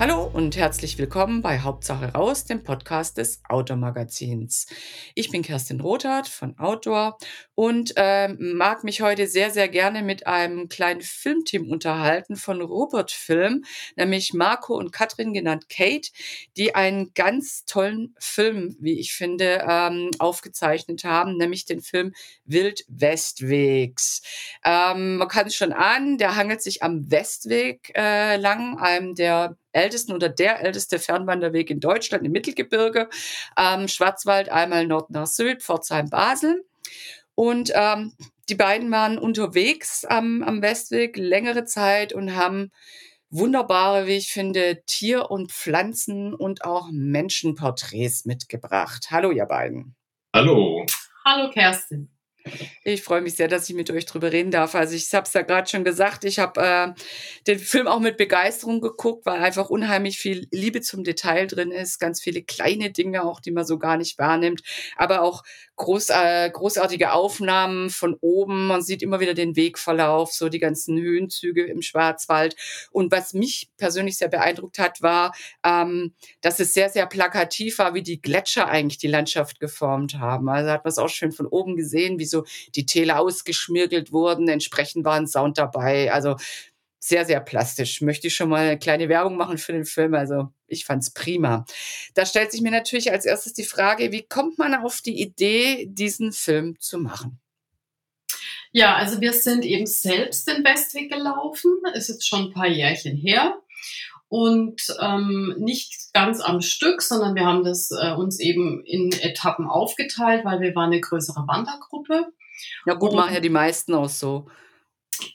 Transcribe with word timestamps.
Hallo 0.00 0.24
und 0.32 0.56
herzlich 0.56 0.96
willkommen 0.96 1.42
bei 1.42 1.58
Hauptsache 1.58 2.14
raus, 2.14 2.46
dem 2.46 2.62
Podcast 2.62 3.18
des 3.18 3.42
Outdoor 3.46 3.76
Magazins. 3.76 4.66
Ich 5.14 5.30
bin 5.30 5.42
Kerstin 5.42 5.78
Rothardt 5.78 6.26
von 6.26 6.58
Outdoor 6.58 7.18
und 7.54 7.92
äh, 7.96 8.28
mag 8.28 8.82
mich 8.82 9.02
heute 9.02 9.26
sehr, 9.26 9.50
sehr 9.50 9.68
gerne 9.68 10.02
mit 10.02 10.26
einem 10.26 10.70
kleinen 10.70 11.02
Filmteam 11.02 11.70
unterhalten 11.70 12.36
von 12.36 12.62
Robert 12.62 13.10
Film, 13.10 13.66
nämlich 13.94 14.32
Marco 14.32 14.74
und 14.74 14.90
Katrin 14.90 15.34
genannt 15.34 15.68
Kate, 15.68 16.08
die 16.56 16.74
einen 16.74 17.12
ganz 17.12 17.66
tollen 17.66 18.14
Film, 18.18 18.76
wie 18.80 18.98
ich 18.98 19.12
finde, 19.12 19.66
ähm, 19.68 20.08
aufgezeichnet 20.18 21.04
haben, 21.04 21.36
nämlich 21.36 21.66
den 21.66 21.82
Film 21.82 22.14
Wild 22.46 22.86
Westwegs. 22.88 24.22
Ähm, 24.64 25.16
man 25.16 25.28
kann 25.28 25.48
es 25.48 25.54
schon 25.54 25.74
ahnen, 25.74 26.16
der 26.16 26.36
hangelt 26.36 26.62
sich 26.62 26.82
am 26.82 27.10
Westweg 27.10 27.92
äh, 27.94 28.38
lang, 28.38 28.78
einem 28.78 29.14
der 29.14 29.58
ältesten 29.72 30.12
oder 30.12 30.28
der 30.28 30.60
älteste 30.60 30.98
Fernwanderweg 30.98 31.70
in 31.70 31.80
Deutschland 31.80 32.24
im 32.24 32.32
Mittelgebirge. 32.32 33.08
Ähm, 33.56 33.88
Schwarzwald 33.88 34.48
einmal 34.48 34.86
Nord 34.86 35.10
nach 35.10 35.26
Sylt, 35.26 35.62
Pforzheim, 35.62 36.10
Basel. 36.10 36.64
Und 37.34 37.72
ähm, 37.74 38.14
die 38.48 38.54
beiden 38.54 38.90
waren 38.90 39.18
unterwegs 39.18 40.04
am, 40.04 40.42
am 40.42 40.60
Westweg 40.60 41.16
längere 41.16 41.64
Zeit 41.64 42.12
und 42.12 42.34
haben 42.34 42.70
wunderbare, 43.30 44.06
wie 44.06 44.16
ich 44.16 44.32
finde, 44.32 44.82
Tier- 44.86 45.30
und 45.30 45.52
Pflanzen- 45.52 46.34
und 46.34 46.64
auch 46.64 46.88
Menschenporträts 46.90 48.24
mitgebracht. 48.24 49.06
Hallo, 49.10 49.30
ihr 49.30 49.46
beiden. 49.46 49.94
Hallo. 50.34 50.84
Hallo, 51.24 51.50
Kerstin. 51.50 52.10
Ich 52.84 53.02
freue 53.02 53.20
mich 53.20 53.36
sehr, 53.36 53.48
dass 53.48 53.68
ich 53.68 53.76
mit 53.76 53.90
euch 53.90 54.06
drüber 54.06 54.32
reden 54.32 54.50
darf. 54.50 54.74
Also 54.74 54.94
ich 54.94 55.12
habe 55.12 55.26
es 55.26 55.32
ja 55.32 55.42
gerade 55.42 55.68
schon 55.68 55.84
gesagt, 55.84 56.24
ich 56.24 56.38
habe 56.38 56.60
äh, 56.60 56.92
den 57.46 57.58
Film 57.58 57.86
auch 57.86 58.00
mit 58.00 58.16
Begeisterung 58.16 58.80
geguckt, 58.80 59.26
weil 59.26 59.40
einfach 59.40 59.68
unheimlich 59.68 60.18
viel 60.18 60.46
Liebe 60.50 60.80
zum 60.80 61.04
Detail 61.04 61.46
drin 61.46 61.70
ist, 61.70 61.98
ganz 61.98 62.20
viele 62.20 62.42
kleine 62.42 62.90
Dinge 62.90 63.24
auch, 63.24 63.40
die 63.40 63.50
man 63.50 63.64
so 63.64 63.78
gar 63.78 63.96
nicht 63.96 64.18
wahrnimmt, 64.18 64.62
aber 64.96 65.22
auch 65.22 65.42
groß, 65.76 66.10
äh, 66.10 66.50
großartige 66.50 67.12
Aufnahmen 67.12 67.90
von 67.90 68.16
oben. 68.20 68.66
Man 68.66 68.82
sieht 68.82 69.02
immer 69.02 69.20
wieder 69.20 69.34
den 69.34 69.56
Wegverlauf, 69.56 70.32
so 70.32 70.48
die 70.48 70.58
ganzen 70.58 70.98
Höhenzüge 70.98 71.64
im 71.64 71.82
Schwarzwald. 71.82 72.56
Und 72.90 73.12
was 73.12 73.34
mich 73.34 73.70
persönlich 73.76 74.18
sehr 74.18 74.28
beeindruckt 74.28 74.78
hat, 74.78 75.02
war, 75.02 75.34
ähm, 75.64 76.14
dass 76.40 76.60
es 76.60 76.72
sehr, 76.72 76.90
sehr 76.90 77.06
plakativ 77.06 77.78
war, 77.78 77.94
wie 77.94 78.02
die 78.02 78.20
Gletscher 78.20 78.68
eigentlich 78.68 78.98
die 78.98 79.08
Landschaft 79.08 79.60
geformt 79.60 80.18
haben. 80.18 80.48
Also 80.48 80.70
hat 80.70 80.84
man 80.84 80.90
es 80.90 80.98
auch 80.98 81.08
schön 81.08 81.32
von 81.32 81.46
oben 81.46 81.76
gesehen, 81.76 82.18
wie 82.18 82.26
so 82.30 82.44
die 82.74 82.86
Täler 82.86 83.20
ausgeschmirgelt 83.20 84.12
wurden. 84.12 84.48
Entsprechend 84.48 85.04
war 85.04 85.14
ein 85.14 85.26
Sound 85.26 85.58
dabei. 85.58 86.12
Also 86.12 86.36
sehr, 86.98 87.24
sehr 87.24 87.40
plastisch. 87.40 88.00
Möchte 88.02 88.26
ich 88.28 88.34
schon 88.34 88.50
mal 88.50 88.66
eine 88.66 88.78
kleine 88.78 89.08
Werbung 89.08 89.36
machen 89.36 89.58
für 89.58 89.72
den 89.72 89.86
Film. 89.86 90.14
Also 90.14 90.48
ich 90.66 90.84
fand's 90.84 91.10
prima. 91.10 91.64
Da 92.14 92.26
stellt 92.26 92.52
sich 92.52 92.60
mir 92.60 92.70
natürlich 92.70 93.10
als 93.10 93.24
erstes 93.24 93.54
die 93.54 93.64
Frage, 93.64 94.12
wie 94.12 94.22
kommt 94.22 94.58
man 94.58 94.74
auf 94.74 95.00
die 95.00 95.20
Idee, 95.20 95.86
diesen 95.88 96.32
Film 96.32 96.78
zu 96.78 96.98
machen? 96.98 97.40
Ja, 98.72 98.94
also 98.94 99.20
wir 99.20 99.32
sind 99.32 99.64
eben 99.64 99.86
selbst 99.86 100.46
den 100.46 100.62
Westweg 100.62 101.10
gelaufen. 101.10 101.80
Ist 101.94 102.08
jetzt 102.08 102.28
schon 102.28 102.46
ein 102.46 102.52
paar 102.52 102.68
Jährchen 102.68 103.16
her. 103.16 103.60
Und 104.30 104.80
ähm, 105.00 105.56
nicht 105.58 106.12
ganz 106.14 106.40
am 106.40 106.60
Stück, 106.60 107.02
sondern 107.02 107.34
wir 107.34 107.44
haben 107.44 107.64
das 107.64 107.90
äh, 107.90 108.12
uns 108.12 108.38
eben 108.38 108.80
in 108.84 109.10
Etappen 109.10 109.66
aufgeteilt, 109.66 110.44
weil 110.44 110.60
wir 110.60 110.72
waren 110.76 110.92
eine 110.92 111.00
größere 111.00 111.48
Wandergruppe. 111.48 112.26
Ja 112.86 112.94
gut, 112.94 113.12
machen 113.12 113.34
ja 113.34 113.40
die 113.40 113.48
meisten 113.48 113.92
auch 113.92 114.08
so. 114.08 114.46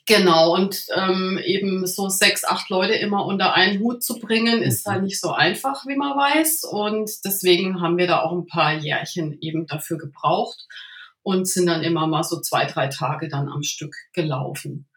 Genau, 0.08 0.56
und 0.56 0.86
ähm, 0.96 1.38
eben 1.44 1.86
so 1.86 2.08
sechs, 2.08 2.46
acht 2.46 2.70
Leute 2.70 2.94
immer 2.94 3.26
unter 3.26 3.54
einen 3.54 3.82
Hut 3.82 4.02
zu 4.02 4.18
bringen, 4.18 4.62
ist 4.62 4.86
halt 4.86 5.04
nicht 5.04 5.20
so 5.20 5.32
einfach, 5.32 5.86
wie 5.86 5.98
man 5.98 6.18
weiß. 6.18 6.64
Und 6.64 7.12
deswegen 7.26 7.82
haben 7.82 7.98
wir 7.98 8.08
da 8.08 8.22
auch 8.22 8.32
ein 8.32 8.48
paar 8.48 8.76
Jährchen 8.76 9.38
eben 9.42 9.68
dafür 9.68 9.98
gebraucht 9.98 10.68
und 11.22 11.50
sind 11.50 11.66
dann 11.66 11.84
immer 11.84 12.08
mal 12.08 12.24
so 12.24 12.40
zwei, 12.40 12.66
drei 12.66 12.88
Tage 12.88 13.28
dann 13.28 13.50
am 13.50 13.62
Stück 13.62 13.94
gelaufen. 14.14 14.88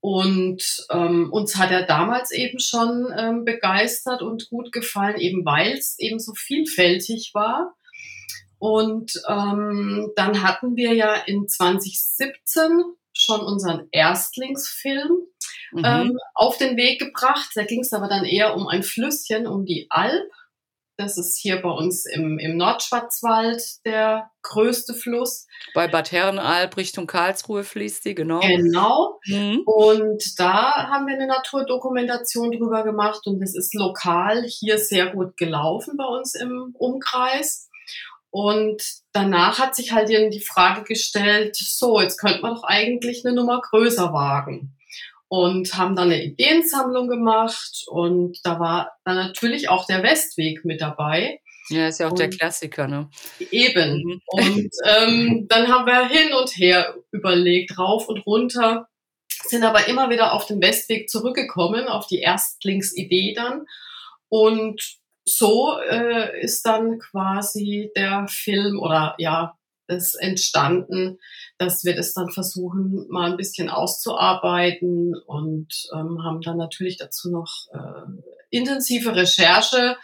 Und 0.00 0.86
ähm, 0.90 1.30
uns 1.30 1.56
hat 1.56 1.70
er 1.70 1.84
damals 1.84 2.30
eben 2.30 2.58
schon 2.58 3.12
ähm, 3.16 3.44
begeistert 3.44 4.22
und 4.22 4.48
gut 4.48 4.72
gefallen, 4.72 5.18
eben 5.18 5.44
weil 5.44 5.72
es 5.72 5.98
eben 5.98 6.18
so 6.18 6.32
vielfältig 6.34 7.32
war. 7.34 7.74
Und 8.58 9.12
ähm, 9.28 10.10
dann 10.16 10.42
hatten 10.42 10.76
wir 10.76 10.94
ja 10.94 11.14
in 11.14 11.48
2017 11.48 12.82
schon 13.12 13.40
unseren 13.40 13.88
Erstlingsfilm 13.90 15.18
mhm. 15.72 15.84
ähm, 15.84 16.18
auf 16.34 16.56
den 16.56 16.76
Weg 16.76 17.00
gebracht. 17.00 17.50
Da 17.54 17.64
ging 17.64 17.80
es 17.80 17.92
aber 17.92 18.08
dann 18.08 18.24
eher 18.24 18.54
um 18.54 18.66
ein 18.68 18.82
Flüsschen, 18.82 19.46
um 19.46 19.64
die 19.64 19.86
Alp. 19.90 20.30
Das 21.00 21.16
ist 21.16 21.38
hier 21.40 21.62
bei 21.62 21.70
uns 21.70 22.04
im, 22.04 22.38
im 22.38 22.58
Nordschwarzwald 22.58 23.62
der 23.86 24.30
größte 24.42 24.92
Fluss. 24.92 25.46
Bei 25.72 25.88
Bad 25.88 26.12
Herrenalb 26.12 26.76
Richtung 26.76 27.06
Karlsruhe 27.06 27.64
fließt 27.64 28.04
die, 28.04 28.14
genau. 28.14 28.40
Genau. 28.40 29.18
Mhm. 29.24 29.62
Und 29.64 30.38
da 30.38 30.88
haben 30.90 31.06
wir 31.06 31.14
eine 31.14 31.26
Naturdokumentation 31.26 32.50
drüber 32.50 32.84
gemacht 32.84 33.26
und 33.26 33.42
es 33.42 33.56
ist 33.56 33.74
lokal 33.74 34.44
hier 34.44 34.76
sehr 34.76 35.06
gut 35.06 35.38
gelaufen 35.38 35.94
bei 35.96 36.04
uns 36.04 36.34
im 36.34 36.74
Umkreis. 36.78 37.70
Und 38.28 38.82
danach 39.12 39.58
hat 39.58 39.74
sich 39.74 39.92
halt 39.92 40.10
eben 40.10 40.30
die 40.30 40.44
Frage 40.44 40.82
gestellt, 40.82 41.56
so, 41.56 41.98
jetzt 41.98 42.18
könnte 42.18 42.42
man 42.42 42.56
doch 42.56 42.64
eigentlich 42.64 43.24
eine 43.24 43.34
Nummer 43.34 43.62
größer 43.62 44.12
wagen. 44.12 44.76
Und 45.32 45.78
haben 45.78 45.94
dann 45.94 46.10
eine 46.10 46.24
Ideensammlung 46.24 47.06
gemacht 47.06 47.84
und 47.86 48.40
da 48.42 48.58
war 48.58 48.90
dann 49.04 49.14
natürlich 49.14 49.68
auch 49.68 49.86
der 49.86 50.02
Westweg 50.02 50.64
mit 50.64 50.80
dabei. 50.80 51.40
Ja, 51.68 51.86
ist 51.86 52.00
ja 52.00 52.08
auch 52.08 52.10
und 52.10 52.18
der 52.18 52.30
Klassiker, 52.30 52.88
ne? 52.88 53.08
Eben. 53.52 54.02
Mhm. 54.02 54.20
Und 54.26 54.70
ähm, 54.84 55.46
dann 55.48 55.68
haben 55.68 55.86
wir 55.86 56.08
hin 56.08 56.32
und 56.34 56.50
her 56.56 56.96
überlegt, 57.12 57.78
rauf 57.78 58.08
und 58.08 58.26
runter, 58.26 58.88
sind 59.44 59.62
aber 59.62 59.86
immer 59.86 60.10
wieder 60.10 60.32
auf 60.32 60.46
den 60.46 60.60
Westweg 60.60 61.08
zurückgekommen, 61.08 61.86
auf 61.86 62.08
die 62.08 62.22
Erstlingsidee 62.22 63.34
dann. 63.34 63.66
Und 64.28 64.98
so 65.24 65.78
äh, 65.78 66.40
ist 66.40 66.66
dann 66.66 66.98
quasi 66.98 67.92
der 67.94 68.26
Film 68.28 68.80
oder 68.80 69.14
ja, 69.18 69.54
es 69.90 70.14
entstanden, 70.14 71.18
dass 71.58 71.84
wir 71.84 71.94
das 71.94 72.12
dann 72.12 72.30
versuchen, 72.30 73.06
mal 73.08 73.30
ein 73.30 73.36
bisschen 73.36 73.68
auszuarbeiten 73.68 75.14
und 75.26 75.68
ähm, 75.94 76.22
haben 76.24 76.40
dann 76.40 76.56
natürlich 76.56 76.96
dazu 76.96 77.30
noch 77.30 77.66
äh, 77.72 78.10
intensive 78.50 79.14
Recherche 79.14 79.96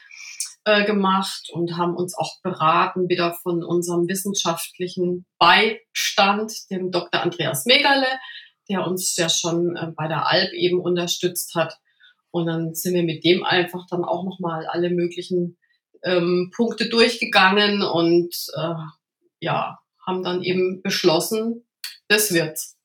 äh, 0.64 0.84
gemacht 0.84 1.48
und 1.52 1.76
haben 1.76 1.94
uns 1.94 2.16
auch 2.16 2.40
beraten, 2.42 3.08
wieder 3.08 3.34
von 3.42 3.62
unserem 3.62 4.08
wissenschaftlichen 4.08 5.24
Beistand, 5.38 6.52
dem 6.70 6.90
Dr. 6.90 7.22
Andreas 7.22 7.66
Megerle, 7.66 8.08
der 8.68 8.86
uns 8.86 9.16
ja 9.16 9.28
schon 9.28 9.76
äh, 9.76 9.92
bei 9.96 10.08
der 10.08 10.26
Alp 10.28 10.52
eben 10.52 10.80
unterstützt 10.80 11.54
hat. 11.54 11.78
Und 12.32 12.46
dann 12.46 12.74
sind 12.74 12.94
wir 12.94 13.04
mit 13.04 13.24
dem 13.24 13.44
einfach 13.44 13.86
dann 13.88 14.04
auch 14.04 14.24
nochmal 14.24 14.66
alle 14.66 14.90
möglichen 14.90 15.56
ähm, 16.02 16.50
Punkte 16.54 16.88
durchgegangen 16.88 17.82
und 17.82 18.34
äh, 18.56 18.74
ja, 19.40 19.78
haben 20.06 20.22
dann 20.22 20.42
eben 20.42 20.82
beschlossen, 20.82 21.66
das 22.08 22.32
wird's. 22.32 22.76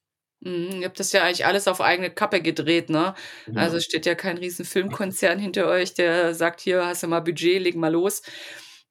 Mhm, 0.42 0.82
ihr 0.82 0.88
habt 0.88 1.00
das 1.00 1.12
ja 1.12 1.24
eigentlich 1.24 1.46
alles 1.46 1.68
auf 1.68 1.82
eigene 1.82 2.10
Kappe 2.10 2.42
gedreht, 2.42 2.90
ne? 2.90 3.14
Ja. 3.48 3.62
Also 3.62 3.80
steht 3.80 4.06
ja 4.06 4.16
kein 4.16 4.38
riesen 4.38 4.66
Filmkonzern 4.66 5.38
hinter 5.38 5.68
euch, 5.68 5.94
der 5.94 6.34
sagt, 6.34 6.62
hier 6.62 6.86
hast 6.86 7.04
du 7.04 7.08
mal 7.08 7.20
Budget, 7.20 7.62
leg 7.62 7.76
mal 7.76 7.92
los. 7.92 8.24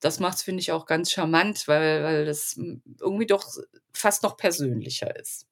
Das 0.00 0.21
macht's, 0.21 0.43
finde 0.43 0.60
ich, 0.60 0.72
auch 0.72 0.87
ganz 0.87 1.10
charmant, 1.10 1.66
weil, 1.66 2.04
weil 2.04 2.24
das 2.24 2.59
irgendwie 3.01 3.27
doch 3.27 3.45
fast 3.92 4.22
noch 4.22 4.36
persönlicher 4.36 5.15
ist. 5.16 5.47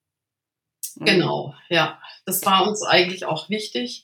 Mhm. 0.95 1.05
Genau, 1.05 1.55
ja. 1.69 2.01
Das 2.25 2.45
war 2.47 2.67
uns 2.67 2.83
eigentlich 2.85 3.25
auch 3.25 3.51
wichtig 3.51 4.03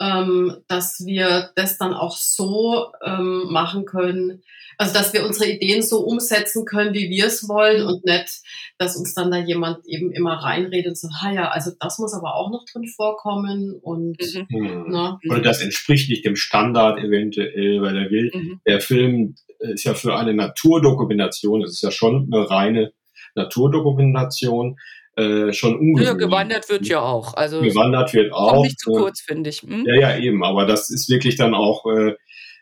ähm, 0.00 0.56
dass 0.66 1.04
wir 1.04 1.50
das 1.56 1.78
dann 1.78 1.92
auch 1.92 2.16
so 2.16 2.90
ähm, 3.04 3.46
machen 3.50 3.84
können, 3.84 4.42
also 4.78 4.94
dass 4.94 5.12
wir 5.12 5.26
unsere 5.26 5.50
Ideen 5.50 5.82
so 5.82 6.00
umsetzen 6.00 6.64
können, 6.64 6.94
wie 6.94 7.10
wir 7.10 7.26
es 7.26 7.46
wollen 7.48 7.86
und 7.86 8.04
nicht, 8.06 8.40
dass 8.78 8.96
uns 8.96 9.12
dann 9.12 9.30
da 9.30 9.36
jemand 9.36 9.86
eben 9.86 10.10
immer 10.10 10.42
reinredet 10.42 10.88
und 10.88 10.98
sagt, 10.98 11.14
ha 11.22 11.32
ja, 11.32 11.48
also 11.50 11.72
das 11.78 11.98
muss 11.98 12.14
aber 12.14 12.34
auch 12.34 12.50
noch 12.50 12.64
drin 12.64 12.88
vorkommen 12.88 13.78
und 13.82 14.16
mhm. 14.48 14.86
ne? 14.88 15.18
oder 15.28 15.42
das 15.42 15.60
entspricht 15.60 16.08
nicht 16.08 16.24
dem 16.24 16.36
Standard 16.36 16.98
eventuell, 16.98 17.82
weil 17.82 17.92
der 17.92 18.10
will, 18.10 18.30
mhm. 18.32 18.60
der 18.66 18.80
Film 18.80 19.34
ist 19.58 19.84
ja 19.84 19.92
für 19.92 20.16
eine 20.16 20.32
Naturdokumentation, 20.32 21.62
es 21.62 21.72
ist 21.72 21.82
ja 21.82 21.90
schon 21.90 22.30
eine 22.32 22.48
reine 22.48 22.92
Naturdokumentation 23.34 24.78
äh, 25.16 25.52
schon 25.52 25.76
ungewöhnlich. 25.76 26.06
Ja, 26.06 26.14
gewandert 26.14 26.68
wird 26.68 26.86
ja 26.86 27.00
auch. 27.00 27.34
Also 27.34 27.60
gewandert 27.60 28.14
wird 28.14 28.32
auch. 28.32 28.52
Kommt 28.52 28.62
nicht 28.62 28.80
zu 28.80 28.90
kurz, 28.90 29.20
finde 29.20 29.50
ich. 29.50 29.62
Hm? 29.62 29.84
Ja, 29.86 29.94
ja, 29.94 30.18
eben. 30.18 30.44
Aber 30.44 30.66
das 30.66 30.90
ist 30.90 31.10
wirklich 31.10 31.36
dann 31.36 31.54
auch, 31.54 31.84
äh, 31.86 32.14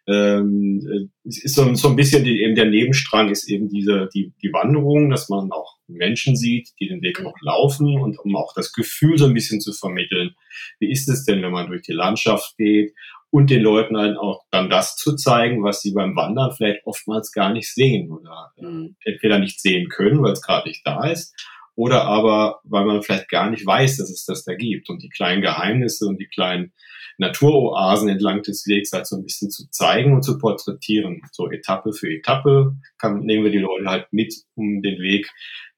ähm, 0.09 1.11
ist 1.25 1.55
so, 1.55 1.75
so 1.75 1.89
ein 1.89 1.97
bisschen 1.97 2.25
die, 2.25 2.43
eben 2.43 2.55
der 2.55 2.65
Nebenstrang 2.65 3.29
ist 3.29 3.49
eben 3.51 3.69
diese, 3.69 4.09
die, 4.15 4.33
die 4.43 4.53
Wanderung, 4.53 5.11
dass 5.11 5.29
man 5.29 5.53
auch 5.53 5.77
Menschen 5.87 6.37
sieht, 6.37 6.71
die 6.81 6.89
den 6.89 7.03
Weg 7.03 7.23
auch 7.25 7.35
laufen 7.43 7.99
und 8.01 8.19
um 8.19 8.35
auch 8.35 8.55
das 8.55 8.73
Gefühl 8.73 9.19
so 9.19 9.27
ein 9.27 9.35
bisschen 9.35 9.61
zu 9.61 9.75
vermitteln. 9.75 10.35
Wie 10.81 10.91
ist 10.91 11.09
es 11.09 11.25
denn, 11.25 11.43
wenn 11.43 11.53
man 11.53 11.69
durch 11.69 11.83
die 11.83 11.93
Landschaft 11.93 12.57
geht 12.57 12.95
und 13.31 13.51
den 13.51 13.61
Leuten 13.61 13.99
halt 13.99 14.17
auch 14.17 14.45
dann 14.51 14.71
das 14.71 14.97
zu 14.97 15.15
zeigen, 15.17 15.63
was 15.63 15.83
sie 15.83 15.93
beim 15.93 16.17
Wandern 16.17 16.53
vielleicht 16.53 16.87
oftmals 16.87 17.31
gar 17.31 17.53
nicht 17.53 17.73
sehen 17.73 18.11
oder 18.11 18.53
äh, 18.57 18.65
mhm. 18.65 18.97
entweder 19.05 19.39
nicht 19.39 19.61
sehen 19.61 19.91
können, 19.91 20.23
weil 20.23 20.33
es 20.33 20.43
gerade 20.43 20.69
nicht 20.69 20.87
da 20.87 21.07
ist 21.07 21.35
oder 21.79 22.07
aber 22.07 22.59
weil 22.65 22.85
man 22.85 23.05
vielleicht 23.05 23.29
gar 23.29 23.49
nicht 23.51 23.65
weiß, 23.65 23.99
dass 23.99 24.11
es 24.11 24.25
das 24.25 24.45
da 24.45 24.57
gibt 24.57 24.91
und 24.91 25.01
die 25.01 25.09
kleinen 25.09 25.43
Geheimnisse 25.43 26.07
und 26.07 26.19
die 26.19 26.27
kleinen 26.27 26.73
Naturoasen 27.19 28.09
entlang 28.09 28.43
des 28.43 28.67
Wegs 28.67 28.91
halt 28.93 29.07
so 29.07 29.15
ein 29.15 29.23
bisschen 29.23 29.49
zu 29.53 29.71
zeigen 29.71 30.13
und 30.13 30.23
zu 30.23 30.39
porträtieren. 30.39 31.23
So 31.31 31.49
Etappe 31.49 31.93
für 31.93 32.13
Etappe 32.13 32.75
kann, 32.99 33.21
nehmen 33.21 33.45
wir 33.45 33.53
die 33.53 33.59
Leute 33.59 33.85
halt 33.87 34.09
mit, 34.11 34.35
um 34.57 34.83
den 34.83 35.01
Weg 35.01 35.31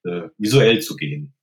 äh, 0.04 0.28
visuell 0.38 0.80
zu 0.80 0.96
gehen. 0.96 1.34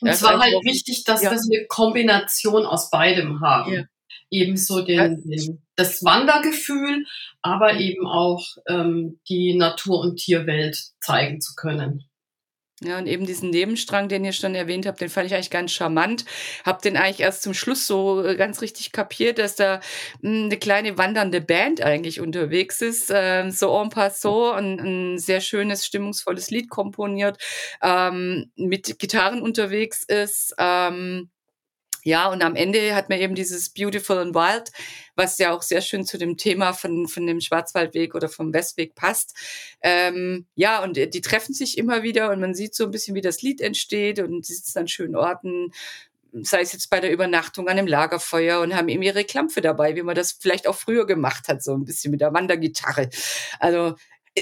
Und 0.00 0.08
es 0.10 0.22
war 0.22 0.38
halt 0.38 0.64
wichtig, 0.64 1.02
dass 1.02 1.24
ja. 1.24 1.32
wir 1.32 1.38
eine 1.38 1.66
Kombination 1.66 2.66
aus 2.66 2.90
beidem 2.90 3.40
haben. 3.40 3.72
Ja. 3.72 3.84
Ebenso 4.30 4.82
den, 4.82 5.28
den, 5.28 5.66
das 5.74 6.04
Wandergefühl, 6.04 7.04
aber 7.42 7.80
eben 7.80 8.06
auch 8.06 8.46
ähm, 8.68 9.18
die 9.28 9.54
Natur- 9.54 9.98
und 9.98 10.20
Tierwelt 10.20 10.78
zeigen 11.00 11.40
zu 11.40 11.54
können. 11.56 12.08
Ja, 12.80 12.98
und 12.98 13.08
eben 13.08 13.26
diesen 13.26 13.50
Nebenstrang, 13.50 14.08
den 14.08 14.24
ihr 14.24 14.32
schon 14.32 14.54
erwähnt 14.54 14.86
habt, 14.86 15.00
den 15.00 15.08
fand 15.08 15.26
ich 15.26 15.34
eigentlich 15.34 15.50
ganz 15.50 15.72
charmant. 15.72 16.24
Hab 16.64 16.80
den 16.80 16.96
eigentlich 16.96 17.20
erst 17.20 17.42
zum 17.42 17.52
Schluss 17.52 17.88
so 17.88 18.24
äh, 18.24 18.36
ganz 18.36 18.62
richtig 18.62 18.92
kapiert, 18.92 19.38
dass 19.38 19.56
da 19.56 19.80
hm, 20.22 20.44
eine 20.44 20.58
kleine 20.58 20.96
wandernde 20.96 21.40
Band 21.40 21.80
eigentlich 21.82 22.20
unterwegs 22.20 22.80
ist, 22.80 23.10
äh, 23.10 23.50
so 23.50 23.76
en 23.76 23.88
passant, 23.90 24.54
ein, 24.58 24.78
ein 25.14 25.18
sehr 25.18 25.40
schönes, 25.40 25.84
stimmungsvolles 25.86 26.50
Lied 26.50 26.70
komponiert, 26.70 27.38
ähm, 27.82 28.52
mit 28.54 28.96
Gitarren 29.00 29.42
unterwegs 29.42 30.04
ist. 30.04 30.54
Ähm, 30.58 31.30
ja, 32.08 32.30
und 32.30 32.42
am 32.42 32.56
Ende 32.56 32.94
hat 32.94 33.10
man 33.10 33.18
eben 33.18 33.34
dieses 33.34 33.68
Beautiful 33.68 34.16
and 34.16 34.34
Wild, 34.34 34.72
was 35.14 35.36
ja 35.36 35.52
auch 35.52 35.60
sehr 35.60 35.82
schön 35.82 36.06
zu 36.06 36.16
dem 36.16 36.38
Thema 36.38 36.72
von, 36.72 37.06
von 37.06 37.26
dem 37.26 37.42
Schwarzwaldweg 37.42 38.14
oder 38.14 38.30
vom 38.30 38.54
Westweg 38.54 38.94
passt. 38.94 39.34
Ähm, 39.82 40.46
ja, 40.54 40.82
und 40.82 40.96
die 40.96 41.20
treffen 41.20 41.52
sich 41.52 41.76
immer 41.76 42.02
wieder 42.02 42.30
und 42.30 42.40
man 42.40 42.54
sieht 42.54 42.74
so 42.74 42.84
ein 42.84 42.90
bisschen, 42.90 43.14
wie 43.14 43.20
das 43.20 43.42
Lied 43.42 43.60
entsteht 43.60 44.20
und 44.20 44.46
sie 44.46 44.54
sitzen 44.54 44.78
an 44.78 44.88
schönen 44.88 45.16
Orten, 45.16 45.70
sei 46.32 46.62
es 46.62 46.72
jetzt 46.72 46.88
bei 46.88 47.00
der 47.00 47.12
Übernachtung 47.12 47.68
an 47.68 47.78
einem 47.78 47.86
Lagerfeuer 47.86 48.60
und 48.60 48.74
haben 48.74 48.88
eben 48.88 49.02
ihre 49.02 49.24
Klampfe 49.24 49.60
dabei, 49.60 49.94
wie 49.94 50.02
man 50.02 50.14
das 50.14 50.32
vielleicht 50.32 50.66
auch 50.66 50.76
früher 50.76 51.06
gemacht 51.06 51.48
hat, 51.48 51.62
so 51.62 51.74
ein 51.74 51.84
bisschen 51.84 52.10
mit 52.10 52.22
der 52.22 52.32
Wandergitarre. 52.32 53.10
Also 53.60 53.96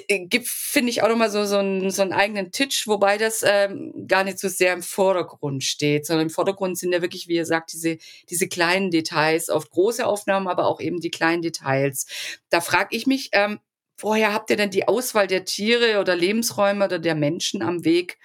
gibt, 0.09 0.49
finde 0.49 0.91
ich, 0.91 1.03
auch 1.03 1.09
nochmal 1.09 1.31
so, 1.31 1.45
so, 1.45 1.91
so 1.91 2.03
einen 2.03 2.13
eigenen 2.13 2.53
Titch, 2.53 2.87
wobei 2.87 3.19
das 3.19 3.43
ähm, 3.47 4.07
gar 4.07 4.25
nicht 4.25 4.39
so 4.39 4.49
sehr 4.49 4.73
im 4.73 4.83
Vordergrund 4.83 5.65
steht, 5.65 6.07
sondern 6.07 6.27
im 6.27 6.31
Vordergrund 6.31 6.79
sind 6.79 6.93
ja 6.93 7.03
wirklich, 7.03 7.29
wie 7.29 7.37
ihr 7.37 7.47
sagt, 7.47 7.73
diese, 7.73 7.99
diese 8.29 8.49
kleinen 8.49 8.91
Details, 8.91 9.49
oft 9.49 9.71
große 9.71 10.07
Aufnahmen, 10.07 10.49
aber 10.49 10.67
auch 10.67 10.81
eben 10.81 11.01
die 11.01 11.11
kleinen 11.11 11.43
Details. 11.43 12.07
Da 12.51 12.61
frage 12.61 12.97
ich 12.97 13.07
mich, 13.07 13.31
ähm, 13.33 13.61
woher 13.99 14.33
habt 14.33 14.51
ihr 14.51 14.57
denn 14.57 14.71
die 14.71 14.89
Auswahl 14.89 15.27
der 15.27 15.45
Tiere 15.45 16.01
oder 16.01 16.17
Lebensräume 16.17 16.85
oder 16.85 16.99
der 16.99 17.15
Menschen 17.15 17.63
am 17.63 17.85
Weg 17.85 18.19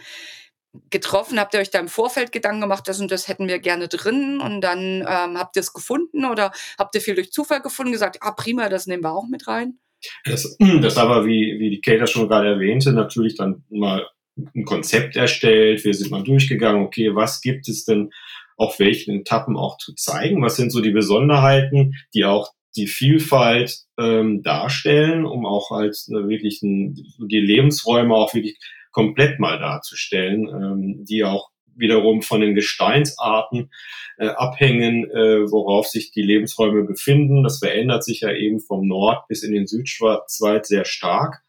getroffen? 0.89 1.39
Habt 1.39 1.53
ihr 1.53 1.59
euch 1.59 1.69
da 1.71 1.79
im 1.79 1.88
Vorfeld 1.89 2.31
Gedanken 2.31 2.62
gemacht, 2.62 2.88
das 2.88 3.00
und 3.00 3.12
das 3.12 3.27
hätten 3.27 3.47
wir 3.47 3.59
gerne 3.59 3.88
drin 3.88 4.39
und 4.41 4.62
dann 4.62 5.01
ähm, 5.01 5.38
habt 5.38 5.56
ihr 5.56 5.62
es 5.62 5.73
gefunden 5.73 6.25
oder 6.25 6.51
habt 6.77 6.95
ihr 6.95 7.01
viel 7.01 7.15
durch 7.15 7.31
Zufall 7.31 7.62
gefunden, 7.62 7.91
gesagt, 7.91 8.18
ah 8.21 8.31
prima, 8.31 8.69
das 8.69 8.88
nehmen 8.88 9.03
wir 9.03 9.12
auch 9.12 9.27
mit 9.27 9.47
rein? 9.47 9.81
Das, 10.25 10.57
das 10.81 10.98
aber, 10.98 11.25
wie, 11.25 11.57
wie 11.59 11.69
die 11.69 11.81
Kate 11.81 12.07
schon 12.07 12.27
gerade 12.27 12.50
erwähnte, 12.50 12.94
natürlich 12.94 13.36
dann 13.36 13.63
mal 13.69 14.07
ein 14.56 14.65
Konzept 14.65 15.15
erstellt. 15.15 15.83
Wir 15.83 15.94
sind 15.94 16.12
mal 16.12 16.24
durchgegangen, 16.24 16.83
okay, 16.83 17.13
was 17.13 17.42
gibt 17.42 17.68
es 17.68 17.86
denn 17.86 18.12
auf 18.57 18.80
welchen 18.80 19.21
Etappen 19.21 19.57
auch 19.57 19.77
zu 19.77 19.94
zeigen? 19.95 20.42
Was 20.42 20.56
sind 20.56 20.71
so 20.71 20.81
die 20.81 20.92
Besonderheiten, 20.92 21.95
die 22.13 22.25
auch 22.25 22.51
die 22.75 22.88
Vielfalt 22.88 23.80
ähm, 24.00 24.44
darstellen, 24.44 25.25
um 25.25 25.45
auch 25.45 25.71
als 25.71 26.09
äh, 26.09 26.27
wirklich 26.27 26.62
ein, 26.62 26.95
die 27.19 27.39
Lebensräume 27.39 28.13
auch 28.13 28.33
wirklich 28.33 28.57
komplett 28.92 29.39
mal 29.39 29.59
darzustellen, 29.59 30.47
ähm, 30.47 31.06
die 31.06 31.24
auch 31.24 31.50
wiederum 31.75 32.21
von 32.21 32.41
den 32.41 32.56
Gesteinsarten 32.56 33.71
äh, 34.18 34.27
abhängen, 34.27 35.09
äh, 35.09 35.51
worauf 35.51 35.88
sich 35.88 36.12
die 36.12 36.21
Lebensräume 36.21 36.83
befinden. 36.83 37.44
Das 37.44 37.59
verändert 37.59 38.03
sich 38.03 38.21
ja 38.21 38.31
eben 38.33 38.59
vom 38.59 38.88
Nord 38.88 39.27
bis 39.27 39.44
in 39.44 39.53
den 39.53 39.68
Südschwarzwald 39.68 40.65
sehr 40.65 40.85
stark. 40.85 41.44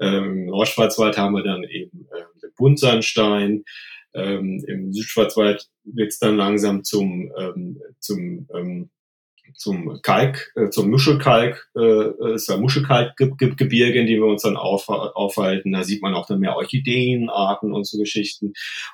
Ähm, 0.00 0.24
Im 0.24 0.46
Nordschwarzwald 0.46 1.16
haben 1.18 1.34
wir 1.34 1.42
dann 1.42 1.64
eben 1.64 2.06
äh, 2.12 2.40
den 2.42 2.50
Buntsandstein. 2.56 3.64
Ähm, 4.14 4.64
Im 4.66 4.92
Südschwarzwald 4.92 5.68
wird 5.84 6.08
es 6.08 6.18
dann 6.18 6.36
langsam 6.36 6.84
zum, 6.84 7.32
ähm, 7.38 7.80
zum 7.98 8.48
ähm, 8.54 8.90
zum 9.54 10.00
Kalk, 10.02 10.52
äh, 10.56 10.70
zum 10.70 10.90
Muschelkalk, 10.90 11.68
äh, 11.76 12.34
ist 12.34 12.48
ja 12.48 12.56
Muschelkalkgebirge, 12.56 14.00
in 14.00 14.06
dem 14.06 14.20
wir 14.20 14.26
uns 14.26 14.42
dann 14.42 14.56
auf, 14.56 14.88
aufhalten. 14.88 15.72
Da 15.72 15.82
sieht 15.82 16.02
man 16.02 16.14
auch 16.14 16.26
dann 16.26 16.40
mehr 16.40 16.56
Orchideenarten 16.56 17.72
und 17.72 17.86
so 17.86 17.98
Geschichten. 17.98 18.52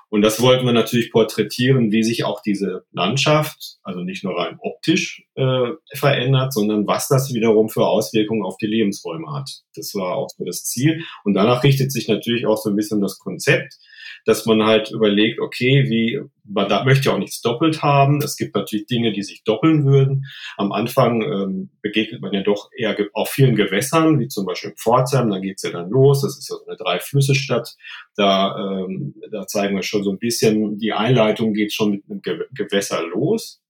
Und 0.09 0.23
das 0.23 0.41
wollten 0.41 0.67
wir 0.67 0.73
natürlich 0.73 1.11
porträtieren, 1.13 1.93
wie 1.93 2.03
sich 2.03 2.25
auch 2.25 2.43
diese 2.43 2.85
Landschaft, 2.93 3.79
also 3.83 4.01
nicht 4.01 4.25
nur 4.25 4.39
rein 4.39 4.59
optisch 4.61 5.25
äh, 5.35 5.71
verändert, 5.95 6.53
sondern 6.53 6.87
was 6.87 7.09
das 7.09 7.33
wiederum 7.33 7.69
für 7.69 7.87
Auswirkungen 7.87 8.45
auf 8.45 8.57
die 8.57 8.67
Lebensräume 8.67 9.33
hat. 9.33 9.51
Das 9.75 9.95
war 9.95 10.17
auch 10.17 10.29
so 10.37 10.45
das 10.45 10.65
Ziel. 10.65 11.03
Und 11.25 11.35
danach 11.35 11.65
richtet 11.65 11.93
sich 11.93 12.09
natürlich 12.09 12.47
auch 12.47 12.57
so 12.57 12.71
ein 12.71 12.77
bisschen 12.77 13.01
das 13.01 13.19
Konzept 13.19 13.79
dass 14.29 14.45
man 14.45 14.63
halt 14.63 14.91
überlegt, 14.91 15.41
okay, 15.41 15.87
wie, 15.89 16.21
man 16.45 16.69
da 16.69 16.85
möchte 16.85 17.09
ja 17.09 17.15
auch 17.15 17.19
nichts 17.19 17.41
doppelt 17.41 17.83
haben. 17.83 18.19
Es 18.23 18.37
gibt 18.37 18.55
natürlich 18.55 18.85
Dinge, 18.85 19.11
die 19.11 19.23
sich 19.23 19.43
doppeln 19.43 19.87
würden. 19.87 20.27
Am 20.59 20.71
Anfang 20.71 21.23
ähm, 21.23 21.71
begegnet 21.81 22.21
man 22.21 22.35
ja 22.35 22.43
doch 22.43 22.69
eher 22.77 22.95
auf 23.15 23.31
vielen 23.31 23.57
Gewässern, 23.57 24.21
wie 24.21 24.29
zum 24.29 24.45
Beispiel 24.45 24.75
Pforzheim, 24.77 25.31
da 25.31 25.39
geht's 25.39 25.63
ja 25.63 25.71
dann 25.71 25.89
los. 25.89 26.21
Das 26.21 26.37
ist 26.37 26.51
ja 26.51 26.57
so 26.57 26.67
eine 26.67 26.77
Drei-Flüsse-Stadt. 26.77 27.75
Da, 28.17 28.55
ähm, 28.59 29.15
da 29.33 29.47
zeigen 29.47 29.75
wir 29.75 29.83
schon 29.83 30.05
so 30.05 30.11
ein 30.11 30.19
bisschen, 30.19 30.77
die 30.77 30.93
Einleitung 30.93 31.55
geht 31.55 31.73
schon 31.73 31.93
mit 31.93 32.05
einem 32.11 32.21
Gewässer 32.53 33.07
los. 33.07 33.63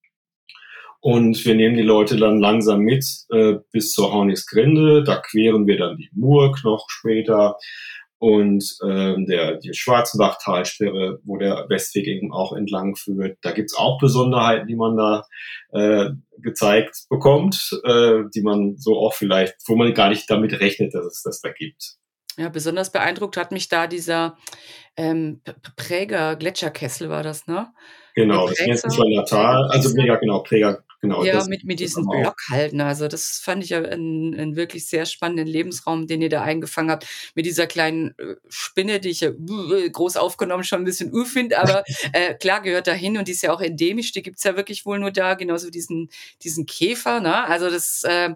Und 1.01 1.45
wir 1.45 1.55
nehmen 1.55 1.77
die 1.77 1.83
Leute 1.83 2.17
dann 2.17 2.41
langsam 2.41 2.81
mit 2.81 3.07
äh, 3.31 3.59
bis 3.71 3.93
zur 3.93 4.13
Hornigsgrinde. 4.13 5.05
Da 5.05 5.23
queren 5.25 5.69
wir 5.69 5.79
dann 5.79 5.97
die 5.97 6.11
Murg 6.13 6.65
noch 6.65 6.87
später 6.89 7.57
und 8.19 8.77
ähm, 8.85 9.27
der 9.27 9.59
die 9.59 9.75
Schwarzenbach-Talsperre, 9.75 11.21
wo 11.25 11.37
der 11.37 11.67
Westweg 11.69 12.07
eben 12.07 12.33
auch 12.33 12.53
entlang 12.53 12.97
führt. 12.97 13.39
Da 13.43 13.53
gibt's 13.53 13.77
auch 13.77 13.99
Besonderheiten, 13.99 14.67
die 14.67 14.77
man 14.77 14.97
da 14.97 15.25
äh, 15.73 16.11
gezeigt 16.39 17.07
bekommt, 17.09 17.81
äh, 17.85 18.25
die 18.35 18.43
man 18.43 18.77
so 18.77 18.99
auch 18.99 19.15
vielleicht, 19.15 19.57
wo 19.67 19.77
man 19.77 19.95
gar 19.95 20.09
nicht 20.09 20.29
damit 20.29 20.59
rechnet, 20.61 20.95
dass 20.95 21.07
es 21.07 21.23
das 21.23 21.41
da 21.41 21.51
gibt. 21.51 21.99
Ja, 22.39 22.49
besonders 22.49 22.93
beeindruckt 22.93 23.37
hat 23.37 23.53
mich 23.53 23.69
da 23.69 23.87
dieser 23.87 24.39
ähm, 24.97 25.41
Präger 25.77 26.37
Gletscherkessel 26.37 27.09
war 27.09 27.23
das, 27.23 27.47
ne? 27.47 27.73
Genau, 28.15 28.49
das 28.49 28.59
sich 28.59 28.97
von 28.97 29.13
Natal, 29.13 29.69
also 29.71 29.95
mega 29.95 30.17
genau, 30.17 30.41
Präger 30.41 30.83
Genau, 31.01 31.23
ja, 31.23 31.45
mit, 31.47 31.63
mit 31.63 31.79
diesem 31.79 32.07
Block 32.09 32.37
halten. 32.51 32.81
Also 32.81 33.07
das 33.07 33.41
fand 33.41 33.63
ich 33.63 33.71
ja 33.71 33.79
einen, 33.79 34.35
einen 34.35 34.57
wirklich 34.57 34.87
sehr 34.87 35.07
spannenden 35.07 35.47
Lebensraum, 35.47 36.09
den 36.09 36.21
ihr 36.21 36.29
da 36.29 36.43
eingefangen 36.43 36.91
habt. 36.91 37.07
Mit 37.37 37.47
dieser 37.47 37.69
kleinen 37.69 38.19
äh, 38.19 38.35
Spinne, 38.49 38.99
die 38.99 39.11
ich 39.11 39.21
ja 39.21 39.29
äh, 39.29 39.91
groß 39.91 40.17
aufgenommen 40.17 40.65
schon 40.65 40.81
ein 40.81 40.85
bisschen 40.85 41.15
u 41.15 41.25
finde, 41.25 41.61
aber 41.61 41.85
äh, 42.13 42.35
klar 42.35 42.63
gehört 42.63 42.89
dahin 42.89 43.17
und 43.17 43.29
die 43.29 43.33
ist 43.33 43.43
ja 43.43 43.53
auch 43.53 43.61
endemisch. 43.61 44.11
Die 44.11 44.23
gibt's 44.23 44.43
ja 44.43 44.57
wirklich 44.57 44.87
wohl 44.87 44.99
nur 44.99 45.13
da, 45.13 45.35
genauso 45.35 45.71
diesen, 45.71 46.11
diesen 46.43 46.67
Käfer. 46.67 47.21
Ne? 47.21 47.45
Also 47.45 47.71
das 47.71 48.03
äh, 48.03 48.31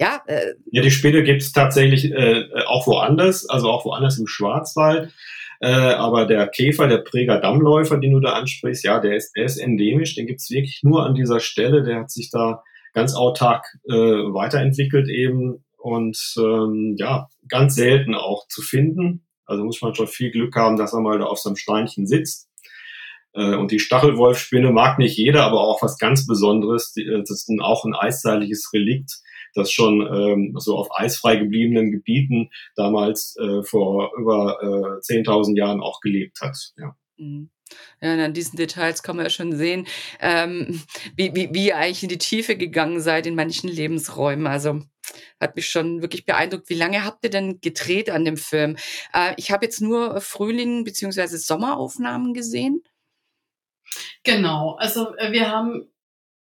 ja. 0.00 0.22
Äh, 0.26 0.54
ja, 0.70 0.82
die 0.82 0.90
Spinne 0.90 1.22
gibt's 1.22 1.52
tatsächlich 1.52 2.10
äh, 2.10 2.46
auch 2.66 2.86
woanders, 2.86 3.48
also 3.48 3.68
auch 3.68 3.84
woanders 3.84 4.18
im 4.18 4.26
Schwarzwald. 4.26 5.12
Äh, 5.60 5.68
aber 5.68 6.24
der 6.24 6.48
Käfer, 6.48 6.88
der 6.88 6.98
Präger 6.98 7.38
Dammläufer, 7.38 7.98
den 7.98 8.12
du 8.12 8.20
da 8.20 8.32
ansprichst, 8.32 8.82
ja, 8.82 8.98
der 8.98 9.14
ist, 9.14 9.32
der 9.36 9.44
ist 9.44 9.58
endemisch, 9.58 10.14
den 10.14 10.26
gibt's 10.26 10.50
wirklich 10.50 10.80
nur 10.82 11.04
an 11.04 11.14
dieser 11.14 11.38
Stelle. 11.38 11.82
Der 11.82 12.00
hat 12.00 12.10
sich 12.10 12.30
da 12.30 12.62
ganz 12.94 13.14
autark 13.14 13.66
äh, 13.86 13.92
weiterentwickelt 13.92 15.08
eben 15.10 15.64
und 15.76 16.18
ähm, 16.38 16.96
ja, 16.98 17.28
ganz 17.46 17.74
selten 17.74 18.14
auch 18.14 18.48
zu 18.48 18.62
finden. 18.62 19.26
Also 19.44 19.64
muss 19.64 19.82
man 19.82 19.94
schon 19.94 20.06
viel 20.06 20.30
Glück 20.30 20.56
haben, 20.56 20.78
dass 20.78 20.94
er 20.94 21.00
mal 21.00 21.18
da 21.18 21.26
auf 21.26 21.38
so 21.38 21.50
einem 21.50 21.56
Steinchen 21.56 22.06
sitzt. 22.06 22.48
Äh, 23.34 23.54
und 23.54 23.70
die 23.70 23.80
Stachelwolfspinne 23.80 24.70
mag 24.72 24.98
nicht 24.98 25.18
jeder, 25.18 25.44
aber 25.44 25.60
auch 25.60 25.82
was 25.82 25.98
ganz 25.98 26.26
Besonderes. 26.26 26.94
Die, 26.94 27.02
äh, 27.02 27.18
das 27.18 27.30
ist 27.30 27.50
ein, 27.50 27.60
auch 27.60 27.84
ein 27.84 27.94
eiszeitliches 27.94 28.70
Relikt 28.72 29.20
das 29.54 29.72
schon 29.72 30.00
ähm, 30.00 30.54
so 30.58 30.76
auf 30.76 30.88
eisfrei 30.96 31.36
gebliebenen 31.36 31.90
Gebieten 31.92 32.50
damals 32.76 33.36
äh, 33.36 33.62
vor 33.62 34.10
über 34.18 34.58
äh, 34.62 35.12
10.000 35.12 35.56
Jahren 35.56 35.80
auch 35.80 36.00
gelebt 36.00 36.40
hat. 36.40 36.56
Ja. 36.76 36.96
Mhm. 37.16 37.50
Ja, 38.00 38.14
und 38.14 38.20
an 38.20 38.32
diesen 38.32 38.56
Details 38.56 39.02
kann 39.02 39.16
man 39.16 39.26
ja 39.26 39.30
schon 39.30 39.54
sehen, 39.54 39.86
ähm, 40.20 40.82
wie, 41.16 41.34
wie, 41.34 41.50
wie 41.52 41.68
ihr 41.68 41.76
eigentlich 41.76 42.02
in 42.02 42.08
die 42.08 42.18
Tiefe 42.18 42.56
gegangen 42.56 43.00
seid 43.00 43.26
in 43.26 43.36
manchen 43.36 43.68
Lebensräumen. 43.68 44.46
Also 44.48 44.82
hat 45.40 45.56
mich 45.56 45.68
schon 45.68 46.02
wirklich 46.02 46.24
beeindruckt. 46.24 46.68
Wie 46.68 46.74
lange 46.74 47.04
habt 47.04 47.24
ihr 47.24 47.30
denn 47.30 47.60
gedreht 47.60 48.10
an 48.10 48.24
dem 48.24 48.36
Film? 48.36 48.76
Äh, 49.12 49.34
ich 49.36 49.50
habe 49.50 49.64
jetzt 49.64 49.80
nur 49.80 50.20
Frühling 50.20 50.84
bzw. 50.84 51.26
Sommeraufnahmen 51.36 52.34
gesehen. 52.34 52.82
Genau, 54.22 54.76
also 54.78 55.16
äh, 55.16 55.32
wir 55.32 55.50
haben 55.50 55.89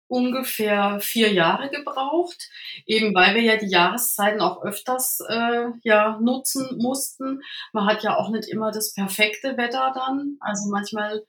ungefähr 0.09 1.01
vier 1.01 1.33
Jahre 1.33 1.71
gebraucht, 1.71 2.49
eben 2.87 3.15
weil 3.15 3.35
wir 3.35 3.43
ja 3.43 3.57
die 3.57 3.69
Jahreszeiten 3.69 4.41
auch 4.41 4.63
öfters 4.63 5.21
äh, 5.29 5.67
ja 5.83 6.19
nutzen 6.21 6.79
mussten. 6.79 7.43
Man 7.73 7.87
hat 7.87 8.03
ja 8.03 8.17
auch 8.17 8.31
nicht 8.31 8.49
immer 8.49 8.71
das 8.71 8.95
perfekte 8.95 9.57
Wetter 9.57 9.93
dann. 9.95 10.37
Also 10.41 10.71
manchmal 10.71 11.25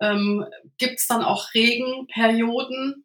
ähm, 0.00 0.44
gibt 0.78 0.98
es 0.98 1.06
dann 1.06 1.22
auch 1.22 1.54
Regenperioden. 1.54 3.04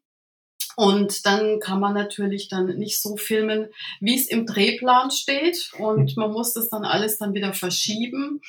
Und 0.77 1.25
dann 1.25 1.62
kann 1.62 1.79
man 1.79 1.94
natürlich 1.94 2.50
dann 2.50 2.65
nicht 2.77 3.01
so 3.01 3.15
filmen, 3.15 3.70
wie 4.01 4.15
es 4.15 4.27
im 4.27 4.46
Drehplan 4.46 5.10
steht. 5.10 5.72
Und 5.79 6.17
man 6.17 6.34
muss 6.34 6.53
das 6.53 6.70
dann 6.70 6.84
alles 6.84 7.17
dann 7.17 7.34
wieder 7.34 7.53
verschieben. 7.53 8.41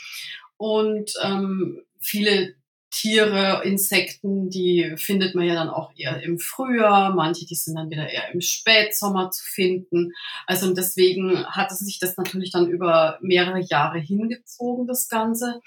Und 0.56 1.12
ähm, 1.22 1.82
viele 2.00 2.55
Tiere, 2.90 3.62
Insekten, 3.64 4.48
die 4.48 4.94
findet 4.96 5.34
man 5.34 5.44
ja 5.44 5.54
dann 5.54 5.68
auch 5.68 5.92
eher 5.96 6.22
im 6.22 6.38
Frühjahr, 6.38 7.14
manche, 7.14 7.44
die 7.44 7.54
sind 7.54 7.74
dann 7.76 7.90
wieder 7.90 8.08
eher 8.08 8.32
im 8.32 8.40
Spätsommer 8.40 9.30
zu 9.30 9.44
finden. 9.44 10.12
Also 10.46 10.66
und 10.66 10.78
deswegen 10.78 11.44
hat 11.46 11.70
es 11.72 11.80
sich 11.80 11.98
das 11.98 12.16
natürlich 12.16 12.52
dann 12.52 12.68
über 12.68 13.18
mehrere 13.20 13.60
Jahre 13.60 13.98
hingezogen, 13.98 14.86
das 14.86 15.08
Ganze. 15.08 15.60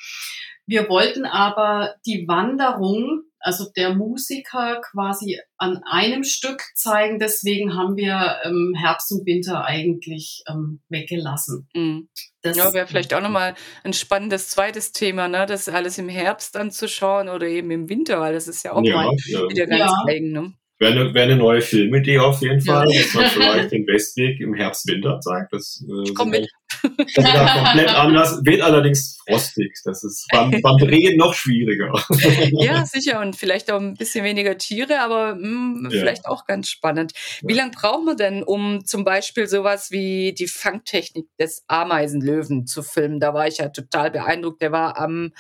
Wir 0.66 0.88
wollten 0.88 1.26
aber 1.26 1.96
die 2.06 2.28
Wanderung 2.28 3.24
also 3.40 3.66
der 3.76 3.94
Musiker 3.96 4.82
quasi 4.82 5.40
an 5.58 5.82
einem 5.90 6.24
Stück 6.24 6.64
zeigen. 6.76 7.20
Deswegen 7.20 7.76
haben 7.76 7.96
wir 7.96 8.38
ähm, 8.44 8.74
Herbst 8.78 9.12
und 9.12 9.26
Winter 9.26 9.64
eigentlich 9.66 10.44
ähm, 10.48 10.82
weggelassen. 10.90 11.68
Mhm. 11.74 12.10
Das 12.42 12.58
ja, 12.58 12.74
wäre 12.74 12.88
vielleicht 12.88 13.14
auch 13.14 13.22
nochmal 13.22 13.56
ein 13.84 13.94
spannendes 13.94 14.50
zweites 14.50 14.94
Thema, 14.94 15.28
ne? 15.28 15.46
das 15.46 15.68
alles 15.68 15.98
im 15.98 16.08
Herbst 16.08 16.56
anzuschauen 16.56 17.28
oder 17.28 17.48
eben 17.48 17.70
im 17.72 17.90
Winter, 17.90 18.20
weil 18.22 18.34
das 18.34 18.48
ist 18.48 18.64
ja 18.64 18.74
auch 18.74 18.84
ja, 18.84 18.96
mal 18.96 19.16
ja. 19.28 19.50
wieder 19.50 19.68
ganz 19.68 19.80
ja. 19.82 20.04
eigen. 20.08 20.32
Ne? 20.32 20.54
Wäre 20.80 20.94
eine, 20.94 21.14
wär 21.14 21.24
eine 21.24 21.36
neue 21.36 21.62
Filmidee 21.62 22.20
auf 22.20 22.42
jeden 22.42 22.62
Fall, 22.62 22.88
dass 22.88 23.14
man 23.14 23.26
vielleicht 23.26 23.72
den 23.74 23.86
Westweg 23.86 24.40
im 24.40 24.54
Herbst-Winter 24.54 25.20
zeigt. 25.20 25.52
Das, 25.52 25.84
äh, 25.86 26.04
ich 26.04 26.16
komme 26.16 26.40
mit. 26.40 26.50
komplett 27.16 27.90
anders, 27.90 28.40
wird 28.46 28.62
allerdings 28.62 29.18
frostig. 29.28 29.78
Das 29.84 30.04
ist 30.06 30.28
beim, 30.32 30.52
beim 30.62 30.78
Drehen 30.78 31.18
noch 31.18 31.34
schwieriger. 31.34 31.94
ja, 32.52 32.86
sicher. 32.86 33.20
Und 33.20 33.36
vielleicht 33.36 33.72
auch 33.72 33.80
ein 33.80 33.96
bisschen 33.96 34.24
weniger 34.24 34.58
Tiere, 34.58 35.02
aber 35.02 35.36
mh, 35.36 35.42
hm, 35.42 35.90
ja. 35.92 36.00
vielleicht 36.00 36.26
auch 36.26 36.46
ganz 36.46 36.70
spannend. 36.70 37.12
Wie 37.42 37.56
ja. 37.56 37.64
lange 37.64 37.72
braucht 37.72 38.06
man 38.06 38.18
denn, 38.18 38.44
um 38.44 38.86
zum 38.86 39.04
Beispiel 39.04 39.48
sowas 39.48 39.92
wie 39.92 40.34
die 40.34 40.48
Fangtechnik 40.48 41.28
des 41.38 41.64
Ameisenlöwen 41.68 42.68
zu 42.68 42.84
filmen? 42.84 43.20
Da 43.20 43.34
war 43.34 43.48
ich 43.48 43.58
ja 43.58 43.70
total 43.70 44.12
beeindruckt. 44.12 44.62
Der 44.62 44.72
war 44.72 44.98
am, 44.98 45.34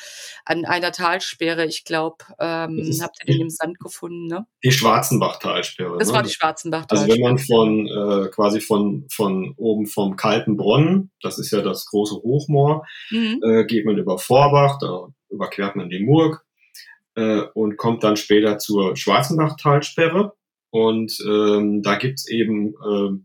an 0.43 0.65
einer 0.65 0.91
Talsperre, 0.91 1.65
ich 1.65 1.85
glaube, 1.85 2.25
ähm, 2.39 2.91
habt 3.01 3.17
ihr 3.19 3.33
den 3.33 3.41
im 3.41 3.49
Sand 3.49 3.79
gefunden, 3.79 4.27
ne? 4.27 4.45
Die 4.63 4.71
Schwarzenbach-Talsperre. 5.29 5.97
Das 5.97 6.07
ne? 6.09 6.13
war 6.13 6.23
die 6.23 6.29
Schwarzenbach-Talsperre. 6.29 7.11
Also 7.11 7.13
wenn 7.13 7.21
man 7.21 7.37
von 7.37 7.87
äh, 7.87 8.29
quasi 8.29 8.61
von, 8.61 9.05
von 9.11 9.53
oben 9.57 9.85
vom 9.85 10.15
kalten 10.15 10.57
Brunnen, 10.57 11.11
das 11.21 11.39
ist 11.39 11.51
ja 11.51 11.61
das 11.61 11.85
große 11.85 12.15
Hochmoor, 12.15 12.85
mhm. 13.11 13.41
äh, 13.43 13.65
geht 13.65 13.85
man 13.85 13.97
über 13.97 14.17
Vorbach, 14.17 14.77
da 14.79 15.07
überquert 15.29 15.75
man 15.75 15.89
die 15.89 16.03
Murg 16.03 16.43
äh, 17.15 17.41
und 17.53 17.77
kommt 17.77 18.03
dann 18.03 18.17
später 18.17 18.57
zur 18.57 18.95
Schwarzenbach-Talsperre. 18.95 20.33
Und 20.71 21.17
ähm, 21.27 21.81
da 21.81 21.95
gibt's 21.95 22.29
eben, 22.29 22.69
äh, 22.73 23.17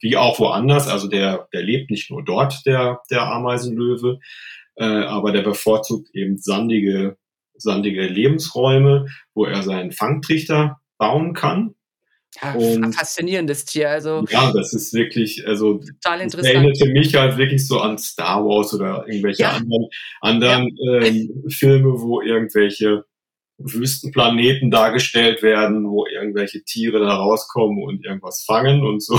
wie 0.00 0.16
auch 0.16 0.40
woanders, 0.40 0.88
also 0.88 1.08
der, 1.08 1.48
der 1.52 1.62
lebt 1.62 1.90
nicht 1.90 2.10
nur 2.10 2.24
dort, 2.24 2.66
der, 2.66 3.00
der 3.10 3.22
Ameisenlöwe, 3.22 4.18
äh, 4.76 4.84
aber 4.84 5.30
der 5.30 5.42
bevorzugt 5.42 6.08
eben 6.14 6.38
sandige, 6.38 7.16
sandige 7.54 8.06
Lebensräume, 8.06 9.06
wo 9.34 9.44
er 9.44 9.62
seinen 9.62 9.92
Fangtrichter 9.92 10.80
bauen 11.00 11.32
kann. 11.32 11.74
Ja, 12.40 12.52
und, 12.54 12.94
faszinierendes 12.94 13.64
Tier. 13.64 13.90
Also 13.90 14.24
ja, 14.30 14.52
das 14.52 14.72
ist 14.72 14.92
wirklich, 14.94 15.44
also 15.48 15.78
total 15.78 16.20
interessant. 16.20 16.54
Das 16.54 16.62
erinnerte 16.62 16.88
mich 16.90 17.14
halt 17.16 17.36
wirklich 17.36 17.66
so 17.66 17.80
an 17.80 17.98
Star 17.98 18.44
Wars 18.44 18.72
oder 18.72 19.04
irgendwelche 19.08 19.42
ja. 19.42 19.50
anderen, 19.50 19.88
anderen 20.20 20.68
ja. 20.76 21.00
ähm, 21.02 21.44
Filme, 21.48 22.00
wo 22.00 22.20
irgendwelche 22.20 23.04
Wüstenplaneten 23.58 24.70
dargestellt 24.70 25.42
werden, 25.42 25.90
wo 25.90 26.06
irgendwelche 26.06 26.62
Tiere 26.62 27.00
da 27.00 27.14
rauskommen 27.14 27.82
und 27.82 28.04
irgendwas 28.04 28.44
fangen 28.44 28.84
und 28.84 29.02
so. 29.02 29.18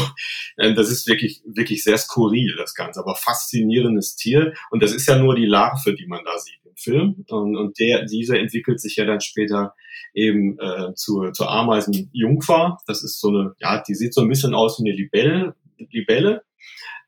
Ähm, 0.57 0.75
das 0.75 0.89
ist 0.89 1.07
wirklich, 1.07 1.41
wirklich 1.45 1.83
sehr 1.83 1.97
skurril, 1.97 2.55
das 2.57 2.73
Ganze, 2.73 3.00
aber 3.00 3.15
faszinierendes 3.15 4.15
Tier. 4.15 4.53
Und 4.69 4.83
das 4.83 4.93
ist 4.93 5.07
ja 5.07 5.17
nur 5.17 5.35
die 5.35 5.45
Larve, 5.45 5.95
die 5.95 6.07
man 6.07 6.23
da 6.25 6.38
sieht 6.39 6.60
Film. 6.81 7.25
Und, 7.27 7.55
und 7.55 7.79
der, 7.79 8.05
dieser 8.05 8.39
entwickelt 8.39 8.79
sich 8.79 8.95
ja 8.95 9.05
dann 9.05 9.21
später 9.21 9.73
eben 10.13 10.57
äh, 10.59 10.93
zur, 10.95 11.33
zur 11.33 11.50
Ameisenjungfer. 11.50 12.77
Das 12.88 13.03
ist 13.03 13.19
so 13.19 13.29
eine, 13.29 13.53
ja, 13.59 13.83
die 13.88 13.95
sieht 13.95 14.13
so 14.13 14.21
ein 14.21 14.29
bisschen 14.29 14.53
aus 14.53 14.79
wie 14.79 14.89
eine 14.89 14.97
Libelle, 14.97 15.55
Libelle. 15.77 16.43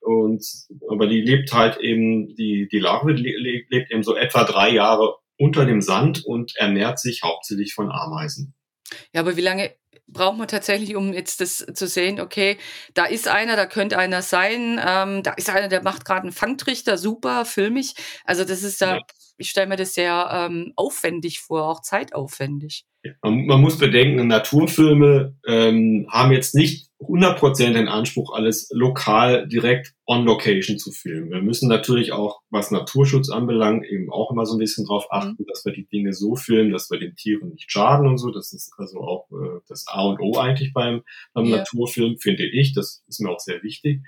Und, 0.02 0.46
aber 0.90 1.08
die 1.08 1.22
lebt 1.22 1.54
halt 1.54 1.78
eben, 1.78 2.36
die, 2.36 2.68
die 2.70 2.80
Larve 2.80 3.12
lebt 3.14 3.92
eben 3.92 4.04
so 4.04 4.16
etwa 4.16 4.44
drei 4.44 4.70
Jahre 4.70 5.16
unter 5.38 5.66
dem 5.66 5.82
Sand 5.82 6.26
und 6.26 6.56
ernährt 6.58 7.00
sich 7.00 7.22
hauptsächlich 7.24 7.74
von 7.74 7.92
Ameisen. 7.92 8.54
Ja, 9.14 9.22
aber 9.22 9.38
wie 9.38 9.42
lange 9.42 9.72
braucht 10.08 10.38
man 10.38 10.48
tatsächlich, 10.48 10.96
um 10.96 11.14
jetzt 11.14 11.42
das 11.42 11.66
zu 11.74 11.88
sehen, 11.88 12.20
okay, 12.20 12.58
da 12.94 13.06
ist 13.06 13.28
einer, 13.28 13.56
da 13.56 13.66
könnte 13.66 13.98
einer 13.98 14.22
sein, 14.22 14.80
ähm, 14.86 15.24
da 15.24 15.32
ist 15.34 15.50
einer, 15.50 15.68
der 15.68 15.84
macht 15.84 16.06
gerade 16.06 16.24
einen 16.24 16.32
Fangtrichter, 16.32 16.98
super, 16.98 17.46
filmig. 17.46 17.96
Also 18.26 18.44
das 18.44 18.64
ist 18.64 18.82
da, 18.82 18.98
ja. 18.98 19.02
ich 19.38 19.50
stelle 19.50 19.68
mir 19.68 19.76
das 19.76 19.94
sehr 19.94 20.30
ähm, 20.32 20.74
aufwendig 20.76 21.40
vor, 21.40 21.68
auch 21.68 21.82
zeitaufwendig. 21.82 22.86
Man, 23.22 23.46
man 23.46 23.62
muss 23.62 23.78
bedenken, 23.78 24.28
Naturfilme 24.28 25.36
ähm, 25.46 26.08
haben 26.10 26.32
jetzt 26.32 26.56
nicht 26.56 26.90
100% 27.08 27.74
den 27.74 27.88
Anspruch, 27.88 28.34
alles 28.34 28.70
lokal 28.72 29.48
direkt 29.48 29.94
on 30.06 30.26
location 30.26 30.78
zu 30.78 30.92
filmen. 30.92 31.30
Wir 31.30 31.42
müssen 31.42 31.70
natürlich 31.70 32.12
auch, 32.12 32.42
was 32.50 32.72
Naturschutz 32.72 33.30
anbelangt, 33.30 33.86
eben 33.86 34.12
auch 34.12 34.32
immer 34.32 34.46
so 34.46 34.56
ein 34.56 34.60
bisschen 34.60 34.86
drauf 34.86 35.06
mhm. 35.12 35.18
achten, 35.18 35.44
mhm. 35.44 35.46
dass 35.48 35.66
wir 35.66 35.74
die 35.74 35.88
Dinge 35.88 36.14
so 36.14 36.36
filmen, 36.36 36.72
dass 36.72 36.90
wir 36.90 37.00
den 37.00 37.16
Tieren 37.16 37.50
nicht 37.50 37.72
schaden 37.72 38.08
und 38.08 38.18
so. 38.18 38.32
Das 38.32 38.54
ist 38.54 38.74
also 38.78 39.00
auch 39.00 39.28
äh, 39.32 39.60
das 39.68 39.86
A 39.88 40.04
und 40.04 40.20
O 40.20 40.38
eigentlich 40.38 40.74
beim, 40.74 41.04
beim 41.34 41.46
ja. 41.46 41.58
Naturfilm, 41.58 42.18
finde 42.18 42.46
ich. 42.46 42.74
Das 42.74 43.04
ist 43.08 43.22
mir 43.22 43.30
auch 43.30 43.40
sehr 43.40 43.64
wichtig. 43.64 44.02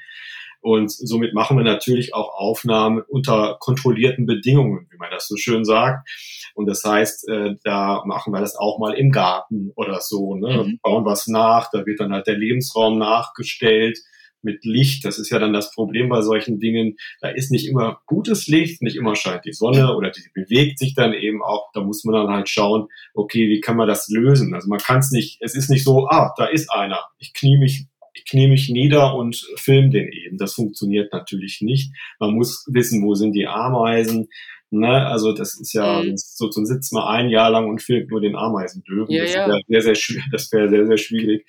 Und 0.66 0.90
somit 0.90 1.36
machen 1.36 1.58
wir 1.58 1.64
natürlich 1.64 2.16
auch 2.16 2.34
Aufnahmen 2.34 3.04
unter 3.08 3.58
kontrollierten 3.60 4.26
Bedingungen, 4.26 4.88
wie 4.90 4.98
man 4.98 5.12
das 5.12 5.28
so 5.28 5.38
schön 5.38 5.64
sagt. 5.64 6.10
Und 6.56 6.66
das 6.66 6.84
heißt, 6.84 7.30
äh, 7.30 7.54
da 7.64 8.02
machen 8.08 8.34
wir 8.34 8.40
das 8.40 8.56
auch 8.56 8.80
mal 8.80 8.96
im 8.96 9.12
Garten 9.12 9.72
oder 9.76 10.02
so, 10.02 10.34
ne? 10.34 10.64
Mhm. 10.64 10.80
bauen 10.82 11.06
was 11.06 11.28
nach, 11.28 11.70
da 11.72 11.86
wird 11.86 12.00
dann 12.00 12.12
halt 12.12 12.26
der 12.26 12.40
Lebensraum 12.40 12.98
nachgestellt 12.98 14.00
mit 14.42 14.66
Licht. 14.66 15.06
Das 15.06 15.20
ist 15.20 15.30
ja 15.30 15.38
dann 15.38 15.54
das 15.54 15.72
Problem 15.72 16.10
bei 16.10 16.22
solchen 16.22 16.60
Dingen. 16.60 16.96
Da 17.22 17.30
ist 17.30 17.52
nicht 17.52 17.68
immer 17.68 18.00
gutes 18.08 18.48
Licht, 18.48 18.82
nicht 18.82 18.96
immer 18.96 19.16
scheint 19.16 19.46
die 19.46 19.54
Sonne 19.54 19.96
oder 19.96 20.10
die 20.10 20.24
bewegt 20.34 20.80
sich 20.80 20.96
dann 20.96 21.14
eben 21.14 21.44
auch. 21.44 21.70
Da 21.74 21.82
muss 21.82 22.04
man 22.06 22.16
dann 22.16 22.34
halt 22.34 22.50
schauen, 22.50 22.88
okay, 23.14 23.50
wie 23.50 23.62
kann 23.62 23.78
man 23.78 23.88
das 23.88 24.10
lösen? 24.10 24.56
Also 24.56 24.68
man 24.68 24.80
kann 24.80 24.98
es 24.98 25.12
nicht, 25.12 25.38
es 25.42 25.54
ist 25.54 25.70
nicht 25.70 25.84
so, 25.84 26.08
ah, 26.08 26.34
da 26.36 26.46
ist 26.46 26.72
einer. 26.72 27.04
Ich 27.20 27.34
knie 27.34 27.60
mich 27.60 27.86
ich 28.16 28.26
knie 28.26 28.48
mich 28.48 28.70
nieder 28.70 29.14
und 29.16 29.46
film 29.58 29.92
den 29.92 30.08
eben. 30.08 30.38
Das 30.38 30.54
funktioniert 30.54 31.14
natürlich 31.14 31.60
nicht. 31.62 31.94
Man 32.20 32.34
muss 32.34 32.66
wissen, 32.68 33.04
wo 33.04 33.14
sind 33.14 33.34
die 33.34 33.48
Ameisen, 33.48 34.28
Ne? 34.72 35.08
Also 35.08 35.32
das 35.32 35.60
ist 35.60 35.74
ja, 35.74 36.02
mhm. 36.02 36.18
so, 36.18 36.52
so 36.52 36.64
sitzt 36.66 36.92
man 36.94 37.04
ein 37.04 37.30
Jahr 37.30 37.50
lang 37.50 37.70
und 37.70 37.82
filmt 37.82 38.10
nur 38.10 38.22
den 38.22 38.36
Ameisendöwen. 38.36 39.10
Ja, 39.10 39.24
das 39.24 39.34
ja. 39.34 39.48
wäre 39.48 39.62
sehr, 39.68 39.82
sehr 39.82 39.96
schwierig, 39.96 40.26
das 40.32 40.52
wäre 40.52 40.70
sehr, 40.70 40.88
sehr 40.88 40.98
schwierig. 40.98 41.48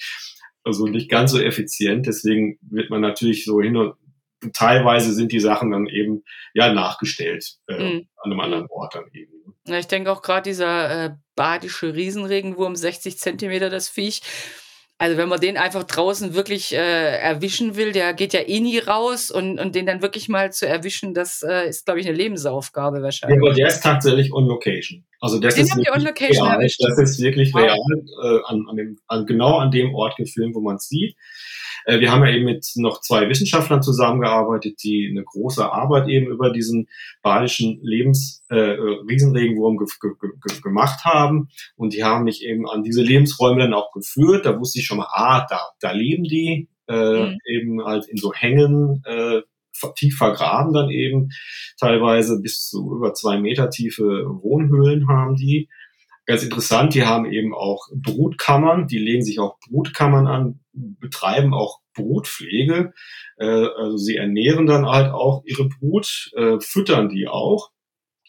Also 0.63 0.87
nicht 0.87 1.11
ganz 1.11 1.33
so 1.33 1.41
effizient. 1.41 2.07
Deswegen 2.07 2.59
wird 2.61 2.91
man 2.91 3.01
natürlich 3.01 3.45
so 3.45 3.61
hin 3.61 3.77
und 3.77 3.95
teilweise 4.53 5.13
sind 5.13 5.33
die 5.33 5.41
Sachen 5.41 5.71
dann 5.71 5.87
eben 5.87 6.23
ja 6.55 6.73
nachgestellt 6.73 7.57
äh, 7.69 7.75
mhm. 7.75 8.09
an 8.17 8.33
einem 8.33 8.41
anderen 8.41 8.67
Ort 8.69 8.95
dann 8.95 9.05
eben. 9.13 9.33
Ne? 9.47 9.55
Ja, 9.69 9.79
ich 9.79 9.87
denke 9.87 10.13
auch 10.13 10.23
gerade 10.23 10.49
dieser 10.49 11.05
äh, 11.05 11.11
badische 11.35 11.95
Riesenregenwurm, 11.95 12.77
60 12.77 13.19
Zentimeter 13.19 13.71
das 13.71 13.89
Viech, 13.89 14.23
also 14.99 15.19
wenn 15.19 15.29
man 15.29 15.41
den 15.41 15.59
einfach 15.59 15.85
draußen 15.85 16.35
wirklich 16.35 16.73
äh, 16.73 17.19
erwischen 17.19 17.77
will, 17.77 17.93
der 17.93 18.15
geht 18.15 18.33
ja 18.33 18.41
eh 18.41 18.61
nie 18.61 18.79
raus 18.79 19.31
und, 19.31 19.59
und 19.59 19.75
den 19.75 19.85
dann 19.85 20.01
wirklich 20.01 20.29
mal 20.29 20.53
zu 20.53 20.67
erwischen, 20.67 21.13
das 21.13 21.43
äh, 21.43 21.69
ist, 21.69 21.85
glaube 21.85 22.01
ich, 22.01 22.09
eine 22.09 22.17
Lebensaufgabe 22.17 23.03
wahrscheinlich. 23.03 23.39
Ja, 23.39 23.47
aber 23.47 23.55
der 23.55 23.69
ist 23.69 23.83
tatsächlich 23.83 24.33
on 24.33 24.47
location. 24.47 25.05
Also 25.21 25.39
das 25.39 25.55
den 25.55 25.65
ist 25.65 25.77
ihr 25.77 25.93
on 25.95 26.03
location 26.03 26.47
real, 26.47 26.57
erwischt. 26.57 26.83
Das 26.83 26.99
ist 26.99 27.21
wirklich 27.21 27.55
real 27.55 27.77
äh, 27.77 28.39
an, 28.47 28.67
an 28.69 28.77
dem, 28.77 28.99
an, 29.07 29.27
genau 29.27 29.59
an 29.59 29.71
dem 29.71 29.95
Ort 29.95 30.17
gefilmt, 30.17 30.55
wo 30.55 30.61
man 30.61 30.77
es 30.77 30.89
sieht. 30.89 31.15
Äh, 31.87 32.01
wir 32.01 32.13
haben 32.13 32.25
ja 32.25 32.33
eben 32.33 32.45
mit 32.45 32.71
noch 32.77 33.01
zwei 33.01 33.29
Wissenschaftlern 33.29 33.83
zusammengearbeitet, 33.83 34.83
die 34.83 35.09
eine 35.11 35.25
große 35.25 35.65
Arbeit 35.65 36.09
eben 36.09 36.27
über 36.27 36.51
diesen 36.51 36.89
badischen 37.23 37.81
Lebens 37.83 38.45
äh, 38.51 38.57
Riesenregenwurm 38.57 39.79
ge 39.79 39.87
ge 40.01 40.13
ge 40.21 40.61
gemacht 40.61 41.05
haben. 41.05 41.49
Und 41.77 41.95
die 41.95 42.05
haben 42.05 42.25
mich 42.25 42.45
eben 42.45 42.69
an 42.69 42.83
diese 42.83 43.03
Lebensräume 43.03 43.61
dann 43.61 43.75
auch 43.75 43.93
geführt. 43.93 44.45
Da 44.45 44.61
wusste 44.61 44.81
ich 44.81 44.87
schon 44.87 44.99
mal, 44.99 45.09
ah, 45.11 45.47
da, 45.49 45.61
da 45.81 45.93
leben 45.93 46.25
die. 46.25 46.69
äh, 46.89 47.31
mhm. 47.31 47.39
eben 47.45 47.85
halt 47.85 48.07
in 48.07 48.17
so 48.17 48.33
Hängen 48.33 49.03
äh, 49.05 49.43
tief 49.95 50.17
vergraben 50.17 50.73
dann 50.73 50.91
eben, 50.91 51.31
teilweise 51.79 52.41
bis 52.41 52.69
zu 52.69 52.97
über 52.97 53.13
zwei 53.13 53.39
Meter 53.39 53.71
tiefe 53.71 54.25
Wohnhöhlen 54.27 55.09
haben 55.09 55.37
die. 55.37 55.69
Ganz 56.27 56.43
interessant, 56.43 56.95
die 56.95 57.07
haben 57.07 57.31
eben 57.31 57.55
auch 57.55 57.89
Brutkammern, 57.95 58.89
die 58.89 58.99
legen 58.99 59.23
sich 59.23 59.39
auch 59.39 59.59
Brutkammern 59.61 60.27
an, 60.27 60.61
betreiben 60.73 61.55
auch 61.55 61.81
Brutpflege. 61.95 62.93
Äh, 63.39 63.45
also 63.45 63.97
sie 63.97 64.17
ernähren 64.17 64.67
dann 64.67 64.87
halt 64.87 65.13
auch 65.13 65.43
ihre 65.45 65.69
Brut, 65.69 66.31
äh, 66.37 66.59
füttern 66.61 67.09
die 67.09 67.29
auch. 67.29 67.71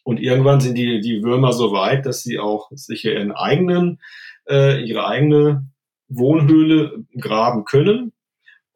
Und 0.03 0.19
irgendwann 0.19 0.61
sind 0.61 0.77
die, 0.77 1.01
die 1.01 1.23
Würmer 1.23 1.51
so 1.53 1.73
weit, 1.73 2.05
dass 2.05 2.23
sie 2.23 2.39
auch 2.39 2.69
sich 2.71 3.03
ihren 3.03 3.31
eigenen, 3.31 3.99
äh, 4.47 4.81
ihre 4.83 5.05
eigene 5.05 5.67
Wohnhöhle 6.07 7.03
graben 7.19 7.65
können. 7.65 8.13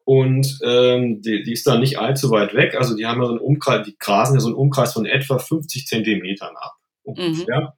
Und 0.04 0.58
ähm, 0.64 1.22
die, 1.22 1.42
die 1.44 1.52
ist 1.52 1.66
dann 1.66 1.80
nicht 1.80 1.98
allzu 1.98 2.30
weit 2.30 2.54
weg. 2.54 2.74
Also 2.74 2.96
die 2.96 3.06
haben 3.06 3.20
ja 3.20 3.26
so 3.26 3.32
einen 3.32 3.40
Umkreis, 3.40 3.86
die 3.86 3.96
grasen 3.98 4.34
ja 4.34 4.40
so 4.40 4.48
einen 4.48 4.56
Umkreis 4.56 4.92
von 4.92 5.06
etwa 5.06 5.38
50 5.38 5.86
Zentimetern 5.86 6.54
ab. 6.56 6.72
Ungefähr. 7.04 7.60
Mhm. 7.60 7.68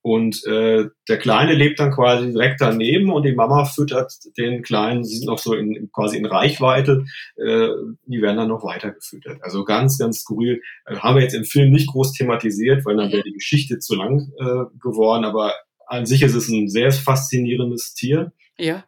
Und 0.00 0.44
äh, 0.46 0.86
der 1.08 1.18
Kleine 1.18 1.54
lebt 1.54 1.80
dann 1.80 1.90
quasi 1.90 2.30
direkt 2.30 2.60
daneben 2.60 3.10
und 3.10 3.24
die 3.24 3.34
Mama 3.34 3.64
füttert 3.64 4.12
den 4.38 4.62
Kleinen, 4.62 5.04
sie 5.04 5.16
sind 5.16 5.26
noch 5.26 5.38
so 5.38 5.54
in, 5.54 5.90
quasi 5.92 6.16
in 6.16 6.26
Reichweite, 6.26 7.04
äh, 7.36 7.68
die 8.06 8.22
werden 8.22 8.36
dann 8.36 8.48
noch 8.48 8.62
weiter 8.62 8.92
gefüttert. 8.92 9.38
Also 9.42 9.64
ganz, 9.64 9.98
ganz 9.98 10.20
skurril. 10.20 10.62
Äh, 10.86 10.96
haben 10.96 11.16
wir 11.16 11.22
jetzt 11.22 11.34
im 11.34 11.44
Film 11.44 11.72
nicht 11.72 11.88
groß 11.88 12.12
thematisiert, 12.12 12.86
weil 12.86 12.96
dann 12.96 13.10
wäre 13.10 13.24
die 13.24 13.32
Geschichte 13.32 13.80
zu 13.80 13.96
lang 13.96 14.32
äh, 14.38 14.64
geworden, 14.80 15.24
aber 15.24 15.52
an 15.86 16.06
sich 16.06 16.22
ist 16.22 16.34
es 16.34 16.48
ein 16.48 16.68
sehr 16.68 16.92
faszinierendes 16.92 17.94
Tier. 17.94 18.32
Ja. 18.56 18.84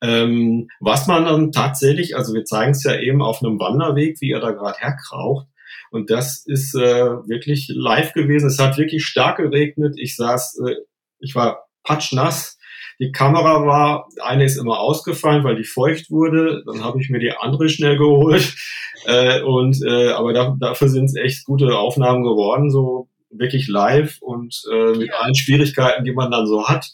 Ähm, 0.00 0.68
was 0.80 1.08
man 1.08 1.24
dann 1.24 1.52
tatsächlich, 1.52 2.16
also 2.16 2.32
wir 2.32 2.44
zeigen 2.44 2.70
es 2.70 2.84
ja 2.84 2.98
eben 2.98 3.20
auf 3.20 3.42
einem 3.42 3.58
Wanderweg, 3.58 4.20
wie 4.20 4.30
er 4.30 4.40
da 4.40 4.52
gerade 4.52 4.78
herkraucht, 4.78 5.48
und 5.90 6.10
das 6.10 6.44
ist 6.46 6.74
äh, 6.74 7.06
wirklich 7.26 7.70
live 7.74 8.12
gewesen. 8.12 8.46
Es 8.46 8.58
hat 8.58 8.78
wirklich 8.78 9.04
stark 9.04 9.38
geregnet. 9.38 9.94
Ich 9.96 10.16
saß, 10.16 10.60
äh, 10.66 10.74
ich 11.18 11.34
war 11.34 11.66
patschnass. 11.82 12.58
Die 13.00 13.12
Kamera 13.12 13.64
war, 13.64 14.08
eine 14.20 14.44
ist 14.44 14.56
immer 14.56 14.80
ausgefallen, 14.80 15.44
weil 15.44 15.56
die 15.56 15.64
feucht 15.64 16.10
wurde. 16.10 16.62
Dann 16.66 16.82
habe 16.82 17.00
ich 17.00 17.10
mir 17.10 17.20
die 17.20 17.32
andere 17.32 17.68
schnell 17.68 17.96
geholt. 17.96 18.54
Äh, 19.06 19.42
und 19.42 19.80
äh, 19.86 20.08
aber 20.08 20.32
da, 20.32 20.56
dafür 20.58 20.88
sind 20.88 21.04
es 21.04 21.14
echt 21.14 21.44
gute 21.44 21.78
Aufnahmen 21.78 22.24
geworden, 22.24 22.68
so 22.68 23.08
wirklich 23.30 23.68
live 23.68 24.18
und 24.20 24.60
äh, 24.72 24.98
mit 24.98 25.12
allen 25.14 25.36
Schwierigkeiten, 25.36 26.04
die 26.04 26.12
man 26.12 26.32
dann 26.32 26.48
so 26.48 26.68
hat. 26.68 26.90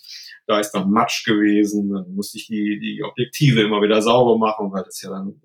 Da 0.46 0.60
ist 0.60 0.72
dann 0.72 0.90
Matsch 0.90 1.24
gewesen, 1.24 1.90
dann 1.90 2.14
musste 2.14 2.36
ich 2.36 2.46
die, 2.46 2.78
die 2.78 3.02
Objektive 3.02 3.62
immer 3.62 3.80
wieder 3.80 4.02
sauber 4.02 4.36
machen, 4.36 4.70
weil 4.70 4.84
das 4.84 5.00
ja 5.00 5.08
dann 5.08 5.40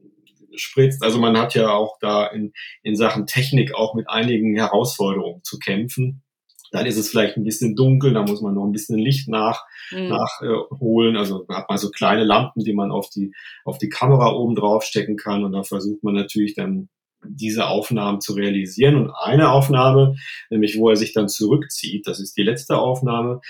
spritzt. 0.60 1.04
Also 1.04 1.20
man 1.20 1.38
hat 1.38 1.56
ja 1.56 1.72
auch 1.72 1.98
da 2.00 2.28
in, 2.28 2.54
in 2.84 2.96
Sachen 2.96 3.26
Technik 3.26 3.74
auch 3.74 3.94
mit 3.96 4.10
einigen 4.10 4.56
Herausforderungen 4.56 5.44
zu 5.44 5.60
kämpfen. 5.60 6.24
Dann 6.72 6.86
ist 6.86 6.98
es 6.98 7.10
vielleicht 7.10 7.36
ein 7.36 7.44
bisschen 7.44 7.76
dunkel, 7.76 8.14
da 8.14 8.22
muss 8.22 8.42
man 8.42 8.54
noch 8.54 8.64
ein 8.64 8.72
bisschen 8.72 9.00
Licht 9.00 9.28
nach, 9.28 9.64
mhm. 9.92 10.10
nachholen. 10.10 11.18
Also 11.18 11.46
da 11.48 11.58
hat 11.58 11.70
man 11.70 11.80
so 11.80 11.90
kleine 11.90 12.24
Lampen, 12.24 12.64
die 12.64 12.74
man 12.74 12.92
auf 12.92 13.10
die, 13.10 13.34
auf 13.66 13.80
die 13.80 13.90
Kamera 13.90 14.34
oben 14.34 14.56
drauf 14.56 14.84
stecken 14.84 15.18
kann. 15.18 15.44
Und 15.44 15.54
da 15.54 15.64
versucht 15.64 16.04
man 16.04 16.14
natürlich 16.14 16.54
dann 16.54 16.90
diese 17.26 17.68
Aufnahmen 17.68 18.22
zu 18.22 18.34
realisieren. 18.34 18.96
Und 18.96 19.12
eine 19.12 19.52
Aufnahme, 19.52 20.16
nämlich 20.50 20.78
wo 20.78 20.90
er 20.90 20.96
sich 20.96 21.14
dann 21.14 21.28
zurückzieht, 21.28 22.08
das 22.08 22.20
ist 22.20 22.38
die 22.38 22.44
letzte 22.44 22.78
Aufnahme, 22.78 23.42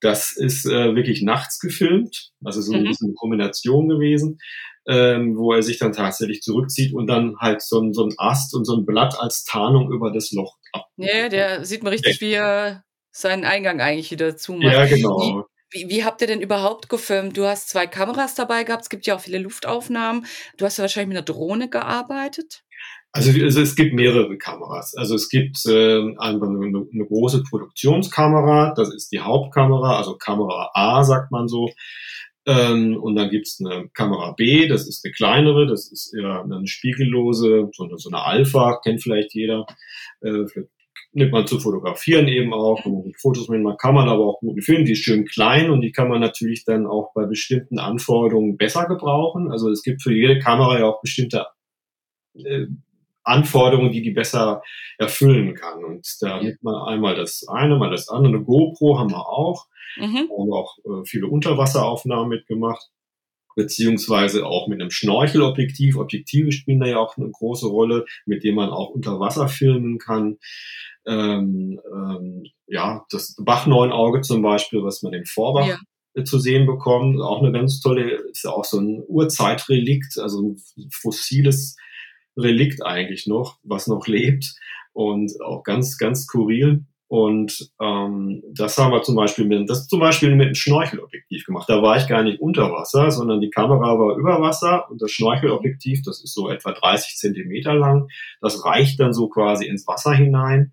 das 0.00 0.32
ist 0.36 0.66
äh, 0.66 0.94
wirklich 0.94 1.22
nachts 1.22 1.58
gefilmt, 1.58 2.32
also 2.44 2.60
so 2.60 2.72
mhm. 2.72 2.80
ein 2.80 2.84
bisschen 2.84 3.08
eine 3.08 3.14
Kombination 3.14 3.88
gewesen 3.88 4.38
ähm, 4.86 5.36
wo 5.36 5.52
er 5.52 5.62
sich 5.62 5.78
dann 5.78 5.92
tatsächlich 5.92 6.42
zurückzieht 6.42 6.94
und 6.94 7.06
dann 7.06 7.36
halt 7.40 7.62
so 7.62 7.80
ein, 7.80 7.92
so 7.92 8.04
ein 8.04 8.14
Ast 8.18 8.54
und 8.54 8.64
so 8.64 8.76
ein 8.76 8.84
Blatt 8.84 9.18
als 9.18 9.44
Tarnung 9.44 9.90
über 9.92 10.12
das 10.12 10.32
Loch 10.32 10.56
ab. 10.72 10.86
Ja, 10.96 11.28
der 11.28 11.64
sieht 11.64 11.82
man 11.82 11.92
richtig, 11.92 12.20
wie 12.20 12.32
er 12.32 12.84
seinen 13.10 13.44
Eingang 13.44 13.80
eigentlich 13.80 14.10
wieder 14.10 14.36
zumacht. 14.36 14.72
Ja, 14.72 14.86
genau. 14.86 15.46
Wie, 15.70 15.88
wie, 15.88 16.04
habt 16.04 16.20
ihr 16.20 16.28
denn 16.28 16.40
überhaupt 16.40 16.88
gefilmt? 16.88 17.36
Du 17.36 17.46
hast 17.46 17.68
zwei 17.68 17.86
Kameras 17.86 18.34
dabei 18.34 18.62
gehabt, 18.62 18.84
es 18.84 18.90
gibt 18.90 19.06
ja 19.06 19.16
auch 19.16 19.20
viele 19.20 19.38
Luftaufnahmen. 19.38 20.26
Du 20.56 20.64
hast 20.64 20.76
ja 20.76 20.82
wahrscheinlich 20.82 21.08
mit 21.08 21.16
einer 21.16 21.24
Drohne 21.24 21.68
gearbeitet. 21.68 22.62
Also, 23.10 23.30
also 23.30 23.60
es 23.60 23.76
gibt 23.76 23.94
mehrere 23.94 24.36
Kameras. 24.38 24.94
Also 24.96 25.14
es 25.14 25.28
gibt 25.28 25.64
äh, 25.66 26.00
einfach 26.18 26.48
eine, 26.48 26.66
eine 26.66 27.06
große 27.06 27.44
Produktionskamera, 27.48 28.74
das 28.76 28.92
ist 28.92 29.12
die 29.12 29.20
Hauptkamera, 29.20 29.96
also 29.96 30.16
Kamera 30.16 30.70
A 30.74 31.04
sagt 31.04 31.30
man 31.30 31.46
so. 31.46 31.70
Ähm, 32.46 32.96
und 32.96 33.16
dann 33.16 33.30
gibt's 33.30 33.60
eine 33.60 33.88
Kamera 33.94 34.32
B, 34.32 34.68
das 34.68 34.86
ist 34.86 35.04
eine 35.04 35.12
kleinere, 35.12 35.66
das 35.66 35.90
ist 35.90 36.14
eher 36.14 36.42
eine 36.42 36.66
spiegellose, 36.66 37.70
so 37.72 37.84
eine, 37.84 37.98
so 37.98 38.10
eine 38.10 38.22
Alpha, 38.22 38.80
kennt 38.82 39.02
vielleicht 39.02 39.34
jeder. 39.34 39.66
Äh, 40.20 40.44
nimmt 41.14 41.32
man 41.32 41.46
zu 41.46 41.58
fotografieren 41.60 42.28
eben 42.28 42.52
auch. 42.52 42.84
Und 42.84 43.16
Fotos 43.20 43.48
mit 43.48 43.62
man 43.62 43.76
kann 43.76 43.94
man 43.94 44.08
aber 44.08 44.26
auch 44.26 44.40
guten 44.40 44.62
Film, 44.62 44.84
die 44.84 44.92
ist 44.92 45.04
schön 45.04 45.24
klein 45.24 45.70
und 45.70 45.80
die 45.80 45.92
kann 45.92 46.08
man 46.08 46.20
natürlich 46.20 46.64
dann 46.64 46.86
auch 46.86 47.12
bei 47.14 47.24
bestimmten 47.24 47.78
Anforderungen 47.78 48.56
besser 48.56 48.86
gebrauchen. 48.86 49.50
Also 49.50 49.70
es 49.70 49.82
gibt 49.82 50.02
für 50.02 50.12
jede 50.12 50.38
Kamera 50.38 50.78
ja 50.78 50.86
auch 50.86 51.00
bestimmte 51.00 51.46
äh, 52.34 52.66
Anforderungen, 53.24 53.90
die 53.90 54.02
die 54.02 54.12
besser 54.12 54.62
erfüllen 54.98 55.54
kann. 55.54 55.82
Und 55.82 56.06
da 56.20 56.42
nimmt 56.42 56.62
man 56.62 56.74
einmal 56.86 57.16
das 57.16 57.46
eine, 57.48 57.76
mal 57.76 57.90
das 57.90 58.08
andere. 58.08 58.34
Eine 58.34 58.44
GoPro 58.44 58.98
haben 58.98 59.10
wir 59.10 59.28
auch. 59.28 59.66
Mhm. 59.96 60.28
Haben 60.30 60.52
auch 60.52 60.78
äh, 60.84 61.04
viele 61.06 61.26
Unterwasseraufnahmen 61.28 62.28
mitgemacht, 62.28 62.90
beziehungsweise 63.56 64.46
auch 64.46 64.68
mit 64.68 64.80
einem 64.80 64.90
Schnorchelobjektiv. 64.90 65.96
Objektive 65.96 66.52
spielen 66.52 66.80
da 66.80 66.86
ja 66.86 66.98
auch 66.98 67.16
eine 67.16 67.30
große 67.30 67.66
Rolle, 67.66 68.04
mit 68.26 68.44
dem 68.44 68.56
man 68.56 68.70
auch 68.70 68.90
unter 68.90 69.20
Wasser 69.20 69.48
filmen 69.48 69.98
kann. 69.98 70.38
Ähm, 71.06 71.80
ähm, 71.92 72.44
ja, 72.66 73.04
das 73.10 73.36
Bachneunauge 73.38 74.22
zum 74.22 74.42
Beispiel, 74.42 74.82
was 74.82 75.02
man 75.02 75.12
im 75.12 75.26
Vorbach 75.26 75.78
ja. 76.14 76.24
zu 76.24 76.38
sehen 76.38 76.66
bekommt, 76.66 77.20
auch 77.20 77.42
eine 77.42 77.52
ganz 77.52 77.80
tolle, 77.80 78.10
ist 78.30 78.44
ja 78.44 78.50
auch 78.50 78.64
so 78.64 78.80
ein 78.80 79.02
Urzeitrelikt, 79.06 80.18
also 80.18 80.42
ein 80.42 80.56
fossiles 80.90 81.76
Relikt 82.36 82.84
eigentlich 82.84 83.26
noch, 83.26 83.58
was 83.62 83.86
noch 83.86 84.06
lebt 84.06 84.54
und 84.92 85.32
auch 85.42 85.62
ganz, 85.62 85.98
ganz 85.98 86.22
skurril. 86.22 86.84
Und 87.06 87.70
ähm, 87.80 88.42
das 88.54 88.76
haben 88.78 88.92
wir 88.92 89.02
zum 89.02 89.14
Beispiel 89.14 89.44
mit, 89.44 89.68
das 89.68 89.86
zum 89.86 90.00
Beispiel 90.00 90.34
mit 90.34 90.46
einem 90.46 90.54
Schnorchelobjektiv 90.54 91.44
gemacht. 91.44 91.68
Da 91.68 91.82
war 91.82 91.96
ich 91.96 92.08
gar 92.08 92.22
nicht 92.22 92.40
unter 92.40 92.72
Wasser, 92.72 93.10
sondern 93.10 93.40
die 93.40 93.50
Kamera 93.50 93.98
war 93.98 94.16
über 94.16 94.40
Wasser 94.40 94.90
und 94.90 95.00
das 95.02 95.12
Schnorchelobjektiv, 95.12 96.02
das 96.02 96.24
ist 96.24 96.34
so 96.34 96.50
etwa 96.50 96.72
30 96.72 97.16
Zentimeter 97.16 97.74
lang, 97.74 98.08
das 98.40 98.64
reicht 98.64 98.98
dann 99.00 99.12
so 99.12 99.28
quasi 99.28 99.66
ins 99.66 99.86
Wasser 99.86 100.12
hinein 100.12 100.72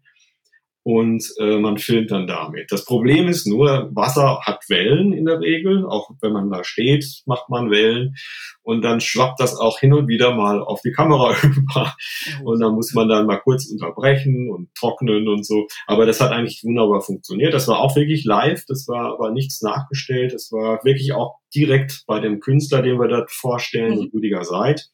und 0.83 1.23
äh, 1.39 1.57
man 1.57 1.77
filmt 1.77 2.11
dann 2.11 2.25
damit. 2.25 2.71
Das 2.71 2.85
Problem 2.85 3.27
ist 3.27 3.45
nur, 3.45 3.89
Wasser 3.93 4.39
hat 4.41 4.63
Wellen 4.67 5.13
in 5.13 5.25
der 5.25 5.39
Regel, 5.39 5.85
auch 5.85 6.09
wenn 6.21 6.33
man 6.33 6.49
da 6.49 6.63
steht, 6.63 7.05
macht 7.25 7.49
man 7.49 7.69
Wellen 7.69 8.15
und 8.63 8.81
dann 8.81 8.99
schwappt 8.99 9.39
das 9.39 9.55
auch 9.55 9.79
hin 9.79 9.93
und 9.93 10.07
wieder 10.07 10.33
mal 10.33 10.61
auf 10.61 10.81
die 10.81 10.91
Kamera 10.91 11.35
über 11.43 11.95
und 12.43 12.59
dann 12.59 12.73
muss 12.73 12.93
man 12.93 13.09
dann 13.09 13.27
mal 13.27 13.37
kurz 13.37 13.69
unterbrechen 13.69 14.49
und 14.49 14.73
trocknen 14.73 15.27
und 15.27 15.45
so. 15.45 15.67
Aber 15.85 16.05
das 16.05 16.19
hat 16.19 16.31
eigentlich 16.31 16.63
wunderbar 16.63 17.01
funktioniert. 17.01 17.53
Das 17.53 17.67
war 17.67 17.79
auch 17.79 17.95
wirklich 17.95 18.25
live, 18.25 18.63
das 18.67 18.87
war 18.87 19.13
aber 19.13 19.31
nichts 19.31 19.61
nachgestellt, 19.61 20.33
das 20.33 20.51
war 20.51 20.83
wirklich 20.83 21.13
auch 21.13 21.35
direkt 21.53 22.03
bei 22.07 22.19
dem 22.19 22.39
Künstler, 22.39 22.81
den 22.81 22.99
wir 22.99 23.07
dort 23.07 23.29
vorstellen, 23.29 23.99
mhm. 23.99 24.11
Rüdiger 24.13 24.43
Seid 24.43 24.89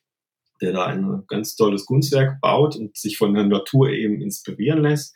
der 0.62 0.74
da 0.74 0.86
ein 0.86 1.24
ganz 1.28 1.56
tolles 1.56 1.86
Kunstwerk 1.86 2.41
baut 2.41 2.76
und 2.76 2.98
sich 2.98 3.17
von 3.17 3.34
der 3.34 3.46
Natur 3.46 3.89
eben 3.89 4.22
inspirieren 4.22 4.82
lässt. 4.82 5.15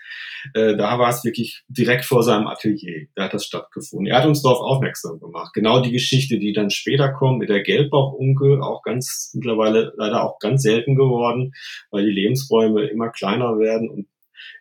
Äh, 0.54 0.76
da 0.76 1.00
war 1.00 1.10
es 1.10 1.24
wirklich 1.24 1.64
direkt 1.68 2.06
vor 2.06 2.24
seinem 2.24 2.48
Atelier. 2.48 3.08
Da 3.16 3.26
hat 3.26 3.34
das 3.34 3.46
stattgefunden. 3.46 4.08
Er 4.08 4.20
hat 4.20 4.28
uns 4.28 4.42
darauf 4.42 4.60
aufmerksam 4.60 5.20
gemacht. 5.20 5.54
Genau 5.54 5.82
die 5.82 5.92
Geschichte, 5.92 6.40
die 6.40 6.54
dann 6.54 6.70
später 6.70 7.12
kommt 7.12 7.40
mit 7.40 7.50
der 7.50 7.62
Gelbbauchunke, 7.62 8.62
auch 8.62 8.84
ganz 8.84 9.32
mittlerweile 9.34 9.94
leider 9.98 10.24
auch 10.24 10.40
ganz 10.40 10.62
selten 10.62 10.96
geworden, 10.96 11.54
weil 11.90 12.06
die 12.06 12.12
Lebensräume 12.12 12.86
immer 12.86 13.10
kleiner 13.10 13.60
werden 13.60 13.90
und 13.90 14.08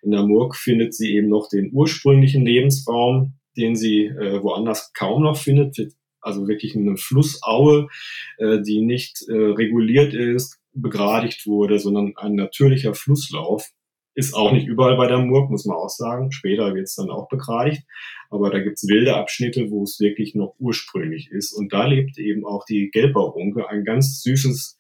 in 0.03 0.11
der 0.11 0.23
Murg 0.23 0.57
findet 0.57 0.95
sie 0.95 1.15
eben 1.15 1.29
noch 1.29 1.49
den 1.49 1.71
ursprünglichen 1.73 2.45
Lebensraum, 2.45 3.35
den 3.57 3.77
sie 3.77 4.07
äh, 4.07 4.43
woanders 4.43 4.93
kaum 4.95 5.23
noch 5.23 5.37
findet, 5.37 5.77
also 6.21 6.49
wirklich 6.49 6.77
eine 6.77 6.97
Flussaue, 6.97 7.89
äh, 8.39 8.61
die 8.61 8.83
nicht 8.83 9.25
reguliert 9.29 10.15
ist, 10.15 10.60
begradigt 10.73 11.47
wurde, 11.47 11.79
sondern 11.79 12.15
ein 12.17 12.35
natürlicher 12.35 12.95
Flusslauf. 12.95 13.69
Ist 14.15 14.35
auch 14.35 14.53
nicht 14.53 14.67
überall 14.67 14.97
bei 14.97 15.07
der 15.07 15.19
Murg, 15.19 15.51
muss 15.51 15.65
man 15.67 15.77
auch 15.77 15.89
sagen. 15.89 16.33
Später 16.33 16.75
wird 16.75 16.85
es 16.85 16.97
dann 16.97 17.11
auch 17.11 17.29
begradigt. 17.29 17.83
Aber 18.29 18.51
da 18.51 18.61
gibt's 18.61 18.87
wilde 18.89 19.17
Abschnitte, 19.17 19.71
wo 19.71 19.85
es 19.85 20.01
wirklich 20.01 20.35
noch 20.35 20.55
ursprünglich 20.59 21.31
ist. 21.31 21.53
Und 21.53 21.73
da 21.73 21.87
lebt 21.87 22.19
eben 22.19 22.45
auch 22.45 22.65
die 22.65 22.91
Gelbbaurunke, 22.91 23.69
ein 23.69 23.85
ganz 23.85 24.23
süßes, 24.23 24.77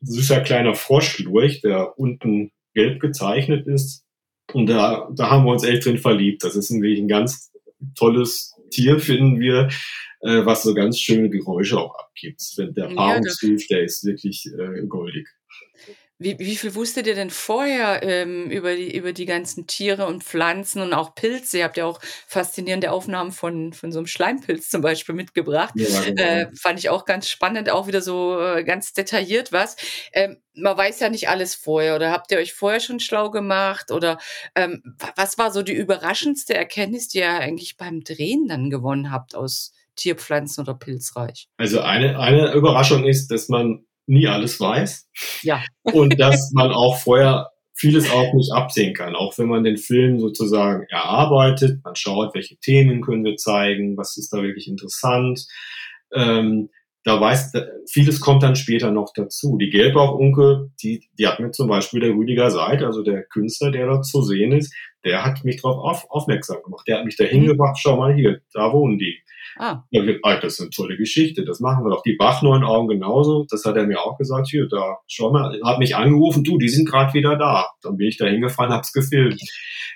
süßer 0.00 0.40
kleiner 0.40 0.74
Froschlurch, 0.74 1.60
der 1.60 1.98
unten 1.98 2.50
gelb 2.74 3.00
gezeichnet 3.00 3.66
ist. 3.66 4.04
Und 4.52 4.66
da, 4.66 5.08
da 5.14 5.30
haben 5.30 5.44
wir 5.44 5.52
uns 5.52 5.64
echt 5.64 5.84
drin 5.84 5.98
verliebt. 5.98 6.44
Das 6.44 6.56
ist 6.56 6.70
ein, 6.70 6.84
ein 6.84 7.08
ganz 7.08 7.52
tolles 7.94 8.54
Tier 8.70 8.98
finden 8.98 9.40
wir, 9.40 9.68
äh, 10.22 10.44
was 10.46 10.62
so 10.62 10.74
ganz 10.74 10.98
schöne 10.98 11.28
Geräusche 11.28 11.78
auch 11.78 11.94
abgibt. 11.98 12.42
Der 12.58 12.94
Paarungsruf, 12.94 13.66
der 13.68 13.82
ist 13.84 14.04
wirklich 14.04 14.46
äh, 14.46 14.86
goldig. 14.86 15.28
Wie, 16.22 16.38
wie 16.38 16.54
viel 16.54 16.74
wusstet 16.76 17.08
ihr 17.08 17.16
denn 17.16 17.30
vorher 17.30 18.00
ähm, 18.04 18.48
über, 18.48 18.76
die, 18.76 18.96
über 18.96 19.12
die 19.12 19.26
ganzen 19.26 19.66
Tiere 19.66 20.06
und 20.06 20.22
Pflanzen 20.22 20.80
und 20.80 20.92
auch 20.92 21.16
Pilze? 21.16 21.58
Ihr 21.58 21.64
habt 21.64 21.76
ja 21.76 21.84
auch 21.84 22.00
faszinierende 22.28 22.92
Aufnahmen 22.92 23.32
von, 23.32 23.72
von 23.72 23.90
so 23.90 23.98
einem 23.98 24.06
Schleimpilz 24.06 24.68
zum 24.70 24.82
Beispiel 24.82 25.16
mitgebracht. 25.16 25.74
Ja, 25.74 26.02
genau. 26.02 26.22
äh, 26.22 26.46
fand 26.54 26.78
ich 26.78 26.90
auch 26.90 27.06
ganz 27.06 27.28
spannend, 27.28 27.70
auch 27.70 27.88
wieder 27.88 28.02
so 28.02 28.40
äh, 28.40 28.62
ganz 28.62 28.92
detailliert 28.92 29.50
was. 29.50 29.76
Ähm, 30.12 30.36
man 30.54 30.76
weiß 30.76 31.00
ja 31.00 31.08
nicht 31.08 31.28
alles 31.28 31.56
vorher. 31.56 31.96
Oder 31.96 32.12
habt 32.12 32.30
ihr 32.30 32.38
euch 32.38 32.52
vorher 32.52 32.78
schon 32.78 33.00
schlau 33.00 33.30
gemacht? 33.30 33.90
Oder 33.90 34.18
ähm, 34.54 34.96
was 35.16 35.38
war 35.38 35.50
so 35.50 35.62
die 35.62 35.74
überraschendste 35.74 36.54
Erkenntnis, 36.54 37.08
die 37.08 37.18
ihr 37.18 37.30
eigentlich 37.30 37.76
beim 37.76 38.04
Drehen 38.04 38.46
dann 38.46 38.70
gewonnen 38.70 39.10
habt 39.10 39.34
aus 39.34 39.72
Tierpflanzen 40.02 40.62
oder 40.62 40.74
Pilzreich? 40.74 41.48
Also 41.56 41.80
eine, 41.80 42.18
eine 42.18 42.52
Überraschung 42.52 43.04
ist, 43.04 43.28
dass 43.28 43.48
man 43.48 43.84
nie 44.06 44.26
alles 44.26 44.60
weiß. 44.60 45.08
Ja. 45.42 45.62
Und 45.82 46.18
dass 46.18 46.50
man 46.52 46.72
auch 46.72 46.98
vorher 46.98 47.50
vieles 47.74 48.10
auch 48.10 48.34
nicht 48.34 48.52
absehen 48.52 48.94
kann. 48.94 49.14
Auch 49.14 49.36
wenn 49.38 49.48
man 49.48 49.64
den 49.64 49.76
Film 49.76 50.20
sozusagen 50.20 50.84
erarbeitet, 50.88 51.80
man 51.84 51.96
schaut, 51.96 52.34
welche 52.34 52.56
Themen 52.56 53.00
können 53.00 53.24
wir 53.24 53.36
zeigen, 53.36 53.96
was 53.96 54.16
ist 54.16 54.32
da 54.32 54.42
wirklich 54.42 54.68
interessant. 54.68 55.46
Ähm, 56.12 56.68
da 57.04 57.20
weiß, 57.20 57.52
vieles 57.90 58.20
kommt 58.20 58.44
dann 58.44 58.54
später 58.54 58.92
noch 58.92 59.12
dazu. 59.14 59.56
Die 59.58 59.70
Gelbauchunke, 59.70 60.70
die, 60.82 61.08
die 61.18 61.26
hat 61.26 61.40
mir 61.40 61.50
zum 61.50 61.68
Beispiel 61.68 61.98
der 61.98 62.10
Rüdiger 62.10 62.50
Seid, 62.50 62.82
also 62.82 63.02
der 63.02 63.24
Künstler, 63.24 63.72
der 63.72 63.86
dort 63.86 64.06
zu 64.06 64.22
sehen 64.22 64.52
ist, 64.52 64.72
der 65.04 65.24
hat 65.24 65.44
mich 65.44 65.60
darauf 65.60 65.78
auf, 65.78 66.10
aufmerksam 66.10 66.62
gemacht. 66.62 66.86
Der 66.86 66.98
hat 66.98 67.04
mich 67.04 67.16
dahin 67.16 67.42
mhm. 67.42 67.48
gebracht, 67.48 67.78
schau 67.80 67.96
mal 67.96 68.14
hier, 68.14 68.40
da 68.52 68.72
wohnen 68.72 68.98
die. 68.98 69.20
Ah. 69.56 69.82
Ja, 69.90 70.02
das 70.40 70.54
ist 70.54 70.60
eine 70.60 70.70
tolle 70.70 70.96
Geschichte, 70.96 71.44
das 71.44 71.60
machen 71.60 71.84
wir 71.84 71.90
doch. 71.90 72.02
Die 72.02 72.16
Bachneuen 72.16 72.64
Augen 72.64 72.88
genauso, 72.88 73.46
das 73.50 73.64
hat 73.64 73.76
er 73.76 73.86
mir 73.86 74.00
auch 74.00 74.18
gesagt, 74.18 74.48
hier, 74.48 74.66
da, 74.68 74.98
schau 75.06 75.30
mal, 75.30 75.58
hat 75.64 75.78
mich 75.78 75.96
angerufen, 75.96 76.44
du, 76.44 76.58
die 76.58 76.68
sind 76.68 76.88
gerade 76.88 77.12
wieder 77.14 77.36
da. 77.36 77.66
Dann 77.82 77.96
bin 77.96 78.08
ich 78.08 78.16
da 78.16 78.26
hingefahren, 78.26 78.72
hab's 78.72 78.92
gefilmt. 78.92 79.40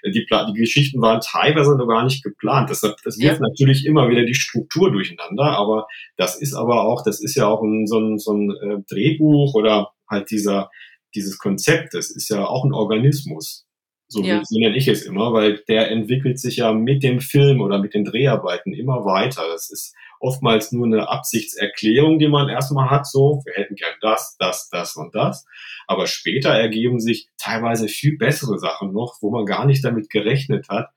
Die, 0.05 0.27
die 0.27 0.61
Geschichten 0.61 1.01
waren 1.01 1.21
teilweise 1.21 1.77
noch 1.77 1.89
gar 1.89 2.05
nicht 2.05 2.23
geplant. 2.23 2.71
Das, 2.71 2.81
das 2.81 3.19
wirft 3.19 3.41
ja. 3.41 3.49
natürlich 3.49 3.87
immer 3.87 4.09
wieder 4.09 4.25
die 4.25 4.35
Struktur 4.35 4.93
durcheinander, 4.93 5.57
aber 5.57 5.87
das 6.17 6.41
ist 6.41 6.55
aber 6.55 6.85
auch, 6.85 7.03
das 7.03 7.21
ist 7.21 7.35
ja 7.35 7.47
auch 7.47 7.63
ein, 7.63 7.87
so 7.87 7.99
ein, 7.99 8.19
so 8.19 8.33
ein 8.33 8.51
äh, 8.51 8.83
Drehbuch 8.89 9.55
oder 9.55 9.91
halt 10.09 10.31
dieser, 10.31 10.71
dieses 11.15 11.39
Konzept, 11.39 11.95
das 11.95 12.11
ist 12.11 12.29
ja 12.29 12.47
auch 12.47 12.65
ein 12.65 12.73
Organismus. 12.73 13.66
So, 14.09 14.23
ja. 14.23 14.41
so 14.45 14.59
nenne 14.59 14.77
ich 14.77 14.87
es 14.87 15.03
immer, 15.03 15.33
weil 15.33 15.63
der 15.69 15.91
entwickelt 15.91 16.39
sich 16.39 16.59
ja 16.59 16.73
mit 16.73 17.03
dem 17.03 17.21
Film 17.21 17.61
oder 17.61 17.81
mit 17.81 17.93
den 17.95 18.05
Dreharbeiten 18.05 18.73
immer 18.73 19.05
weiter. 19.05 19.43
Das 19.51 19.69
ist 19.71 19.95
oftmals 20.21 20.71
nur 20.71 20.87
eine 20.87 21.09
Absichtserklärung, 21.09 22.19
die 22.19 22.29
man 22.29 22.49
erstmal 22.49 22.89
hat, 22.89 23.07
so, 23.07 23.43
wir 23.45 23.55
hätten 23.55 23.75
gern 23.75 23.95
das, 24.01 24.37
das, 24.39 24.69
das 24.71 24.97
und 24.97 25.15
das. 25.15 25.45
Aber 25.89 26.07
später 26.07 26.51
ergeben 26.51 27.01
sich 27.01 27.29
teilweise 27.37 27.89
viel 27.89 28.17
bessere 28.17 28.59
Sachen 28.59 28.93
noch, 28.93 29.17
wo 29.21 29.31
man 29.31 29.45
gar 29.45 29.67
nicht 29.67 29.85
damit 29.85 30.09
gerechnet 30.09 30.69
hat 30.69 30.91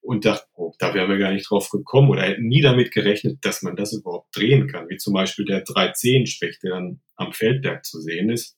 und 0.00 0.24
dachte, 0.24 0.46
oh, 0.54 0.72
da 0.78 0.94
wären 0.94 1.10
wir 1.10 1.18
gar 1.18 1.32
nicht 1.32 1.50
drauf 1.50 1.68
gekommen 1.68 2.10
oder 2.10 2.22
hätten 2.22 2.46
nie 2.46 2.62
damit 2.62 2.90
gerechnet, 2.92 3.38
dass 3.42 3.62
man 3.62 3.76
das 3.76 3.92
überhaupt 3.92 4.34
drehen 4.34 4.66
kann, 4.68 4.88
wie 4.88 4.96
zum 4.96 5.12
Beispiel 5.12 5.44
der 5.44 5.64
310-Specht, 5.64 6.62
der 6.62 6.70
dann 6.70 7.00
am 7.16 7.32
Feldberg 7.32 7.84
zu 7.84 8.00
sehen 8.00 8.30
ist 8.30 8.56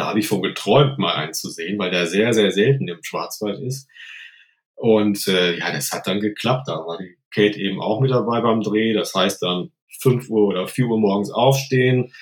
da 0.00 0.06
habe 0.06 0.18
ich 0.18 0.28
von 0.28 0.40
geträumt, 0.40 0.98
mal 0.98 1.14
einen 1.14 1.34
zu 1.34 1.50
sehen, 1.50 1.78
weil 1.78 1.90
der 1.90 2.06
sehr, 2.06 2.32
sehr 2.32 2.50
selten 2.52 2.88
im 2.88 3.02
Schwarzwald 3.02 3.60
ist. 3.60 3.86
Und 4.74 5.28
äh, 5.28 5.58
ja, 5.58 5.70
das 5.72 5.92
hat 5.92 6.06
dann 6.06 6.20
geklappt. 6.20 6.68
Da 6.68 6.72
war 6.72 6.96
die 6.96 7.18
Kate 7.30 7.60
eben 7.60 7.82
auch 7.82 8.00
mit 8.00 8.10
dabei 8.10 8.40
beim 8.40 8.62
Dreh. 8.62 8.94
Das 8.94 9.14
heißt 9.14 9.42
dann 9.42 9.72
5 10.00 10.30
Uhr 10.30 10.48
oder 10.48 10.66
4 10.66 10.86
Uhr 10.86 10.98
morgens 10.98 11.30
aufstehen. 11.30 12.14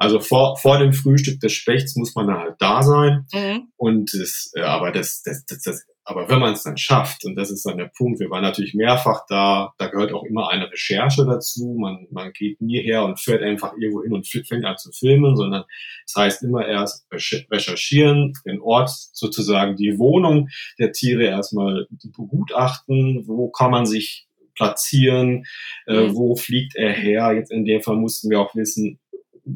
Also 0.00 0.18
vor, 0.18 0.56
vor 0.56 0.78
dem 0.78 0.94
Frühstück 0.94 1.40
des 1.40 1.52
Spechts 1.52 1.94
muss 1.94 2.14
man 2.14 2.26
dann 2.26 2.38
halt 2.38 2.54
da 2.58 2.82
sein. 2.82 3.26
Mhm. 3.34 3.68
Und 3.76 4.14
das, 4.14 4.50
äh, 4.56 4.62
aber 4.62 4.92
das, 4.92 5.22
das, 5.22 5.44
das, 5.44 5.60
das 5.60 5.86
aber 6.04 6.26
wenn 6.30 6.40
man 6.40 6.54
es 6.54 6.62
dann 6.62 6.78
schafft, 6.78 7.26
und 7.26 7.36
das 7.36 7.50
ist 7.50 7.66
dann 7.66 7.76
der 7.76 7.90
Punkt, 7.94 8.18
wir 8.18 8.30
waren 8.30 8.42
natürlich 8.42 8.72
mehrfach 8.72 9.26
da, 9.28 9.74
da 9.76 9.88
gehört 9.88 10.14
auch 10.14 10.24
immer 10.24 10.48
eine 10.48 10.72
Recherche 10.72 11.26
dazu. 11.26 11.76
Man, 11.78 12.06
man 12.10 12.32
geht 12.32 12.62
nie 12.62 12.80
her 12.80 13.04
und 13.04 13.20
fährt 13.20 13.42
einfach 13.42 13.74
irgendwo 13.78 14.02
hin 14.02 14.14
und 14.14 14.26
fängt 14.26 14.64
an 14.64 14.78
zu 14.78 14.90
filmen, 14.90 15.36
sondern 15.36 15.64
es 16.06 16.14
das 16.14 16.22
heißt 16.22 16.42
immer 16.44 16.66
erst 16.66 17.06
recherchieren, 17.12 18.32
den 18.46 18.62
Ort 18.62 18.90
sozusagen, 19.12 19.76
die 19.76 19.98
Wohnung 19.98 20.48
der 20.78 20.92
Tiere 20.92 21.24
erstmal 21.24 21.86
begutachten, 21.90 23.24
wo 23.26 23.50
kann 23.50 23.70
man 23.70 23.84
sich 23.84 24.26
platzieren, 24.54 25.44
äh, 25.86 26.08
mhm. 26.08 26.14
wo 26.14 26.36
fliegt 26.36 26.74
er 26.74 26.92
her. 26.92 27.32
Jetzt 27.34 27.50
in 27.50 27.64
dem 27.64 27.82
Fall 27.82 27.96
mussten 27.96 28.30
wir 28.30 28.40
auch 28.40 28.54
wissen, 28.54 28.98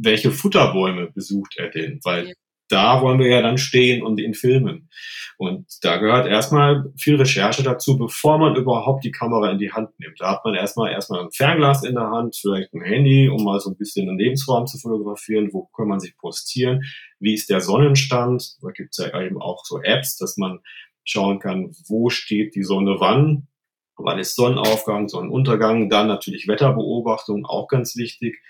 welche 0.02 0.30
Futterbäume 0.30 1.10
besucht 1.12 1.54
er 1.56 1.70
denn, 1.70 2.00
weil 2.04 2.34
da 2.68 3.02
wollen 3.02 3.18
wir 3.18 3.28
ja 3.28 3.42
dann 3.42 3.58
stehen 3.58 4.02
und 4.02 4.18
ihn 4.18 4.34
filmen. 4.34 4.88
Und 5.36 5.66
da 5.82 5.98
gehört 5.98 6.26
erstmal 6.26 6.92
viel 6.96 7.16
Recherche 7.16 7.62
dazu, 7.62 7.98
bevor 7.98 8.38
man 8.38 8.56
überhaupt 8.56 9.04
die 9.04 9.10
Kamera 9.10 9.50
in 9.50 9.58
die 9.58 9.72
Hand 9.72 9.90
nimmt. 9.98 10.20
Da 10.20 10.30
hat 10.30 10.44
man 10.44 10.54
erstmal 10.54 10.92
erstmal 10.92 11.20
ein 11.20 11.32
Fernglas 11.32 11.84
in 11.84 11.94
der 11.94 12.08
Hand, 12.08 12.36
vielleicht 12.36 12.72
ein 12.72 12.82
Handy, 12.82 13.28
um 13.28 13.44
mal 13.44 13.60
so 13.60 13.70
ein 13.70 13.76
bisschen 13.76 14.06
den 14.06 14.18
Lebensraum 14.18 14.66
zu 14.66 14.78
fotografieren. 14.78 15.52
Wo 15.52 15.66
kann 15.76 15.88
man 15.88 16.00
sich 16.00 16.16
postieren? 16.16 16.84
Wie 17.18 17.34
ist 17.34 17.50
der 17.50 17.60
Sonnenstand? 17.60 18.56
Da 18.62 18.70
gibt 18.70 18.90
es 18.92 19.04
ja 19.04 19.20
eben 19.20 19.40
auch 19.40 19.64
so 19.64 19.80
Apps, 19.82 20.16
dass 20.16 20.36
man 20.36 20.60
schauen 21.04 21.40
kann, 21.40 21.72
wo 21.86 22.08
steht 22.08 22.54
die 22.54 22.62
Sonne 22.62 22.96
wann, 22.98 23.48
wann 23.96 24.18
ist 24.18 24.36
Sonnenaufgang, 24.36 25.08
Sonnenuntergang, 25.08 25.90
dann 25.90 26.08
natürlich 26.08 26.48
Wetterbeobachtung, 26.48 27.44
auch 27.44 27.68
ganz 27.68 27.96
wichtig. 27.96 28.40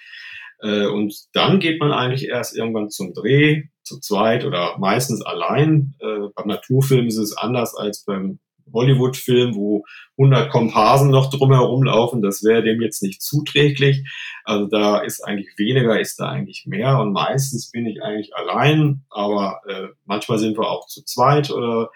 Äh, 0.64 0.86
und 0.86 1.14
dann 1.34 1.60
geht 1.60 1.78
man 1.78 1.92
eigentlich 1.92 2.28
erst 2.28 2.56
irgendwann 2.56 2.90
zum 2.90 3.12
Dreh, 3.12 3.64
zu 3.82 4.00
zweit 4.00 4.44
oder 4.44 4.78
meistens 4.78 5.20
allein. 5.22 5.94
Äh, 6.00 6.28
beim 6.34 6.48
Naturfilm 6.48 7.06
ist 7.06 7.18
es 7.18 7.36
anders 7.36 7.76
als 7.76 8.04
beim 8.04 8.38
Hollywood-Film, 8.72 9.54
wo 9.54 9.84
100 10.16 10.50
Komparsen 10.50 11.10
noch 11.10 11.28
drumherum 11.30 11.84
laufen. 11.84 12.22
Das 12.22 12.42
wäre 12.42 12.62
dem 12.62 12.80
jetzt 12.80 13.02
nicht 13.02 13.20
zuträglich. 13.20 14.08
Also 14.44 14.66
da 14.66 14.98
ist 14.98 15.22
eigentlich 15.22 15.52
weniger, 15.58 16.00
ist 16.00 16.18
da 16.18 16.30
eigentlich 16.30 16.64
mehr. 16.66 16.98
Und 16.98 17.12
meistens 17.12 17.70
bin 17.70 17.86
ich 17.86 18.02
eigentlich 18.02 18.34
allein, 18.34 19.04
aber 19.10 19.60
äh, 19.68 19.88
manchmal 20.06 20.38
sind 20.38 20.56
wir 20.56 20.70
auch 20.70 20.86
zu 20.86 21.04
zweit 21.04 21.50
oder 21.50 21.90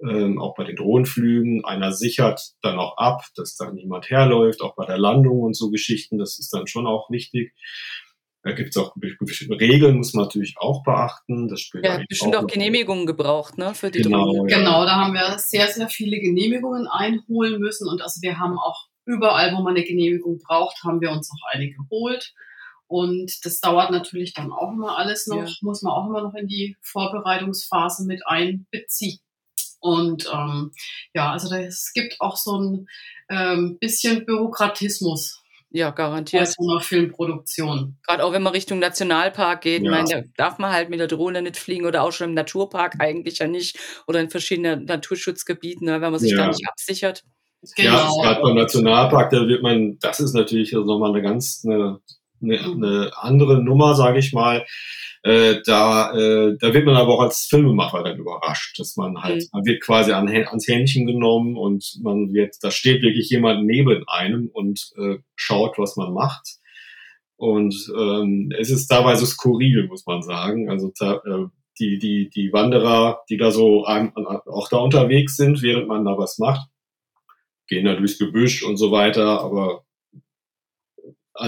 ähm, 0.00 0.40
auch 0.40 0.54
bei 0.54 0.64
den 0.64 0.76
Drohnenflügen. 0.76 1.64
Einer 1.64 1.92
sichert 1.92 2.52
dann 2.62 2.78
auch 2.78 2.96
ab, 2.96 3.22
dass 3.34 3.56
da 3.56 3.70
niemand 3.70 4.10
herläuft, 4.10 4.62
auch 4.62 4.74
bei 4.74 4.86
der 4.86 4.98
Landung 4.98 5.40
und 5.40 5.54
so 5.54 5.70
Geschichten. 5.70 6.18
Das 6.18 6.38
ist 6.38 6.52
dann 6.52 6.66
schon 6.66 6.86
auch 6.86 7.10
wichtig. 7.10 7.52
Da 8.46 8.52
gibt 8.52 8.70
es 8.70 8.76
auch 8.76 8.94
bestimmte 8.94 9.58
Regeln, 9.58 9.96
muss 9.96 10.14
man 10.14 10.26
natürlich 10.26 10.54
auch 10.56 10.84
beachten. 10.84 11.48
Das 11.48 11.60
spielt 11.60 11.84
ja, 11.84 12.00
bestimmt 12.08 12.36
auch, 12.36 12.44
auch 12.44 12.46
Genehmigungen 12.46 13.04
gebraucht, 13.04 13.58
ne, 13.58 13.74
für 13.74 13.90
die 13.90 14.02
genau, 14.02 14.24
Drohnen. 14.24 14.48
Ja. 14.48 14.58
Genau, 14.58 14.84
da 14.84 14.94
haben 14.94 15.14
wir 15.14 15.36
sehr, 15.40 15.66
sehr 15.66 15.88
viele 15.88 16.20
Genehmigungen 16.20 16.86
einholen 16.86 17.58
müssen 17.58 17.88
und 17.88 18.02
also 18.02 18.22
wir 18.22 18.38
haben 18.38 18.56
auch 18.56 18.86
überall, 19.04 19.52
wo 19.52 19.62
man 19.62 19.74
eine 19.74 19.84
Genehmigung 19.84 20.38
braucht, 20.38 20.84
haben 20.84 21.00
wir 21.00 21.10
uns 21.10 21.28
auch 21.28 21.54
eine 21.54 21.72
geholt. 21.72 22.34
Und 22.86 23.44
das 23.44 23.58
dauert 23.58 23.90
natürlich 23.90 24.32
dann 24.32 24.52
auch 24.52 24.70
immer 24.70 24.96
alles 24.96 25.26
noch, 25.26 25.48
ja. 25.48 25.52
muss 25.62 25.82
man 25.82 25.92
auch 25.92 26.06
immer 26.06 26.22
noch 26.22 26.34
in 26.34 26.46
die 26.46 26.76
Vorbereitungsphase 26.82 28.06
mit 28.06 28.24
einbeziehen. 28.28 29.18
Und 29.80 30.30
ähm, 30.32 30.70
ja, 31.14 31.32
also 31.32 31.52
es 31.56 31.90
gibt 31.92 32.20
auch 32.20 32.36
so 32.36 32.60
ein 32.60 32.86
ähm, 33.28 33.78
bisschen 33.80 34.24
Bürokratismus 34.24 35.42
ja, 35.70 35.90
garantiert. 35.90 36.44
Bei 36.44 36.50
so 36.50 36.70
einer 36.70 36.80
Filmproduktion. 36.80 37.98
Gerade 38.06 38.24
auch 38.24 38.32
wenn 38.32 38.42
man 38.42 38.52
Richtung 38.52 38.78
Nationalpark 38.78 39.60
geht, 39.60 39.82
ja. 39.82 39.90
meine, 39.90 40.08
da 40.08 40.22
darf 40.36 40.58
man 40.58 40.72
halt 40.72 40.90
mit 40.90 41.00
der 41.00 41.08
Drohne 41.08 41.42
nicht 41.42 41.56
fliegen 41.56 41.86
oder 41.86 42.02
auch 42.02 42.12
schon 42.12 42.30
im 42.30 42.34
Naturpark 42.34 42.96
eigentlich 42.98 43.38
ja 43.38 43.46
nicht 43.46 43.78
oder 44.06 44.20
in 44.20 44.30
verschiedenen 44.30 44.84
Naturschutzgebieten, 44.84 45.86
ne, 45.86 46.00
wenn 46.00 46.10
man 46.10 46.20
sich 46.20 46.32
ja. 46.32 46.38
da 46.38 46.48
nicht 46.48 46.66
absichert. 46.68 47.24
Genau. 47.76 48.22
Ja, 48.22 48.30
gerade 48.30 48.42
beim 48.42 48.54
Nationalpark, 48.54 49.30
da 49.30 49.46
wird 49.48 49.62
man, 49.62 49.98
das 50.00 50.20
ist 50.20 50.34
natürlich 50.34 50.72
nochmal 50.72 51.10
eine 51.10 51.22
ganz 51.22 51.64
eine, 51.64 52.00
eine, 52.40 52.60
eine 52.60 53.10
andere 53.16 53.62
Nummer, 53.62 53.94
sage 53.94 54.18
ich 54.18 54.32
mal. 54.32 54.64
Äh, 55.26 55.62
da, 55.66 56.12
äh, 56.12 56.56
da 56.56 56.72
wird 56.72 56.86
man 56.86 56.94
aber 56.94 57.14
auch 57.14 57.22
als 57.22 57.46
Filmemacher 57.50 58.04
dann 58.04 58.16
überrascht, 58.16 58.78
dass 58.78 58.96
man 58.96 59.24
halt, 59.24 59.42
mhm. 59.42 59.48
man 59.54 59.66
wird 59.66 59.82
quasi 59.82 60.12
an, 60.12 60.28
ans 60.28 60.68
Händchen 60.68 61.04
genommen 61.04 61.56
und 61.56 61.98
man 62.00 62.32
wird, 62.32 62.54
da 62.62 62.70
steht 62.70 63.02
wirklich 63.02 63.28
jemand 63.28 63.66
neben 63.66 64.04
einem 64.06 64.48
und 64.52 64.92
äh, 64.96 65.16
schaut, 65.34 65.78
was 65.78 65.96
man 65.96 66.12
macht. 66.12 66.58
Und 67.34 67.74
ähm, 67.98 68.52
es 68.56 68.70
ist 68.70 68.86
dabei 68.86 69.16
so 69.16 69.26
skurril, 69.26 69.88
muss 69.88 70.06
man 70.06 70.22
sagen. 70.22 70.70
Also 70.70 70.92
da, 70.96 71.14
äh, 71.14 71.46
die, 71.80 71.98
die, 71.98 72.30
die 72.30 72.52
Wanderer, 72.52 73.22
die 73.28 73.36
da 73.36 73.50
so 73.50 73.84
ein, 73.84 74.12
auch 74.14 74.68
da 74.68 74.76
unterwegs 74.76 75.34
sind, 75.34 75.60
während 75.60 75.88
man 75.88 76.04
da 76.04 76.16
was 76.16 76.38
macht, 76.38 76.68
gehen 77.66 77.84
da 77.84 77.96
durchs 77.96 78.20
Gebüsch 78.20 78.62
und 78.62 78.76
so 78.76 78.92
weiter, 78.92 79.40
aber 79.40 79.85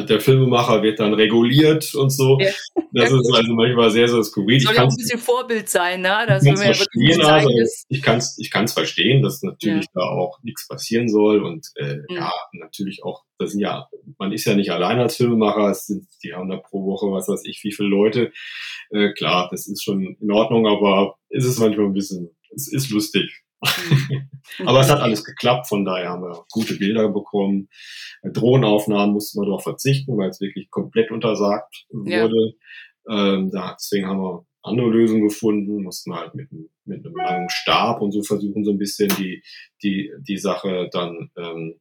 der 0.08 0.20
Filmemacher 0.20 0.82
wird 0.82 1.00
dann 1.00 1.14
reguliert 1.14 1.94
und 1.94 2.10
so. 2.10 2.38
Ja. 2.40 2.50
Das 2.92 3.10
ist 3.10 3.32
also 3.32 3.54
manchmal 3.54 3.90
sehr, 3.90 4.08
sehr 4.08 4.22
skurril. 4.22 4.60
Soll 4.60 4.74
ja 4.74 4.84
auch 4.84 4.90
ein 4.90 4.96
bisschen 4.96 5.18
Vorbild 5.18 5.68
sein, 5.68 6.00
ne? 6.00 6.24
Das 6.26 6.42
ich 6.44 6.54
kann 6.54 6.58
verstehen, 6.58 7.22
also, 7.22 7.48
ich 7.88 8.02
kann 8.02 8.18
es 8.18 8.38
ich 8.38 8.50
kann's 8.50 8.72
verstehen, 8.72 9.22
dass 9.22 9.42
natürlich 9.42 9.86
ja. 9.86 9.90
da 9.94 10.00
auch 10.02 10.38
nichts 10.42 10.66
passieren 10.68 11.08
soll 11.08 11.42
und 11.42 11.66
äh, 11.76 11.96
mhm. 11.96 12.04
ja, 12.08 12.32
natürlich 12.52 13.02
auch, 13.04 13.24
das 13.38 13.52
sind 13.52 13.60
ja, 13.60 13.88
man 14.18 14.32
ist 14.32 14.44
ja 14.44 14.54
nicht 14.54 14.70
allein 14.70 14.98
als 14.98 15.16
Filmemacher, 15.16 15.70
es 15.70 15.86
sind, 15.86 16.06
die 16.22 16.34
haben 16.34 16.48
da 16.48 16.56
pro 16.56 16.84
Woche, 16.84 17.10
was 17.12 17.28
weiß 17.28 17.42
ich, 17.44 17.60
wie 17.62 17.72
viele 17.72 17.88
Leute. 17.88 18.32
Äh, 18.90 19.12
klar, 19.12 19.48
das 19.50 19.66
ist 19.66 19.82
schon 19.82 20.16
in 20.20 20.30
Ordnung, 20.32 20.66
aber 20.66 21.16
ist 21.28 21.44
es 21.44 21.58
manchmal 21.58 21.86
ein 21.86 21.94
bisschen, 21.94 22.30
es 22.54 22.72
ist 22.72 22.90
lustig. 22.90 23.42
Mhm. 23.60 24.66
Aber 24.66 24.80
es 24.80 24.90
hat 24.90 25.00
alles 25.00 25.24
geklappt, 25.24 25.68
von 25.68 25.84
daher 25.84 26.10
haben 26.10 26.22
wir 26.22 26.44
gute 26.50 26.76
Bilder 26.76 27.08
bekommen. 27.08 27.68
Drohnenaufnahmen 28.22 29.12
mussten 29.12 29.40
wir 29.40 29.46
darauf 29.46 29.62
verzichten, 29.62 30.16
weil 30.16 30.30
es 30.30 30.40
wirklich 30.40 30.70
komplett 30.70 31.10
untersagt 31.10 31.86
wurde. 31.90 32.54
Ja. 33.08 33.34
Ähm, 33.34 33.50
deswegen 33.50 34.06
haben 34.06 34.20
wir 34.20 34.46
andere 34.62 34.90
Lösungen 34.90 35.28
gefunden, 35.28 35.82
mussten 35.82 36.14
halt 36.14 36.34
mit, 36.34 36.48
mit 36.84 37.04
einem 37.04 37.16
langen 37.16 37.50
Stab 37.50 38.00
und 38.00 38.12
so 38.12 38.22
versuchen, 38.22 38.64
so 38.64 38.72
ein 38.72 38.78
bisschen 38.78 39.08
die, 39.16 39.42
die, 39.82 40.12
die 40.20 40.38
Sache 40.38 40.88
dann 40.92 41.30
ähm, 41.36 41.80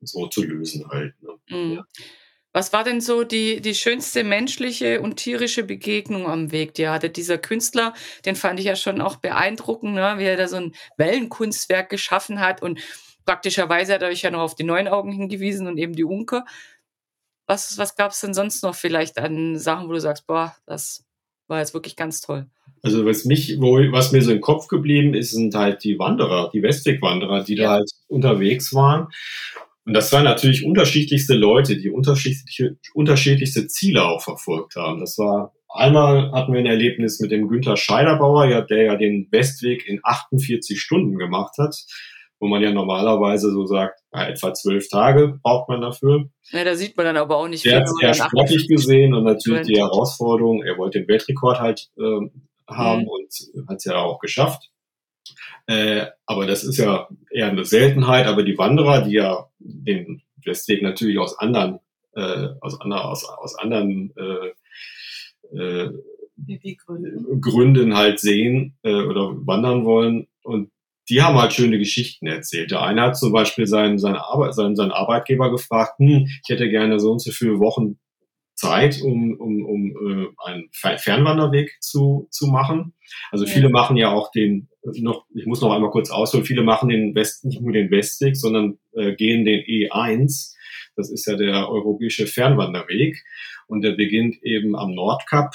so 0.00 0.26
zu 0.28 0.44
lösen 0.44 0.88
halt. 0.88 1.14
Ne? 1.22 1.30
Mhm. 1.48 1.72
Ja. 1.74 1.84
Was 2.54 2.72
war 2.72 2.84
denn 2.84 3.00
so 3.00 3.24
die, 3.24 3.60
die 3.60 3.74
schönste 3.74 4.22
menschliche 4.22 5.00
und 5.00 5.16
tierische 5.16 5.64
Begegnung 5.64 6.28
am 6.28 6.52
Weg, 6.52 6.74
die 6.74 6.88
hatte 6.88 7.10
dieser 7.10 7.36
Künstler? 7.36 7.94
Den 8.24 8.36
fand 8.36 8.60
ich 8.60 8.66
ja 8.66 8.76
schon 8.76 9.00
auch 9.00 9.16
beeindruckend, 9.16 9.94
ne? 9.94 10.14
wie 10.18 10.24
er 10.24 10.36
da 10.36 10.46
so 10.46 10.56
ein 10.56 10.72
Wellenkunstwerk 10.96 11.90
geschaffen 11.90 12.38
hat. 12.38 12.62
Und 12.62 12.78
praktischerweise 13.26 13.94
hat 13.94 14.02
er 14.02 14.08
euch 14.08 14.22
ja 14.22 14.30
noch 14.30 14.38
auf 14.38 14.54
die 14.54 14.62
neuen 14.62 14.86
Augen 14.86 15.10
hingewiesen 15.10 15.66
und 15.66 15.78
eben 15.78 15.94
die 15.94 16.04
Unke. 16.04 16.44
Was, 17.48 17.76
was 17.76 17.96
gab 17.96 18.12
es 18.12 18.20
denn 18.20 18.34
sonst 18.34 18.62
noch 18.62 18.76
vielleicht 18.76 19.18
an 19.18 19.58
Sachen, 19.58 19.88
wo 19.88 19.92
du 19.92 20.00
sagst, 20.00 20.28
boah, 20.28 20.54
das 20.64 21.04
war 21.48 21.58
jetzt 21.58 21.74
wirklich 21.74 21.96
ganz 21.96 22.20
toll? 22.20 22.46
Also 22.82 23.04
was 23.04 23.24
mich, 23.24 23.56
wo, 23.58 23.78
was 23.90 24.12
mir 24.12 24.22
so 24.22 24.30
im 24.30 24.40
Kopf 24.40 24.68
geblieben 24.68 25.14
ist, 25.14 25.32
sind 25.32 25.56
halt 25.56 25.82
die 25.82 25.98
Wanderer, 25.98 26.50
die 26.54 26.62
Westwegwanderer, 26.62 27.42
die 27.42 27.56
ja. 27.56 27.64
da 27.64 27.70
halt 27.72 27.90
unterwegs 28.06 28.72
waren 28.72 29.08
und 29.86 29.92
das 29.92 30.12
waren 30.12 30.24
natürlich 30.24 30.64
unterschiedlichste 30.64 31.34
Leute, 31.34 31.76
die 31.76 31.90
unterschiedliche, 31.90 32.76
unterschiedlichste 32.94 33.66
Ziele 33.66 34.04
auch 34.04 34.22
verfolgt 34.22 34.76
haben. 34.76 35.00
Das 35.00 35.18
war 35.18 35.52
einmal 35.68 36.32
hatten 36.32 36.52
wir 36.52 36.60
ein 36.60 36.66
Erlebnis 36.66 37.20
mit 37.20 37.30
dem 37.30 37.48
Günther 37.48 37.76
Scheiderbauer, 37.76 38.46
ja, 38.46 38.62
der 38.62 38.84
ja 38.84 38.96
den 38.96 39.28
Westweg 39.30 39.86
in 39.86 40.00
48 40.02 40.80
Stunden 40.80 41.18
gemacht 41.18 41.56
hat, 41.58 41.76
wo 42.40 42.48
man 42.48 42.62
ja 42.62 42.72
normalerweise 42.72 43.50
so 43.50 43.66
sagt, 43.66 44.00
ja, 44.14 44.26
etwa 44.26 44.54
zwölf 44.54 44.88
Tage 44.88 45.38
braucht 45.42 45.68
man 45.68 45.82
dafür. 45.82 46.30
Ja, 46.50 46.64
da 46.64 46.74
sieht 46.76 46.96
man 46.96 47.04
dann 47.04 47.16
aber 47.18 47.36
auch 47.36 47.48
nicht 47.48 47.62
viel. 47.62 47.72
Der 47.72 47.80
hat 47.80 47.88
sehr 47.88 48.14
sportlich 48.14 48.68
gesehen 48.68 49.12
und 49.12 49.24
natürlich 49.24 49.66
die 49.66 49.78
Herausforderung, 49.78 50.62
er 50.62 50.78
wollte 50.78 51.00
den 51.00 51.08
Weltrekord 51.08 51.60
halt 51.60 51.90
äh, 51.98 52.30
haben 52.66 53.02
mhm. 53.02 53.08
und 53.08 53.68
hat 53.68 53.76
es 53.76 53.84
ja 53.84 53.96
auch 53.96 54.18
geschafft. 54.18 54.70
Äh, 55.66 56.06
aber 56.26 56.46
das 56.46 56.64
ist 56.64 56.76
ja 56.78 57.08
eher 57.30 57.48
eine 57.48 57.64
Seltenheit. 57.64 58.26
Aber 58.26 58.42
die 58.42 58.58
Wanderer, 58.58 59.02
die 59.02 59.14
ja 59.14 59.48
den 59.58 60.22
Westweg 60.44 60.82
natürlich 60.82 61.18
aus 61.18 61.38
anderen, 61.38 61.80
äh, 62.14 62.48
aus, 62.60 62.80
andre, 62.80 63.04
aus, 63.04 63.24
aus 63.24 63.56
anderen 63.56 64.12
äh, 64.16 65.56
äh, 65.56 65.90
Gründen 67.40 67.96
halt 67.96 68.20
sehen 68.20 68.76
äh, 68.82 69.02
oder 69.02 69.34
wandern 69.46 69.84
wollen. 69.84 70.26
Und 70.42 70.70
die 71.08 71.22
haben 71.22 71.38
halt 71.38 71.52
schöne 71.52 71.78
Geschichten 71.78 72.26
erzählt. 72.26 72.70
Der 72.70 72.82
eine 72.82 73.02
hat 73.02 73.18
zum 73.18 73.32
Beispiel 73.32 73.66
seinen, 73.66 73.98
seinen, 73.98 74.16
Arbeit, 74.16 74.54
seinen, 74.54 74.76
seinen 74.76 74.92
Arbeitgeber 74.92 75.50
gefragt, 75.50 75.98
hm, 75.98 76.26
ich 76.26 76.48
hätte 76.48 76.68
gerne 76.68 76.98
so 76.98 77.12
und 77.12 77.20
so 77.20 77.30
viele 77.30 77.58
Wochen 77.58 77.98
Zeit, 78.54 79.02
um, 79.02 79.34
um, 79.38 79.64
um 79.64 79.90
äh, 79.90 80.26
einen 80.44 80.68
Fernwanderweg 80.72 81.76
zu, 81.80 82.28
zu 82.30 82.46
machen. 82.46 82.92
Also 83.30 83.46
viele 83.46 83.68
machen 83.68 83.96
ja 83.96 84.12
auch 84.12 84.30
den, 84.30 84.68
noch, 84.82 85.26
ich 85.34 85.46
muss 85.46 85.60
noch 85.60 85.72
einmal 85.72 85.90
kurz 85.90 86.10
ausholen, 86.10 86.46
viele 86.46 86.62
machen 86.62 86.88
den 86.88 87.14
West, 87.14 87.44
nicht 87.44 87.60
nur 87.60 87.72
den 87.72 87.90
Westweg, 87.90 88.36
sondern 88.36 88.78
äh, 88.92 89.14
gehen 89.14 89.44
den 89.44 89.60
E1. 89.60 90.54
Das 90.96 91.10
ist 91.10 91.26
ja 91.26 91.36
der 91.36 91.68
europäische 91.68 92.26
Fernwanderweg. 92.26 93.24
Und 93.66 93.82
der 93.82 93.92
beginnt 93.92 94.42
eben 94.42 94.76
am 94.76 94.94
Nordkap. 94.94 95.54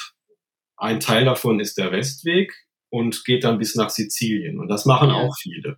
Ein 0.75 0.99
Teil 0.99 1.25
davon 1.25 1.59
ist 1.59 1.77
der 1.77 1.91
Westweg 1.91 2.53
und 2.89 3.23
geht 3.25 3.43
dann 3.43 3.59
bis 3.59 3.75
nach 3.75 3.89
Sizilien. 3.89 4.59
Und 4.59 4.67
das 4.67 4.85
machen 4.85 5.11
auch 5.11 5.35
viele. 5.37 5.77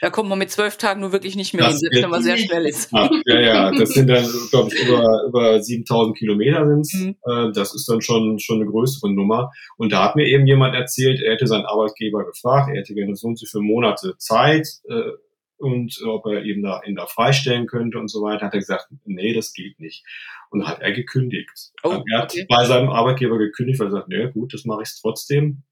Da 0.00 0.10
kommt 0.10 0.28
man 0.28 0.38
mit 0.38 0.50
zwölf 0.50 0.76
Tagen 0.76 1.00
nur 1.00 1.12
wirklich 1.12 1.36
nicht 1.36 1.54
mehr 1.54 1.66
das 1.66 1.80
hin, 1.80 2.02
wenn 2.02 2.10
man 2.10 2.22
sehr 2.22 2.36
schnell 2.36 2.66
ist. 2.66 2.92
Ja, 2.92 3.10
ja, 3.26 3.40
ja. 3.40 3.70
das 3.70 3.90
sind 3.90 4.08
dann, 4.08 4.26
glaube 4.50 4.70
ich, 4.72 4.82
über, 4.86 5.24
über 5.28 5.62
7000 5.62 6.16
Kilometer 6.16 6.66
sind's. 6.66 6.94
Mhm. 6.94 7.16
Äh, 7.26 7.52
das 7.52 7.74
ist 7.74 7.88
dann 7.88 8.00
schon, 8.00 8.38
schon 8.38 8.60
eine 8.60 8.70
größere 8.70 9.12
Nummer. 9.12 9.50
Und 9.76 9.92
da 9.92 10.04
hat 10.04 10.16
mir 10.16 10.26
eben 10.26 10.46
jemand 10.46 10.74
erzählt, 10.74 11.20
er 11.20 11.34
hätte 11.34 11.46
seinen 11.46 11.66
Arbeitgeber 11.66 12.24
gefragt, 12.24 12.70
er 12.70 12.80
hätte 12.80 12.94
gerne 12.94 13.16
so 13.16 13.28
und 13.28 13.38
so 13.38 13.46
viele 13.46 13.64
Monate 13.64 14.14
Zeit 14.18 14.68
äh, 14.88 15.12
und 15.56 15.98
ob 16.06 16.26
er 16.26 16.44
eben 16.44 16.62
da, 16.62 16.82
ihn 16.84 16.96
da 16.96 17.06
freistellen 17.06 17.66
könnte 17.66 17.98
und 17.98 18.08
so 18.08 18.22
weiter, 18.22 18.46
hat 18.46 18.54
er 18.54 18.60
gesagt, 18.60 18.88
nee, 19.04 19.32
das 19.32 19.52
geht 19.52 19.80
nicht. 19.80 20.04
Und 20.50 20.66
hat 20.66 20.80
er 20.80 20.92
gekündigt. 20.92 21.72
Oh, 21.82 22.02
er 22.12 22.18
hat 22.18 22.32
okay. 22.32 22.46
bei 22.48 22.64
seinem 22.64 22.90
Arbeitgeber 22.90 23.38
gekündigt, 23.38 23.80
weil 23.80 23.88
er 23.88 23.92
sagt, 23.92 24.08
nee, 24.08 24.30
gut, 24.30 24.52
das 24.52 24.64
mache 24.64 24.82
ich 24.82 24.90
trotzdem. 25.00 25.62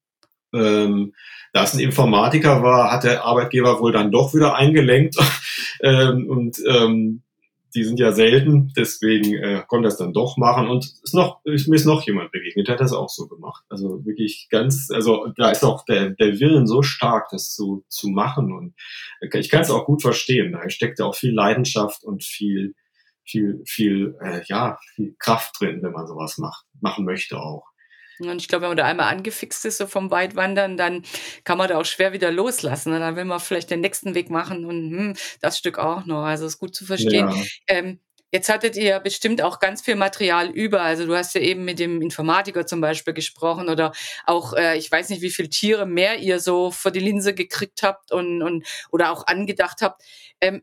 Ähm, 0.54 1.14
da 1.52 1.64
es 1.64 1.74
ein 1.74 1.80
Informatiker 1.80 2.62
war, 2.62 2.90
hat 2.92 3.04
der 3.04 3.24
Arbeitgeber 3.24 3.80
wohl 3.80 3.92
dann 3.92 4.10
doch 4.10 4.34
wieder 4.34 4.54
eingelenkt. 4.54 5.16
ähm, 5.82 6.28
und 6.28 6.56
ähm, 6.66 7.22
die 7.74 7.84
sind 7.84 7.98
ja 7.98 8.12
selten, 8.12 8.72
deswegen 8.76 9.34
äh, 9.34 9.62
konnte 9.66 9.88
er 9.88 9.92
es 9.92 9.96
dann 9.96 10.12
doch 10.12 10.36
machen. 10.36 10.68
Und 10.68 10.84
ist 10.84 11.14
noch, 11.14 11.40
ist, 11.44 11.68
mir 11.68 11.76
ist 11.76 11.86
noch 11.86 12.02
jemand 12.06 12.30
begegnet, 12.30 12.68
der 12.68 12.74
hat 12.74 12.80
das 12.80 12.92
auch 12.92 13.08
so 13.08 13.28
gemacht. 13.28 13.64
Also 13.68 14.04
wirklich 14.04 14.48
ganz, 14.50 14.90
also 14.92 15.28
da 15.36 15.50
ist 15.50 15.64
auch 15.64 15.84
der, 15.84 16.10
der 16.10 16.38
Willen 16.38 16.66
so 16.66 16.82
stark, 16.82 17.28
das 17.30 17.54
zu, 17.54 17.84
zu 17.88 18.08
machen. 18.08 18.52
Und 18.52 18.74
ich 19.32 19.48
kann 19.48 19.62
es 19.62 19.70
auch 19.70 19.86
gut 19.86 20.02
verstehen. 20.02 20.52
Da 20.52 20.68
steckt 20.68 20.98
ja 20.98 21.06
auch 21.06 21.14
viel 21.14 21.32
Leidenschaft 21.32 22.04
und 22.04 22.24
viel, 22.24 22.74
viel, 23.24 23.62
viel, 23.66 24.16
äh, 24.20 24.42
ja, 24.46 24.78
viel 24.94 25.14
Kraft 25.18 25.58
drin, 25.58 25.82
wenn 25.82 25.92
man 25.92 26.06
sowas 26.06 26.38
macht, 26.38 26.66
machen 26.80 27.04
möchte 27.04 27.38
auch. 27.38 27.71
Und 28.18 28.40
ich 28.40 28.48
glaube, 28.48 28.62
wenn 28.62 28.70
man 28.70 28.76
da 28.76 28.84
einmal 28.84 29.12
angefixt 29.12 29.64
ist, 29.64 29.78
so 29.78 29.86
vom 29.86 30.10
Weitwandern, 30.10 30.76
dann 30.76 31.02
kann 31.44 31.58
man 31.58 31.68
da 31.68 31.78
auch 31.78 31.84
schwer 31.84 32.12
wieder 32.12 32.30
loslassen. 32.30 32.92
Und 32.92 33.00
dann 33.00 33.16
will 33.16 33.24
man 33.24 33.40
vielleicht 33.40 33.70
den 33.70 33.80
nächsten 33.80 34.14
Weg 34.14 34.30
machen 34.30 34.64
und 34.64 34.90
hm, 34.90 35.14
das 35.40 35.58
Stück 35.58 35.78
auch 35.78 36.04
noch. 36.06 36.24
Also 36.24 36.46
ist 36.46 36.58
gut 36.58 36.74
zu 36.74 36.84
verstehen. 36.84 37.30
Ja. 37.30 37.44
Ähm, 37.68 38.00
Jetzt 38.34 38.48
hattet 38.48 38.76
ihr 38.76 38.98
bestimmt 38.98 39.42
auch 39.42 39.58
ganz 39.58 39.82
viel 39.82 39.94
Material 39.94 40.48
über. 40.48 40.80
Also 40.80 41.04
du 41.04 41.14
hast 41.14 41.34
ja 41.34 41.42
eben 41.42 41.66
mit 41.66 41.78
dem 41.78 42.00
Informatiker 42.00 42.66
zum 42.66 42.80
Beispiel 42.80 43.12
gesprochen 43.12 43.68
oder 43.68 43.92
auch, 44.24 44.54
äh, 44.54 44.78
ich 44.78 44.90
weiß 44.90 45.10
nicht, 45.10 45.20
wie 45.20 45.28
viele 45.28 45.50
Tiere 45.50 45.84
mehr 45.84 46.18
ihr 46.18 46.40
so 46.40 46.70
vor 46.70 46.90
die 46.90 47.00
Linse 47.00 47.34
gekriegt 47.34 47.82
habt 47.82 48.10
und, 48.10 48.40
und 48.40 48.66
oder 48.90 49.12
auch 49.12 49.26
angedacht 49.26 49.82
habt. 49.82 50.02
Ähm, 50.40 50.62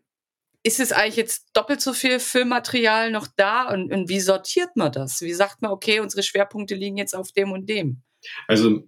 ist 0.69 0.79
es 0.79 0.91
eigentlich 0.91 1.15
jetzt 1.15 1.47
doppelt 1.53 1.81
so 1.81 1.93
viel 1.93 2.19
Filmmaterial 2.19 3.09
noch 3.09 3.25
da 3.35 3.69
und, 3.73 3.91
und 3.91 4.07
wie 4.07 4.19
sortiert 4.19 4.69
man 4.75 4.91
das? 4.91 5.19
Wie 5.21 5.33
sagt 5.33 5.63
man, 5.63 5.71
okay, 5.71 5.99
unsere 5.99 6.21
Schwerpunkte 6.21 6.75
liegen 6.75 6.95
jetzt 6.95 7.15
auf 7.15 7.31
dem 7.31 7.51
und 7.51 7.67
dem? 7.67 8.03
Also 8.47 8.83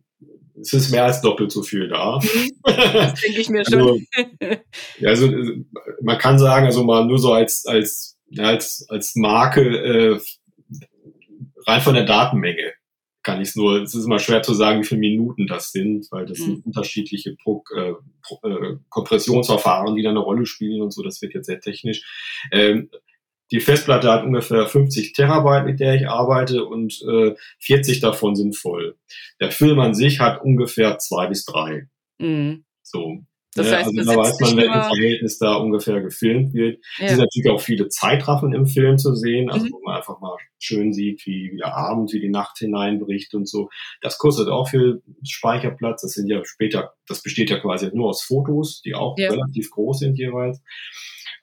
es 0.62 0.74
ist 0.74 0.91
mehr 0.91 1.06
als 1.06 1.22
doppelt 1.22 1.52
so 1.52 1.63
viel 1.63 1.88
da. 1.89 2.20
Mhm. 2.22 2.52
Das 2.63 3.20
denke 3.20 3.41
ich 3.41 3.50
mir 3.50 3.65
schon. 3.70 4.06
Also, 5.04 5.26
also, 5.26 5.52
man 6.02 6.20
kann 6.20 6.38
sagen, 6.38 6.67
also 6.67 6.84
mal 6.84 7.04
nur 7.06 7.17
so 7.17 7.34
als 7.34 7.65
als 7.65 8.15
als 8.38 8.86
als 8.88 9.15
Marke 9.15 9.62
äh, 9.62 10.20
rein 11.65 11.82
von 11.82 11.96
der 11.96 12.06
Datenmenge 12.06 12.74
kann 13.24 13.42
ich 13.42 13.50
es 13.50 13.56
nur, 13.56 13.82
es 13.82 13.94
ist 13.94 14.06
immer 14.06 14.20
schwer 14.20 14.42
zu 14.42 14.54
sagen, 14.54 14.82
wie 14.82 14.86
viele 14.86 15.02
Minuten 15.02 15.48
das 15.48 15.72
sind, 15.72 16.08
weil 16.12 16.26
das 16.26 16.40
mhm. 16.40 16.46
sind 16.46 16.66
unterschiedliche 16.66 17.36
Pro, 17.36 17.64
äh, 17.76 17.94
Pro, 18.22 18.40
äh, 18.48 18.78
Kompressionsverfahren, 18.90 19.96
die 19.96 20.04
da 20.04 20.10
eine 20.10 20.20
Rolle 20.20 20.46
spielen 20.46 20.82
und 20.82 20.92
so, 20.92 21.04
das 21.04 21.22
wird 21.22 21.34
jetzt 21.34 21.48
sehr 21.48 21.60
technisch. 21.60 22.04
Ähm, 22.52 22.90
die 23.52 23.60
Festplatte 23.60 24.10
hat 24.10 24.24
ungefähr 24.24 24.66
50 24.66 25.14
Terabyte, 25.14 25.66
mit 25.66 25.80
der 25.80 25.96
ich 25.96 26.08
arbeite 26.08 26.66
und 26.66 27.02
äh, 27.02 27.36
40 27.60 28.00
davon 28.00 28.36
sind 28.36 28.56
voll. 28.56 28.98
Der 29.42 29.52
Film 29.52 29.80
an 29.80 29.94
sich 29.94 30.20
hat 30.20 30.42
ungefähr 30.42 30.98
zwei 31.00 31.28
bis 31.28 31.46
drei. 31.46 31.88
Mhm. 32.18 32.64
So. 32.82 33.24
Das 33.54 33.72
heißt, 33.72 33.88
also 33.88 34.12
da 34.12 34.18
weiß 34.18 34.40
man, 34.40 34.58
welches 34.58 34.88
Verhältnis 34.88 35.38
da 35.38 35.56
ungefähr 35.56 36.02
gefilmt 36.02 36.54
wird. 36.54 36.80
Ja. 37.00 37.06
Es 37.06 37.12
sind 37.12 37.20
natürlich 37.20 37.50
auch 37.50 37.62
viele 37.62 37.90
Zeitraffen 37.90 38.54
im 38.54 38.66
Film 38.66 38.98
zu 38.98 39.14
sehen, 39.14 39.50
also 39.50 39.66
mhm. 39.66 39.72
wo 39.74 39.82
man 39.84 39.98
einfach 39.98 40.22
mal 40.22 40.38
schön 40.58 40.94
sieht, 40.94 41.26
wie, 41.26 41.52
wie 41.52 41.58
der 41.58 41.76
Abend, 41.76 42.14
wie 42.14 42.22
die 42.22 42.30
Nacht 42.30 42.60
hineinbricht 42.60 43.34
und 43.34 43.50
so. 43.50 43.70
Das 44.00 44.18
kostet 44.18 44.48
auch 44.48 44.70
viel 44.70 45.02
Speicherplatz. 45.28 46.02
Das 46.02 46.12
sind 46.12 46.28
ja 46.28 46.42
später, 46.46 46.94
das 47.08 47.22
besteht 47.24 47.50
ja 47.50 47.60
quasi 47.60 47.90
nur 47.94 48.10
aus 48.10 48.24
Fotos, 48.24 48.82
die 48.84 48.96
auch 48.96 49.18
ja. 49.18 49.30
relativ 49.30 49.70
groß 49.72 50.00
sind 50.00 50.18
jeweils. 50.18 50.62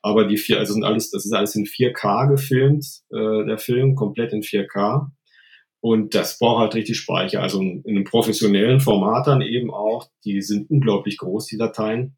Aber 0.00 0.24
die 0.24 0.38
vier, 0.38 0.58
also 0.58 0.72
sind 0.72 0.84
alles, 0.84 1.10
das 1.10 1.26
ist 1.26 1.32
alles 1.32 1.54
in 1.56 1.64
4K 1.64 2.28
gefilmt, 2.28 2.86
äh, 3.10 3.44
der 3.46 3.58
Film, 3.58 3.96
komplett 3.96 4.32
in 4.32 4.42
4K. 4.42 5.08
Und 5.80 6.14
das 6.14 6.38
braucht 6.38 6.60
halt 6.60 6.74
richtig 6.74 6.98
Speicher. 6.98 7.40
Also 7.40 7.60
in 7.60 7.84
einem 7.86 8.04
professionellen 8.04 8.80
Format 8.80 9.26
dann 9.26 9.42
eben 9.42 9.72
auch. 9.72 10.08
Die 10.24 10.42
sind 10.42 10.68
unglaublich 10.70 11.18
groß, 11.18 11.46
die 11.46 11.58
Dateien. 11.58 12.16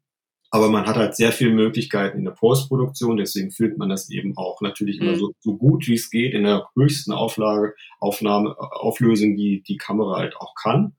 Aber 0.53 0.69
man 0.69 0.85
hat 0.85 0.97
halt 0.97 1.15
sehr 1.15 1.31
viele 1.31 1.51
Möglichkeiten 1.51 2.17
in 2.17 2.25
der 2.25 2.31
Postproduktion, 2.31 3.15
deswegen 3.15 3.51
filmt 3.51 3.77
man 3.77 3.87
das 3.87 4.09
eben 4.09 4.35
auch 4.35 4.59
natürlich 4.59 4.99
mhm. 4.99 5.07
immer 5.07 5.15
so, 5.15 5.31
so 5.39 5.55
gut 5.55 5.87
wie 5.87 5.93
es 5.93 6.09
geht 6.09 6.33
in 6.33 6.43
der 6.43 6.67
höchsten 6.75 7.13
Auflage, 7.13 7.73
Aufnahme, 8.01 8.57
Auflösung, 8.59 9.37
die 9.37 9.63
die 9.65 9.77
Kamera 9.77 10.17
halt 10.17 10.35
auch 10.35 10.53
kann. 10.61 10.97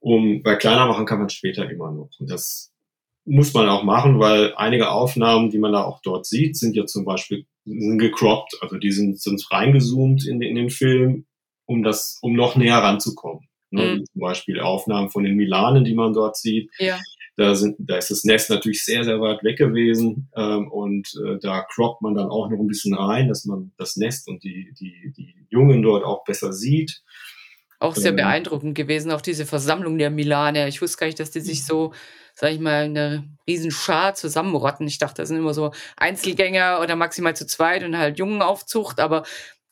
Um, 0.00 0.42
bei 0.42 0.56
kleiner 0.56 0.86
machen 0.86 1.06
kann 1.06 1.20
man 1.20 1.28
später 1.28 1.70
immer 1.70 1.92
noch. 1.92 2.10
Und 2.18 2.30
das 2.30 2.72
muss 3.24 3.54
man 3.54 3.68
auch 3.68 3.84
machen, 3.84 4.18
weil 4.18 4.54
einige 4.56 4.90
Aufnahmen, 4.90 5.50
die 5.50 5.58
man 5.58 5.72
da 5.72 5.84
auch 5.84 6.00
dort 6.02 6.26
sieht, 6.26 6.56
sind 6.56 6.74
ja 6.74 6.84
zum 6.86 7.04
Beispiel 7.04 7.46
sind 7.64 7.98
gecroppt, 7.98 8.56
also 8.60 8.76
die 8.78 8.92
sind, 8.92 9.20
sind 9.20 9.44
reingezoomt 9.50 10.26
in, 10.26 10.40
in 10.40 10.54
den 10.54 10.70
Film, 10.70 11.26
um 11.68 11.82
das, 11.82 12.18
um 12.22 12.34
noch 12.34 12.56
näher 12.56 12.78
ranzukommen. 12.78 13.46
Ne? 13.70 13.96
Mhm. 13.96 14.04
Zum 14.06 14.20
Beispiel 14.20 14.60
Aufnahmen 14.60 15.10
von 15.10 15.22
den 15.22 15.36
Milanen, 15.36 15.84
die 15.84 15.94
man 15.94 16.14
dort 16.14 16.36
sieht. 16.36 16.70
Ja. 16.78 16.98
Da, 17.36 17.54
sind, 17.54 17.76
da 17.78 17.98
ist 17.98 18.10
das 18.10 18.24
Nest 18.24 18.50
natürlich 18.50 18.84
sehr, 18.84 19.04
sehr 19.04 19.20
weit 19.20 19.44
weg 19.44 19.58
gewesen 19.58 20.28
ähm, 20.34 20.72
und 20.72 21.08
äh, 21.24 21.38
da 21.40 21.62
croppt 21.62 22.02
man 22.02 22.14
dann 22.14 22.30
auch 22.30 22.50
noch 22.50 22.58
ein 22.58 22.66
bisschen 22.66 22.94
rein, 22.94 23.28
dass 23.28 23.44
man 23.44 23.72
das 23.76 23.96
Nest 23.96 24.26
und 24.26 24.42
die, 24.42 24.74
die, 24.80 25.12
die 25.16 25.46
Jungen 25.50 25.82
dort 25.82 26.04
auch 26.04 26.24
besser 26.24 26.52
sieht. 26.52 27.02
Auch 27.78 27.94
sehr 27.94 28.10
ähm, 28.10 28.16
beeindruckend 28.16 28.74
gewesen, 28.74 29.12
auch 29.12 29.20
diese 29.20 29.46
Versammlung 29.46 29.98
der 29.98 30.10
Milaner. 30.10 30.66
Ich 30.66 30.82
wusste 30.82 30.98
gar 30.98 31.06
nicht, 31.06 31.20
dass 31.20 31.30
die 31.30 31.40
sich 31.40 31.64
so, 31.64 31.92
sag 32.34 32.50
ich 32.50 32.58
mal, 32.58 32.84
eine 32.84 33.28
riesen 33.46 33.70
Schar 33.70 34.14
zusammenrotten. 34.14 34.88
Ich 34.88 34.98
dachte, 34.98 35.22
das 35.22 35.28
sind 35.28 35.36
immer 35.36 35.54
so 35.54 35.70
Einzelgänger 35.96 36.80
oder 36.82 36.96
maximal 36.96 37.36
zu 37.36 37.46
zweit 37.46 37.84
und 37.84 37.96
halt 37.96 38.18
Jungenaufzucht, 38.18 38.98
aber 38.98 39.22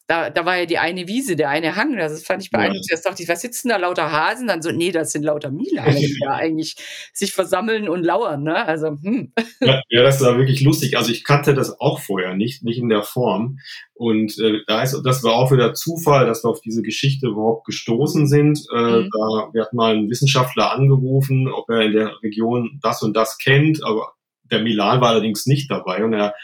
da, 0.08 0.30
da 0.30 0.44
war 0.44 0.56
ja 0.56 0.66
die 0.66 0.78
eine 0.78 1.08
Wiese, 1.08 1.34
der 1.34 1.48
eine 1.48 1.74
Hang. 1.74 1.96
Das 1.96 2.22
fand 2.22 2.42
ich 2.42 2.50
beeindruckend. 2.50 2.86
Ja. 2.88 2.94
Erst 2.94 3.06
dachte 3.06 3.22
ich, 3.22 3.28
was 3.28 3.40
sitzen 3.40 3.68
da 3.68 3.76
lauter 3.76 4.12
Hasen? 4.12 4.46
Dann 4.46 4.62
so, 4.62 4.70
nee, 4.70 4.92
das 4.92 5.10
sind 5.10 5.24
lauter 5.24 5.50
Milan, 5.50 5.96
die 5.96 6.16
da 6.22 6.34
eigentlich 6.34 6.76
sich 7.12 7.32
versammeln 7.32 7.88
und 7.88 8.04
lauern. 8.04 8.44
Ne? 8.44 8.54
Also, 8.54 8.88
hm. 8.88 9.32
Ja, 9.60 9.82
ja, 9.88 10.02
das 10.02 10.20
war 10.20 10.38
wirklich 10.38 10.60
lustig. 10.60 10.96
Also 10.96 11.10
ich 11.10 11.24
kannte 11.24 11.54
das 11.54 11.80
auch 11.80 12.00
vorher 12.00 12.34
nicht, 12.34 12.62
nicht 12.62 12.78
in 12.78 12.88
der 12.88 13.02
Form. 13.02 13.58
Und 13.94 14.38
äh, 14.38 14.60
da 14.66 14.82
ist, 14.82 15.00
das 15.04 15.24
war 15.24 15.34
auch 15.34 15.50
wieder 15.50 15.74
Zufall, 15.74 16.26
dass 16.26 16.44
wir 16.44 16.50
auf 16.50 16.60
diese 16.60 16.82
Geschichte 16.82 17.26
überhaupt 17.26 17.66
gestoßen 17.66 18.28
sind. 18.28 18.60
Äh, 18.72 18.78
mhm. 18.78 19.10
da, 19.12 19.50
wir 19.52 19.62
hatten 19.62 19.76
mal 19.76 19.96
einen 19.96 20.10
Wissenschaftler 20.10 20.72
angerufen, 20.72 21.48
ob 21.48 21.68
er 21.68 21.80
in 21.80 21.92
der 21.92 22.22
Region 22.22 22.78
das 22.82 23.02
und 23.02 23.16
das 23.16 23.38
kennt, 23.38 23.82
aber 23.82 24.12
der 24.50 24.60
Milan 24.60 25.00
war 25.00 25.10
allerdings 25.10 25.46
nicht 25.46 25.70
dabei 25.70 26.04
und 26.04 26.12
er 26.12 26.34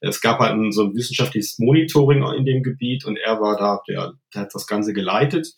es 0.00 0.20
gab 0.20 0.38
halt 0.38 0.52
ein, 0.52 0.72
so 0.72 0.84
ein 0.84 0.94
wissenschaftliches 0.94 1.58
Monitoring 1.58 2.22
in 2.36 2.44
dem 2.44 2.62
Gebiet 2.62 3.04
und 3.04 3.16
er 3.16 3.40
war 3.40 3.56
da, 3.56 3.80
der, 3.88 4.14
der 4.34 4.42
hat 4.42 4.54
das 4.54 4.66
Ganze 4.66 4.92
geleitet 4.92 5.54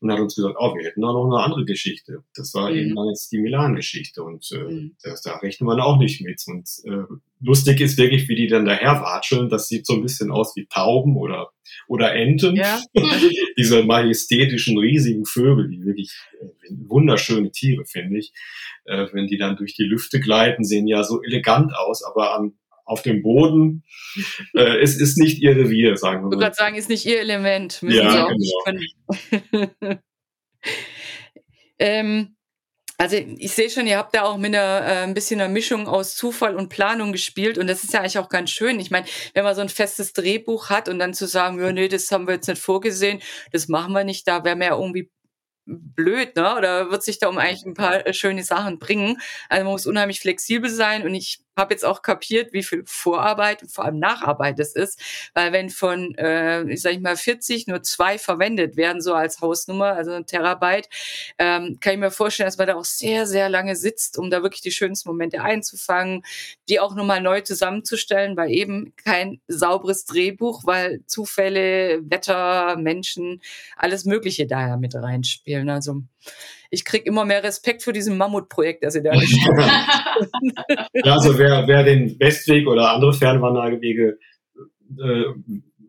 und 0.00 0.10
hat 0.10 0.20
uns 0.20 0.34
gesagt, 0.34 0.56
oh, 0.58 0.74
wir 0.74 0.84
hätten 0.84 1.02
da 1.02 1.12
noch 1.12 1.26
eine 1.26 1.44
andere 1.44 1.64
Geschichte. 1.66 2.24
Das 2.34 2.54
war 2.54 2.70
mhm. 2.70 2.76
eben 2.76 2.96
dann 2.96 3.08
jetzt 3.08 3.30
die 3.32 3.38
Milan-Geschichte 3.38 4.22
und 4.22 4.50
äh, 4.52 4.58
mhm. 4.58 4.96
das, 5.02 5.20
da 5.20 5.36
rechnet 5.36 5.66
man 5.66 5.80
auch 5.80 5.98
nicht 5.98 6.22
mit. 6.22 6.42
Und 6.46 6.68
äh, 6.84 7.04
lustig 7.40 7.80
ist 7.80 7.98
wirklich, 7.98 8.26
wie 8.28 8.34
die 8.34 8.46
dann 8.46 8.64
daherwatscheln. 8.64 9.50
Das 9.50 9.68
sieht 9.68 9.86
so 9.86 9.94
ein 9.94 10.02
bisschen 10.02 10.30
aus 10.30 10.56
wie 10.56 10.66
Tauben 10.66 11.16
oder, 11.16 11.50
oder 11.86 12.14
Enten. 12.14 12.56
Ja. 12.56 12.80
Diese 13.58 13.82
majestätischen, 13.82 14.78
riesigen 14.78 15.26
Vögel, 15.26 15.68
die 15.68 15.84
wirklich 15.84 16.16
äh, 16.40 16.46
wunderschöne 16.70 17.50
Tiere, 17.50 17.84
finde 17.84 18.20
ich. 18.20 18.32
Äh, 18.86 19.08
wenn 19.12 19.26
die 19.26 19.36
dann 19.36 19.56
durch 19.56 19.74
die 19.74 19.84
Lüfte 19.84 20.18
gleiten, 20.18 20.64
sehen 20.64 20.86
ja 20.86 21.04
so 21.04 21.22
elegant 21.22 21.72
aus, 21.76 22.02
aber 22.02 22.34
am 22.34 22.54
auf 22.90 23.02
dem 23.02 23.22
Boden. 23.22 23.84
Äh, 24.54 24.82
es 24.82 25.00
ist 25.00 25.16
nicht 25.16 25.40
ihr 25.40 25.56
Revier, 25.56 25.96
sagen 25.96 26.22
wir 26.22 26.28
mal. 26.28 26.34
Ich 26.34 26.40
würde 26.40 26.54
sagen, 26.54 26.74
ist 26.74 26.88
nicht 26.88 27.06
ihr 27.06 27.20
Element. 27.20 27.82
Müssen 27.82 27.96
ja, 27.96 28.28
genau. 28.28 29.70
ähm, 31.78 32.36
also 32.98 33.16
ich 33.16 33.52
sehe 33.52 33.70
schon, 33.70 33.86
ihr 33.86 33.96
habt 33.96 34.14
da 34.14 34.24
auch 34.24 34.36
mit 34.36 34.54
einer 34.54 34.84
äh, 34.84 35.04
ein 35.04 35.14
bisschen 35.14 35.40
einer 35.40 35.50
Mischung 35.50 35.86
aus 35.86 36.16
Zufall 36.16 36.56
und 36.56 36.68
Planung 36.68 37.12
gespielt 37.12 37.56
und 37.56 37.66
das 37.66 37.84
ist 37.84 37.94
ja 37.94 38.00
eigentlich 38.00 38.18
auch 38.18 38.28
ganz 38.28 38.50
schön. 38.50 38.80
Ich 38.80 38.90
meine, 38.90 39.06
wenn 39.32 39.44
man 39.44 39.54
so 39.54 39.62
ein 39.62 39.68
festes 39.68 40.12
Drehbuch 40.12 40.68
hat 40.68 40.88
und 40.88 40.98
dann 40.98 41.14
zu 41.14 41.26
sagen, 41.26 41.58
ja, 41.60 41.72
nee, 41.72 41.88
das 41.88 42.10
haben 42.10 42.26
wir 42.26 42.34
jetzt 42.34 42.48
nicht 42.48 42.60
vorgesehen, 42.60 43.22
das 43.52 43.68
machen 43.68 43.94
wir 43.94 44.04
nicht, 44.04 44.28
da 44.28 44.44
wäre 44.44 44.56
mir 44.56 44.66
ja 44.66 44.76
irgendwie 44.76 45.10
blöd, 45.64 46.36
ne? 46.36 46.56
Oder 46.56 46.90
wird 46.90 47.02
sich 47.02 47.18
da 47.18 47.28
um 47.28 47.38
eigentlich 47.38 47.64
ein 47.64 47.74
paar 47.74 48.06
äh, 48.06 48.12
schöne 48.12 48.42
Sachen 48.42 48.78
bringen. 48.78 49.18
Also 49.48 49.64
man 49.64 49.72
muss 49.72 49.86
unheimlich 49.86 50.20
flexibel 50.20 50.70
sein 50.70 51.02
und 51.02 51.14
ich 51.14 51.40
habe 51.60 51.74
jetzt 51.74 51.84
auch 51.84 52.02
kapiert, 52.02 52.52
wie 52.52 52.62
viel 52.62 52.82
Vorarbeit 52.86 53.62
und 53.62 53.70
vor 53.70 53.84
allem 53.84 53.98
Nacharbeit 53.98 54.58
es 54.58 54.74
ist, 54.74 55.00
weil 55.34 55.52
wenn 55.52 55.70
von, 55.70 56.14
äh, 56.16 56.62
ich 56.64 56.82
sag 56.82 56.92
ich 56.92 57.00
mal, 57.00 57.16
40 57.16 57.68
nur 57.68 57.82
zwei 57.82 58.18
verwendet 58.18 58.76
werden, 58.76 59.00
so 59.00 59.14
als 59.14 59.40
Hausnummer, 59.40 59.92
also 59.92 60.12
ein 60.12 60.26
Terabyte, 60.26 60.88
ähm, 61.38 61.78
kann 61.80 61.94
ich 61.94 61.98
mir 62.00 62.10
vorstellen, 62.10 62.48
dass 62.48 62.58
man 62.58 62.66
da 62.66 62.74
auch 62.74 62.84
sehr, 62.84 63.26
sehr 63.26 63.48
lange 63.48 63.76
sitzt, 63.76 64.18
um 64.18 64.30
da 64.30 64.42
wirklich 64.42 64.62
die 64.62 64.72
schönsten 64.72 65.08
Momente 65.08 65.42
einzufangen, 65.42 66.22
die 66.68 66.80
auch 66.80 66.94
nochmal 66.94 67.20
neu 67.20 67.42
zusammenzustellen, 67.42 68.36
weil 68.36 68.50
eben 68.50 68.94
kein 68.96 69.40
sauberes 69.46 70.04
Drehbuch, 70.06 70.62
weil 70.64 71.02
Zufälle, 71.06 72.00
Wetter, 72.10 72.76
Menschen, 72.76 73.42
alles 73.76 74.04
Mögliche 74.04 74.46
daher 74.46 74.76
mit 74.76 74.94
reinspielen. 74.94 75.68
Also 75.68 76.02
ich 76.70 76.84
kriege 76.84 77.04
immer 77.04 77.24
mehr 77.24 77.42
Respekt 77.42 77.82
für 77.82 77.92
diesen 77.92 78.16
Mammutprojekt, 78.16 78.84
das 78.84 78.94
ihr 78.94 79.02
da 79.02 79.12
nicht 79.14 79.36
Ja, 80.94 81.12
also 81.12 81.38
wer, 81.38 81.66
wer 81.66 81.82
den 81.82 82.18
Westweg 82.18 82.66
oder 82.66 82.92
andere 82.92 83.12
Fernwanderwege 83.12 84.18
äh, 84.98 85.24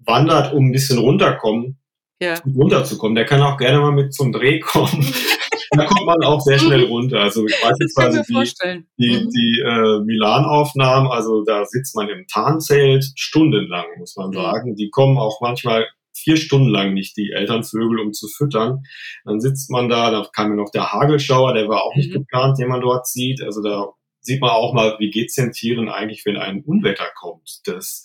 wandert, 0.05 0.53
um 0.53 0.67
ein 0.67 0.71
bisschen 0.71 0.97
runterkommen, 0.97 1.77
ja. 2.19 2.35
runterzukommen, 2.45 3.15
der 3.15 3.25
kann 3.25 3.41
auch 3.41 3.57
gerne 3.57 3.79
mal 3.79 3.91
mit 3.91 4.13
zum 4.13 4.31
Dreh 4.31 4.59
kommen. 4.59 5.05
da 5.71 5.85
kommt 5.85 6.05
man 6.05 6.23
auch 6.23 6.41
sehr 6.41 6.59
schnell 6.59 6.85
runter. 6.85 7.19
Also 7.19 7.45
beispielsweise 7.61 8.23
die, 8.27 8.85
die, 8.97 9.23
mhm. 9.23 9.29
die 9.29 9.61
äh, 9.61 10.03
Milan-Aufnahmen, 10.03 11.07
also 11.07 11.43
da 11.43 11.65
sitzt 11.65 11.95
man 11.95 12.09
im 12.09 12.25
Tarnzelt 12.27 13.05
stundenlang, 13.15 13.85
muss 13.97 14.15
man 14.15 14.29
mhm. 14.29 14.35
sagen. 14.35 14.75
Die 14.75 14.89
kommen 14.89 15.17
auch 15.17 15.39
manchmal 15.41 15.87
vier 16.21 16.37
Stunden 16.37 16.69
lang 16.69 16.93
nicht 16.93 17.17
die 17.17 17.31
Elternvögel, 17.31 17.99
um 17.99 18.13
zu 18.13 18.27
füttern. 18.27 18.83
Dann 19.25 19.39
sitzt 19.39 19.69
man 19.69 19.89
da, 19.89 20.11
da 20.11 20.27
kam 20.33 20.49
mir 20.49 20.55
noch 20.55 20.71
der 20.71 20.91
Hagelschauer, 20.91 21.53
der 21.53 21.67
war 21.67 21.83
auch 21.83 21.95
nicht 21.95 22.09
mhm. 22.09 22.19
geplant, 22.19 22.59
den 22.59 22.69
man 22.69 22.81
dort 22.81 23.07
sieht. 23.07 23.41
Also 23.41 23.61
da 23.61 23.89
sieht 24.21 24.41
man 24.41 24.51
auch 24.51 24.73
mal, 24.73 24.95
wie 24.99 25.09
geht's 25.09 25.35
den 25.35 25.51
Tieren 25.51 25.89
eigentlich, 25.89 26.25
wenn 26.25 26.37
ein 26.37 26.63
Unwetter 26.63 27.07
kommt. 27.15 27.61
Das 27.65 28.03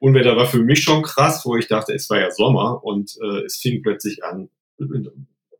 Unwetter 0.00 0.36
war 0.36 0.46
für 0.46 0.60
mich 0.60 0.82
schon 0.82 1.02
krass, 1.02 1.42
wo 1.44 1.56
ich 1.56 1.68
dachte, 1.68 1.92
es 1.92 2.08
war 2.10 2.20
ja 2.20 2.30
Sommer 2.30 2.82
und 2.84 3.12
äh, 3.22 3.44
es 3.44 3.58
fing 3.58 3.82
plötzlich 3.82 4.22
an, 4.24 4.48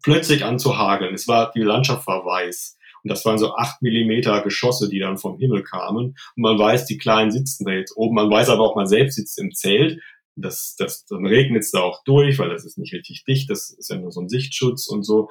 plötzlich 0.02 0.44
an 0.44 0.58
zu 0.58 0.78
hageln. 0.78 1.14
Es 1.14 1.26
war, 1.26 1.50
die 1.52 1.62
Landschaft 1.62 2.06
war 2.06 2.24
weiß. 2.24 2.76
Und 3.02 3.10
das 3.10 3.24
waren 3.24 3.38
so 3.38 3.54
acht 3.54 3.82
Millimeter 3.82 4.42
Geschosse, 4.42 4.88
die 4.88 4.98
dann 4.98 5.16
vom 5.16 5.38
Himmel 5.38 5.62
kamen. 5.62 6.06
Und 6.06 6.42
man 6.42 6.58
weiß, 6.58 6.86
die 6.86 6.98
Kleinen 6.98 7.30
sitzen 7.30 7.64
da 7.64 7.72
jetzt 7.72 7.96
oben. 7.96 8.16
Man 8.16 8.30
weiß 8.30 8.48
aber 8.48 8.62
auch, 8.62 8.74
man 8.74 8.88
selbst 8.88 9.14
sitzt 9.14 9.38
im 9.38 9.52
Zelt 9.52 10.00
das, 10.36 10.76
das, 10.78 11.04
dann 11.06 11.26
regnet 11.26 11.62
es 11.62 11.70
da 11.70 11.80
auch 11.80 12.04
durch, 12.04 12.38
weil 12.38 12.50
das 12.50 12.64
ist 12.64 12.78
nicht 12.78 12.92
richtig 12.92 13.24
dicht, 13.24 13.50
das 13.50 13.70
ist 13.70 13.90
ja 13.90 13.96
nur 13.96 14.12
so 14.12 14.20
ein 14.20 14.28
Sichtschutz 14.28 14.86
und 14.86 15.02
so. 15.02 15.30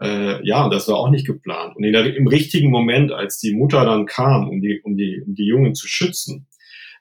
Äh, 0.00 0.46
ja, 0.46 0.64
und 0.64 0.72
das 0.72 0.88
war 0.88 0.96
auch 0.96 1.10
nicht 1.10 1.26
geplant. 1.26 1.74
Und 1.76 1.82
der, 1.82 2.14
im 2.14 2.26
richtigen 2.26 2.70
Moment, 2.70 3.12
als 3.12 3.38
die 3.38 3.54
Mutter 3.54 3.84
dann 3.84 4.04
kam, 4.06 4.48
um 4.48 4.60
die, 4.60 4.80
um 4.82 4.96
die, 4.96 5.22
um 5.26 5.34
die 5.34 5.46
Jungen 5.46 5.74
zu 5.74 5.88
schützen, 5.88 6.46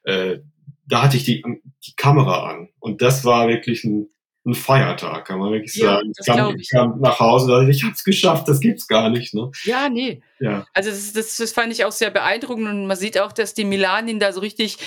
äh, 0.04 0.40
da 0.88 1.04
hatte 1.04 1.18
ich 1.18 1.26
die, 1.26 1.44
die 1.86 1.96
Kamera 1.96 2.52
an. 2.52 2.70
Und 2.80 3.02
das 3.02 3.26
war 3.26 3.48
wirklich 3.50 3.84
ein, 3.84 4.08
ein 4.46 4.54
Feiertag, 4.54 5.26
kann 5.26 5.40
man 5.40 5.52
wirklich 5.52 5.76
ja, 5.76 5.98
sagen. 5.98 6.14
Ich 6.18 6.26
kam, 6.26 6.56
ich. 6.56 6.70
kam 6.70 7.02
nach 7.02 7.20
Hause 7.20 7.46
und 7.46 7.52
dachte, 7.60 7.72
ich 7.72 7.84
hab's 7.84 8.04
geschafft, 8.04 8.48
das 8.48 8.60
gibt's 8.60 8.88
gar 8.88 9.10
nicht. 9.10 9.34
Ne? 9.34 9.50
Ja, 9.64 9.90
nee. 9.90 10.22
Ja. 10.40 10.66
Also 10.74 10.92
das, 10.92 11.14
das, 11.14 11.36
das 11.38 11.52
fand 11.52 11.74
ich 11.74 11.84
auch 11.84 11.92
sehr 11.92 12.12
beeindruckend 12.12 12.68
und 12.68 12.88
man 12.88 12.96
sieht 12.96 13.20
auch, 13.20 13.32
dass 13.32 13.56
die 13.56 13.66
Milanin 13.66 14.20
da 14.20 14.32
so 14.32 14.40
richtig 14.42 14.78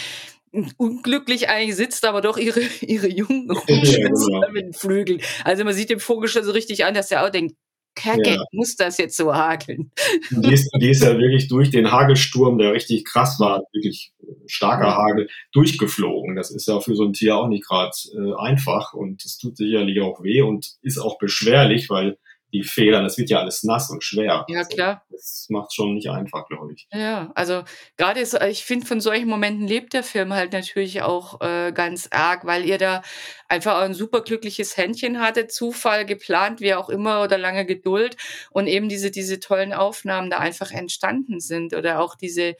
unglücklich 0.76 1.48
eigentlich 1.48 1.76
sitzt, 1.76 2.04
aber 2.04 2.20
doch 2.20 2.38
ihre, 2.38 2.60
ihre 2.80 3.08
Jungen 3.08 3.50
rumschützt 3.50 3.98
ja, 3.98 4.08
genau. 4.08 4.52
mit 4.52 4.64
den 4.64 4.72
Flügeln. 4.72 5.20
Also 5.44 5.64
man 5.64 5.74
sieht 5.74 5.90
dem 5.90 6.00
Vogel 6.00 6.28
schon 6.28 6.44
so 6.44 6.52
richtig 6.52 6.84
an, 6.84 6.94
dass 6.94 7.10
er 7.10 7.24
auch 7.24 7.30
denkt, 7.30 7.54
Kacke, 7.98 8.30
ja. 8.30 8.44
muss 8.52 8.76
das 8.76 8.96
jetzt 8.98 9.16
so 9.16 9.34
hageln? 9.34 9.90
Die 10.30 10.52
ist, 10.52 10.70
die 10.80 10.90
ist 10.90 11.02
ja 11.02 11.18
wirklich 11.18 11.48
durch 11.48 11.70
den 11.70 11.90
Hagelsturm, 11.90 12.56
der 12.56 12.72
richtig 12.72 13.04
krass 13.04 13.40
war, 13.40 13.64
wirklich 13.72 14.12
starker 14.46 14.94
Hagel, 14.94 15.28
durchgeflogen. 15.52 16.36
Das 16.36 16.52
ist 16.52 16.68
ja 16.68 16.78
für 16.78 16.94
so 16.94 17.04
ein 17.04 17.12
Tier 17.12 17.36
auch 17.36 17.48
nicht 17.48 17.66
gerade 17.66 17.90
äh, 18.14 18.34
einfach 18.38 18.94
und 18.94 19.24
es 19.24 19.36
tut 19.36 19.56
sicherlich 19.56 20.00
auch 20.00 20.22
weh 20.22 20.42
und 20.42 20.74
ist 20.82 20.98
auch 20.98 21.18
beschwerlich, 21.18 21.90
weil 21.90 22.18
die 22.52 22.62
Federn, 22.62 23.04
das 23.04 23.18
wird 23.18 23.28
ja 23.30 23.40
alles 23.40 23.62
nass 23.62 23.90
und 23.90 24.02
schwer. 24.02 24.46
Ja, 24.48 24.58
also, 24.58 24.74
klar. 24.74 25.04
das 25.10 25.46
macht 25.50 25.74
schon 25.74 25.94
nicht 25.94 26.08
einfach, 26.08 26.46
glaube 26.48 26.72
ich. 26.72 26.88
Ja, 26.92 27.30
also 27.34 27.62
gerade 27.96 28.20
ist, 28.20 28.34
ich 28.42 28.64
finde, 28.64 28.86
von 28.86 29.00
solchen 29.00 29.28
Momenten 29.28 29.66
lebt 29.66 29.92
der 29.92 30.02
Film 30.02 30.32
halt 30.32 30.52
natürlich 30.52 31.02
auch 31.02 31.40
äh, 31.42 31.72
ganz 31.72 32.08
arg, 32.10 32.46
weil 32.46 32.64
ihr 32.64 32.78
da 32.78 33.02
einfach 33.48 33.80
ein 33.80 33.92
super 33.92 34.22
glückliches 34.22 34.76
Händchen 34.76 35.20
hattet, 35.20 35.52
Zufall, 35.52 36.06
geplant, 36.06 36.60
wie 36.60 36.74
auch 36.74 36.88
immer, 36.88 37.22
oder 37.22 37.36
lange 37.36 37.66
Geduld 37.66 38.16
und 38.50 38.66
eben 38.66 38.88
diese, 38.88 39.10
diese 39.10 39.40
tollen 39.40 39.74
Aufnahmen 39.74 40.30
da 40.30 40.38
einfach 40.38 40.70
entstanden 40.70 41.40
sind 41.40 41.74
oder 41.74 42.00
auch 42.00 42.14
diese, 42.14 42.56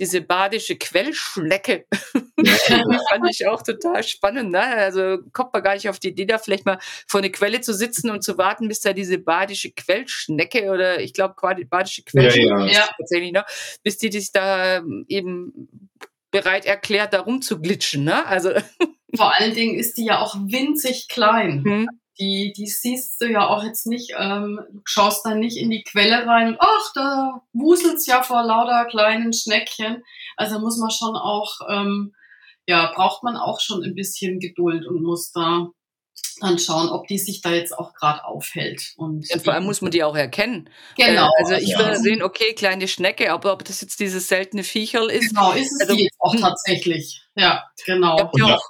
diese 0.00 0.22
badische 0.22 0.76
Quellschlecke, 0.76 1.86
das 2.90 3.08
fand 3.10 3.30
ich 3.30 3.46
auch 3.46 3.62
total 3.62 4.02
spannend. 4.02 4.50
Ne? 4.50 4.62
Also 4.62 5.18
kommt 5.32 5.52
man 5.52 5.62
gar 5.62 5.74
nicht 5.74 5.88
auf 5.88 5.98
die 5.98 6.08
Idee, 6.08 6.26
da 6.26 6.38
vielleicht 6.38 6.66
mal 6.66 6.78
vor 7.06 7.20
eine 7.20 7.30
Quelle 7.30 7.60
zu 7.60 7.74
sitzen 7.74 8.10
und 8.10 8.22
zu 8.22 8.38
warten, 8.38 8.68
bis 8.68 8.80
da 8.80 8.92
diese 8.92 9.18
badische 9.18 9.72
Quellschnecke 9.72 10.70
oder 10.70 11.00
ich 11.00 11.12
glaube 11.12 11.34
badische 11.68 12.02
Quellschnecke 12.04 12.48
ja, 12.48 12.66
ja. 12.66 12.88
tatsächlich, 12.96 13.32
ne? 13.32 13.44
bis 13.82 13.98
die 13.98 14.10
sich 14.10 14.32
da 14.32 14.82
eben 15.08 15.68
bereit 16.30 16.66
erklärt, 16.66 17.12
da 17.12 17.20
rumzuglitschen. 17.20 18.04
Ne? 18.04 18.26
Also 18.26 18.50
Vor 19.16 19.38
allen 19.38 19.54
Dingen 19.54 19.78
ist 19.78 19.96
die 19.96 20.04
ja 20.04 20.20
auch 20.20 20.34
winzig 20.34 21.08
klein. 21.08 21.62
Mhm. 21.64 21.88
Die, 22.20 22.52
die 22.54 22.66
siehst 22.66 23.20
du 23.20 23.30
ja 23.30 23.46
auch 23.46 23.62
jetzt 23.62 23.86
nicht, 23.86 24.14
ähm, 24.18 24.60
schaust 24.84 25.24
dann 25.24 25.38
nicht 25.38 25.56
in 25.56 25.70
die 25.70 25.84
Quelle 25.84 26.26
rein 26.26 26.48
und 26.48 26.56
ach, 26.58 26.92
da 26.94 27.42
wuselt's 27.52 28.06
ja 28.06 28.24
vor 28.24 28.42
lauter 28.42 28.86
kleinen 28.86 29.32
Schneckchen. 29.32 30.02
Also 30.36 30.58
muss 30.58 30.78
man 30.78 30.90
schon 30.90 31.14
auch, 31.14 31.60
ähm, 31.70 32.12
ja, 32.68 32.92
braucht 32.94 33.22
man 33.22 33.36
auch 33.36 33.60
schon 33.60 33.82
ein 33.82 33.94
bisschen 33.94 34.40
Geduld 34.40 34.86
und 34.86 35.02
muss 35.02 35.32
da 35.32 35.68
dann 36.40 36.58
schauen, 36.58 36.90
ob 36.90 37.06
die 37.08 37.18
sich 37.18 37.40
da 37.40 37.52
jetzt 37.52 37.76
auch 37.76 37.94
gerade 37.94 38.24
aufhält. 38.24 38.92
Und 38.96 39.26
ja, 39.28 39.38
vor 39.38 39.54
allem 39.54 39.64
muss 39.64 39.80
man 39.80 39.90
die 39.90 40.04
auch 40.04 40.14
erkennen. 40.14 40.68
Genau. 40.96 41.24
Äh, 41.26 41.30
also 41.38 41.54
ich 41.54 41.70
ja. 41.70 41.78
würde 41.78 41.96
sehen, 41.96 42.22
okay, 42.22 42.52
kleine 42.54 42.86
Schnecke, 42.86 43.32
aber 43.32 43.54
ob 43.54 43.64
das 43.64 43.80
jetzt 43.80 43.98
dieses 43.98 44.28
seltene 44.28 44.62
Viecherl 44.62 45.10
ist. 45.10 45.30
Genau, 45.30 45.52
ist 45.52 45.72
es 45.72 45.80
also, 45.80 45.96
die 45.96 46.04
jetzt 46.04 46.16
auch 46.20 46.34
hm. 46.34 46.40
tatsächlich. 46.40 47.22
Ja, 47.34 47.64
genau. 47.86 48.16
Ich 48.16 48.22
habe 48.22 48.38
ja 48.38 48.56
auch 48.56 48.68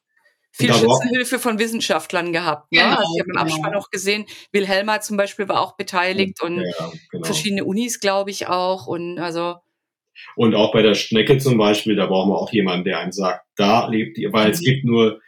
viel 0.53 0.73
Schützenhilfe 0.73 1.39
von 1.41 1.59
Wissenschaftlern 1.59 2.33
gehabt. 2.33 2.73
Ne? 2.73 2.81
Genau, 2.81 2.97
also 2.97 3.13
ich 3.15 3.21
habe 3.21 3.31
im 3.31 3.37
genau. 3.37 3.43
Abspann 3.43 3.75
auch 3.75 3.91
gesehen, 3.91 4.27
Wilhelma 4.53 5.01
zum 5.01 5.17
Beispiel 5.17 5.49
war 5.49 5.61
auch 5.61 5.77
beteiligt 5.77 6.41
und 6.41 6.61
ja, 6.61 6.93
genau. 7.11 7.25
verschiedene 7.25 7.65
Unis, 7.65 7.99
glaube 7.99 8.31
ich, 8.31 8.47
auch. 8.47 8.87
Und 8.87 9.19
also 9.19 9.57
und 10.37 10.55
auch 10.55 10.73
bei 10.73 10.83
der 10.83 10.95
Schnecke 10.95 11.39
zum 11.39 11.59
Beispiel, 11.59 11.97
da 11.97 12.07
brauchen 12.07 12.31
wir 12.31 12.39
auch 12.39 12.53
jemanden, 12.53 12.85
der 12.85 12.99
einem 12.99 13.13
sagt, 13.13 13.45
da 13.57 13.89
lebt 13.89 14.17
die, 14.17 14.33
weil 14.33 14.47
mhm. 14.47 14.53
es 14.53 14.61
gibt 14.61 14.85
nur 14.85 15.21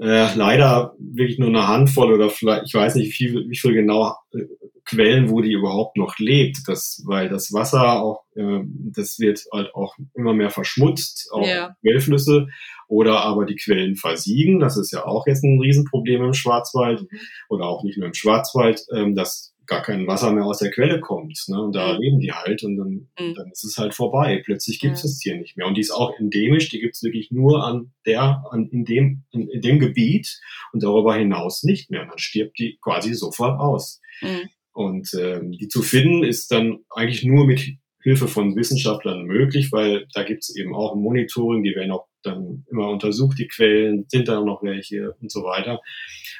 äh, 0.00 0.34
leider 0.34 0.94
wirklich 0.98 1.38
nur 1.38 1.48
eine 1.48 1.66
Handvoll 1.66 2.12
oder 2.12 2.30
vielleicht, 2.30 2.66
ich 2.66 2.74
weiß 2.74 2.94
nicht, 2.96 3.08
wie 3.08 3.12
viel, 3.12 3.48
wie 3.48 3.56
viel 3.56 3.74
genau 3.74 4.14
äh, 4.32 4.44
Quellen, 4.84 5.28
wo 5.28 5.40
die 5.40 5.52
überhaupt 5.52 5.96
noch 5.96 6.18
lebt. 6.18 6.58
Das, 6.66 7.02
weil 7.06 7.28
das 7.28 7.52
Wasser 7.52 8.00
auch, 8.02 8.24
äh, 8.36 8.60
das 8.64 9.18
wird 9.18 9.44
halt 9.52 9.74
auch 9.74 9.96
immer 10.14 10.34
mehr 10.34 10.50
verschmutzt, 10.50 11.28
auch 11.32 11.46
ja. 11.46 11.76
Quellflüsse 11.80 12.48
oder 12.86 13.20
aber 13.20 13.44
die 13.44 13.56
Quellen 13.56 13.96
versiegen. 13.96 14.60
Das 14.60 14.76
ist 14.76 14.92
ja 14.92 15.04
auch 15.04 15.26
jetzt 15.26 15.44
ein 15.44 15.60
Riesenproblem 15.60 16.22
im 16.24 16.34
Schwarzwald 16.34 17.02
mhm. 17.02 17.18
oder 17.48 17.66
auch 17.66 17.82
nicht 17.84 17.98
nur 17.98 18.06
im 18.06 18.14
Schwarzwald, 18.14 18.84
ähm, 18.94 19.14
dass 19.14 19.54
gar 19.68 19.82
kein 19.82 20.06
Wasser 20.06 20.32
mehr 20.32 20.44
aus 20.44 20.58
der 20.58 20.70
Quelle 20.70 20.98
kommt. 20.98 21.44
Ne? 21.46 21.62
Und 21.62 21.76
da 21.76 21.92
mhm. 21.92 22.00
leben 22.00 22.20
die 22.20 22.32
halt 22.32 22.64
und 22.64 22.76
dann, 22.76 23.08
mhm. 23.20 23.34
dann 23.34 23.50
ist 23.52 23.64
es 23.64 23.76
halt 23.76 23.94
vorbei. 23.94 24.42
Plötzlich 24.44 24.80
gibt 24.80 24.94
es 24.94 25.02
ja. 25.02 25.08
das 25.08 25.18
Tier 25.18 25.36
nicht 25.36 25.56
mehr. 25.56 25.66
Und 25.66 25.74
die 25.74 25.82
ist 25.82 25.90
auch 25.90 26.18
endemisch, 26.18 26.70
die 26.70 26.80
gibt 26.80 26.96
es 26.96 27.02
wirklich 27.02 27.30
nur 27.30 27.64
an 27.64 27.92
der, 28.06 28.42
an, 28.50 28.68
in, 28.70 28.84
dem, 28.84 29.24
in, 29.30 29.48
in, 29.48 29.60
dem 29.60 29.78
Gebiet 29.78 30.40
und 30.72 30.82
darüber 30.82 31.14
hinaus 31.14 31.62
nicht 31.62 31.90
mehr. 31.90 32.02
Und 32.02 32.08
dann 32.08 32.18
stirbt 32.18 32.58
die 32.58 32.78
quasi 32.82 33.14
sofort 33.14 33.60
aus. 33.60 34.00
Mhm. 34.22 34.48
Und 34.72 35.10
ähm, 35.20 35.52
die 35.52 35.68
zu 35.68 35.82
finden 35.82 36.24
ist 36.24 36.50
dann 36.50 36.78
eigentlich 36.90 37.24
nur 37.24 37.46
mit 37.46 37.76
Hilfe 38.02 38.26
von 38.28 38.56
Wissenschaftlern 38.56 39.24
möglich, 39.24 39.70
weil 39.70 40.06
da 40.14 40.22
gibt 40.22 40.44
es 40.44 40.56
eben 40.56 40.74
auch 40.74 40.94
ein 40.94 41.02
Monitoring, 41.02 41.62
die 41.62 41.74
werden 41.74 41.90
auch 41.90 42.07
dann 42.22 42.64
immer 42.70 42.88
untersucht, 42.88 43.38
die 43.38 43.48
Quellen, 43.48 44.04
sind 44.08 44.28
da 44.28 44.40
noch 44.40 44.62
welche 44.62 45.12
und 45.20 45.30
so 45.30 45.44
weiter. 45.44 45.80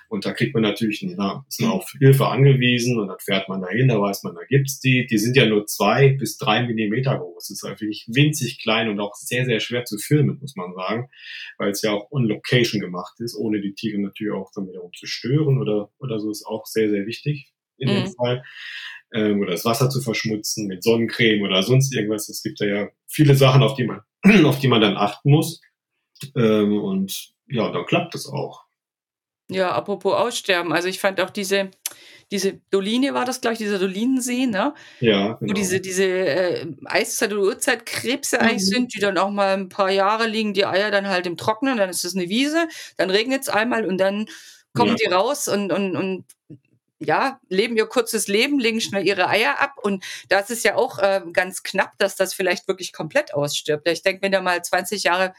Und 0.08 0.24
da 0.24 0.32
kriegt 0.32 0.54
man 0.54 0.62
natürlich, 0.62 1.02
na, 1.02 1.44
ist 1.48 1.60
man 1.60 1.70
auf 1.70 1.92
Hilfe 1.98 2.26
angewiesen 2.26 2.98
und 2.98 3.08
dann 3.08 3.18
fährt 3.20 3.48
man 3.48 3.60
dahin, 3.60 3.88
da 3.88 4.00
weiß 4.00 4.22
man, 4.22 4.34
da 4.34 4.40
gibt's 4.48 4.80
die. 4.80 5.06
Die 5.06 5.18
sind 5.18 5.36
ja 5.36 5.46
nur 5.46 5.66
zwei 5.66 6.10
bis 6.10 6.38
drei 6.38 6.66
Millimeter 6.66 7.18
groß. 7.18 7.48
Das 7.48 7.50
ist 7.50 7.62
halt 7.62 7.80
wirklich 7.80 8.06
winzig 8.08 8.60
klein 8.62 8.88
und 8.88 9.00
auch 9.00 9.14
sehr, 9.14 9.44
sehr 9.44 9.60
schwer 9.60 9.84
zu 9.84 9.98
filmen, 9.98 10.38
muss 10.40 10.56
man 10.56 10.74
sagen, 10.74 11.08
weil 11.58 11.70
es 11.70 11.82
ja 11.82 11.92
auch 11.92 12.10
on 12.10 12.24
Location 12.24 12.80
gemacht 12.80 13.20
ist, 13.20 13.36
ohne 13.36 13.60
die 13.60 13.74
Tiere 13.74 14.00
natürlich 14.00 14.32
auch 14.32 14.50
dann 14.54 14.68
wiederum 14.68 14.92
zu 14.92 15.06
stören 15.06 15.58
oder, 15.58 15.90
oder 15.98 16.18
so 16.18 16.30
ist 16.30 16.46
auch 16.46 16.66
sehr, 16.66 16.90
sehr 16.90 17.06
wichtig 17.06 17.52
in 17.76 17.90
mhm. 17.90 18.04
dem 18.04 18.12
Fall. 18.14 18.42
Ähm, 19.12 19.40
oder 19.40 19.52
das 19.52 19.64
Wasser 19.64 19.88
zu 19.88 20.00
verschmutzen 20.00 20.66
mit 20.66 20.82
Sonnencreme 20.82 21.42
oder 21.42 21.62
sonst 21.62 21.94
irgendwas. 21.94 22.28
Es 22.28 22.42
gibt 22.42 22.60
da 22.60 22.66
ja 22.66 22.88
viele 23.06 23.34
Sachen, 23.34 23.62
auf 23.62 23.74
die 23.74 23.84
man, 23.84 24.00
auf 24.44 24.58
die 24.58 24.68
man 24.68 24.80
dann 24.80 24.96
achten 24.96 25.30
muss. 25.30 25.60
Ähm, 26.36 26.82
und 26.82 27.32
ja, 27.46 27.70
dann 27.70 27.86
klappt 27.86 28.14
es 28.14 28.26
auch. 28.26 28.64
Ja, 29.50 29.72
apropos 29.72 30.14
Aussterben. 30.14 30.72
Also 30.72 30.88
ich 30.88 31.00
fand 31.00 31.20
auch 31.20 31.30
diese, 31.30 31.70
diese 32.30 32.60
Doline 32.70 33.14
war 33.14 33.24
das, 33.24 33.40
glaube 33.40 33.54
ich, 33.54 33.58
dieser 33.58 33.78
Dolinensee, 33.78 34.46
ne? 34.46 34.74
Ja. 35.00 35.34
Genau. 35.34 35.38
Wo 35.40 35.54
diese, 35.54 35.80
diese 35.80 36.04
äh, 36.04 36.66
Eiszeit- 36.84 37.32
oder 37.32 37.42
Urzeitkrebse 37.42 38.36
mhm. 38.36 38.42
eigentlich 38.42 38.66
sind, 38.66 38.94
die 38.94 39.00
dann 39.00 39.16
auch 39.16 39.30
mal 39.30 39.54
ein 39.54 39.70
paar 39.70 39.90
Jahre 39.90 40.26
liegen, 40.26 40.52
die 40.52 40.66
Eier 40.66 40.90
dann 40.90 41.08
halt 41.08 41.26
im 41.26 41.38
Trocknen, 41.38 41.78
dann 41.78 41.88
ist 41.88 42.04
es 42.04 42.14
eine 42.14 42.28
Wiese, 42.28 42.68
dann 42.98 43.08
regnet 43.08 43.42
es 43.42 43.48
einmal 43.48 43.86
und 43.86 43.98
dann 43.98 44.26
kommen 44.74 44.96
ja. 44.98 45.06
die 45.06 45.14
raus 45.14 45.48
und, 45.48 45.72
und, 45.72 45.96
und 45.96 46.24
ja, 46.98 47.40
leben 47.48 47.76
ihr 47.76 47.86
kurzes 47.86 48.28
Leben, 48.28 48.58
legen 48.58 48.80
schnell 48.80 49.06
ihre 49.06 49.28
Eier 49.28 49.60
ab. 49.60 49.76
Und 49.80 50.04
das 50.28 50.50
ist 50.50 50.64
ja 50.64 50.74
auch 50.74 50.98
äh, 50.98 51.22
ganz 51.32 51.62
knapp, 51.62 51.96
dass 51.98 52.16
das 52.16 52.34
vielleicht 52.34 52.68
wirklich 52.68 52.92
komplett 52.92 53.32
ausstirbt. 53.32 53.86
Ich 53.88 54.02
denke, 54.02 54.22
wenn 54.22 54.32
da 54.32 54.42
mal 54.42 54.62
20 54.62 55.04
Jahre 55.04 55.32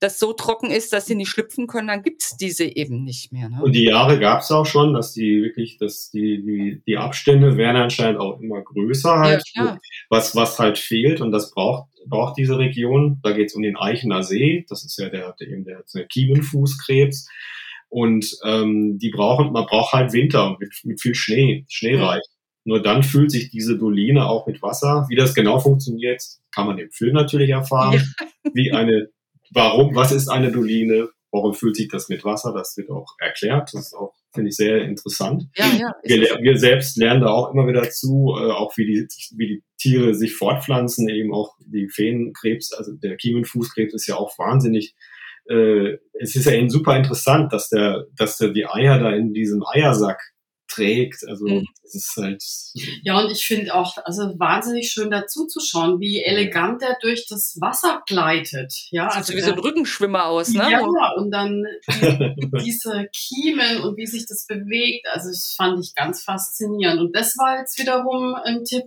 das 0.00 0.18
so 0.18 0.32
trocken 0.32 0.70
ist, 0.70 0.94
dass 0.94 1.06
sie 1.06 1.14
nicht 1.14 1.28
schlüpfen 1.28 1.66
können, 1.66 1.88
dann 1.88 2.02
gibt's 2.02 2.36
diese 2.38 2.64
eben 2.64 3.04
nicht 3.04 3.32
mehr. 3.32 3.50
Ne? 3.50 3.60
Und 3.62 3.72
die 3.72 3.84
Jahre 3.84 4.18
gab's 4.18 4.50
auch 4.50 4.64
schon, 4.64 4.94
dass 4.94 5.12
die 5.12 5.42
wirklich, 5.42 5.76
dass 5.76 6.10
die, 6.10 6.42
die, 6.42 6.82
die 6.86 6.96
Abstände 6.96 7.58
werden 7.58 7.76
anscheinend 7.76 8.18
auch 8.18 8.40
immer 8.40 8.62
größer 8.62 9.18
halt, 9.18 9.44
ja, 9.54 9.78
was, 10.08 10.34
was 10.34 10.58
halt 10.58 10.78
fehlt 10.78 11.20
und 11.20 11.32
das 11.32 11.50
braucht, 11.50 11.90
braucht 12.06 12.38
diese 12.38 12.58
Region. 12.58 13.20
Da 13.22 13.32
geht's 13.32 13.54
um 13.54 13.62
den 13.62 13.76
Eichener 13.76 14.22
See, 14.22 14.64
das 14.68 14.84
ist 14.84 14.98
ja 14.98 15.10
der, 15.10 15.34
der 15.38 15.48
eben 15.48 15.64
der, 15.64 15.84
der 15.94 16.06
Kiemenfußkrebs. 16.06 17.28
Und 17.90 18.38
ähm, 18.44 18.98
die 18.98 19.10
brauchen, 19.10 19.52
man 19.52 19.66
braucht 19.66 19.92
halt 19.92 20.12
Winter 20.12 20.56
mit, 20.58 20.72
mit 20.84 21.00
viel 21.00 21.14
Schnee, 21.14 21.66
schneereich. 21.68 22.22
Ja. 22.24 22.36
Nur 22.64 22.82
dann 22.82 23.02
füllt 23.02 23.30
sich 23.30 23.50
diese 23.50 23.76
Doline 23.76 24.26
auch 24.26 24.46
mit 24.46 24.62
Wasser. 24.62 25.06
Wie 25.08 25.16
das 25.16 25.34
genau 25.34 25.58
funktioniert, 25.58 26.22
kann 26.54 26.66
man 26.66 26.78
im 26.78 26.90
Film 26.90 27.14
natürlich 27.14 27.50
erfahren. 27.50 28.00
Ja. 28.44 28.50
Wie 28.54 28.72
eine 28.72 29.08
warum, 29.50 29.94
was 29.94 30.12
ist 30.12 30.28
eine 30.28 30.50
Doline, 30.50 31.08
warum 31.30 31.54
fühlt 31.54 31.76
sich 31.76 31.88
das 31.88 32.08
mit 32.08 32.24
Wasser, 32.24 32.52
das 32.52 32.76
wird 32.76 32.90
auch 32.90 33.14
erklärt, 33.18 33.70
das 33.72 33.88
ist 33.88 33.94
auch, 33.94 34.14
finde 34.32 34.48
ich, 34.50 34.56
sehr 34.56 34.82
interessant. 34.82 35.44
Ja, 35.56 35.66
ja, 35.78 35.94
wir, 36.02 36.38
wir, 36.40 36.58
selbst 36.58 36.96
lernen 36.96 37.20
da 37.20 37.28
auch 37.28 37.52
immer 37.52 37.66
wieder 37.66 37.88
zu, 37.90 38.34
äh, 38.36 38.50
auch 38.50 38.76
wie 38.76 38.86
die, 38.86 39.08
wie 39.36 39.46
die 39.46 39.62
Tiere 39.78 40.14
sich 40.14 40.34
fortpflanzen, 40.34 41.08
eben 41.08 41.32
auch 41.32 41.56
die 41.60 41.88
Feenkrebs, 41.88 42.72
also 42.72 42.92
der 42.92 43.16
Kiemenfußkrebs 43.16 43.94
ist 43.94 44.06
ja 44.06 44.16
auch 44.16 44.36
wahnsinnig 44.38 44.94
äh, 45.48 45.98
es 46.12 46.36
ist 46.36 46.46
ja 46.46 46.52
eben 46.52 46.70
super 46.70 46.96
interessant, 46.96 47.52
dass 47.52 47.68
der, 47.68 48.06
dass 48.16 48.38
der 48.38 48.50
die 48.50 48.66
Eier 48.66 48.98
da 48.98 49.10
in 49.10 49.32
diesem 49.32 49.64
Eiersack 49.66 50.20
trägt. 50.70 51.26
Also 51.28 51.46
mhm. 51.46 51.66
es 51.84 51.94
ist 51.94 52.16
halt. 52.16 52.42
Ja, 53.02 53.18
und 53.18 53.30
ich 53.30 53.44
finde 53.44 53.74
auch, 53.74 53.96
also 54.04 54.22
wahnsinnig 54.38 54.90
schön 54.90 55.10
dazu 55.10 55.46
zu 55.46 55.60
schauen, 55.60 56.00
wie 56.00 56.22
elegant 56.22 56.82
er 56.82 56.96
durch 57.00 57.26
das 57.28 57.56
Wasser 57.60 58.02
gleitet. 58.06 58.72
Ja, 58.90 59.06
das 59.06 59.16
also 59.16 59.34
wie 59.34 59.40
so 59.40 59.52
ein 59.52 59.58
Rückenschwimmer 59.58 60.26
aus, 60.26 60.50
ne? 60.50 60.70
Ja, 60.70 60.80
und 61.16 61.30
dann 61.30 61.64
die, 61.88 62.50
diese 62.64 63.08
Kiemen 63.12 63.82
und 63.82 63.96
wie 63.96 64.06
sich 64.06 64.26
das 64.26 64.46
bewegt. 64.46 65.06
Also 65.12 65.28
das 65.28 65.54
fand 65.56 65.84
ich 65.84 65.94
ganz 65.94 66.22
faszinierend. 66.22 67.00
Und 67.00 67.16
das 67.16 67.36
war 67.36 67.58
jetzt 67.58 67.78
wiederum 67.78 68.34
ein 68.34 68.64
Tipp 68.64 68.84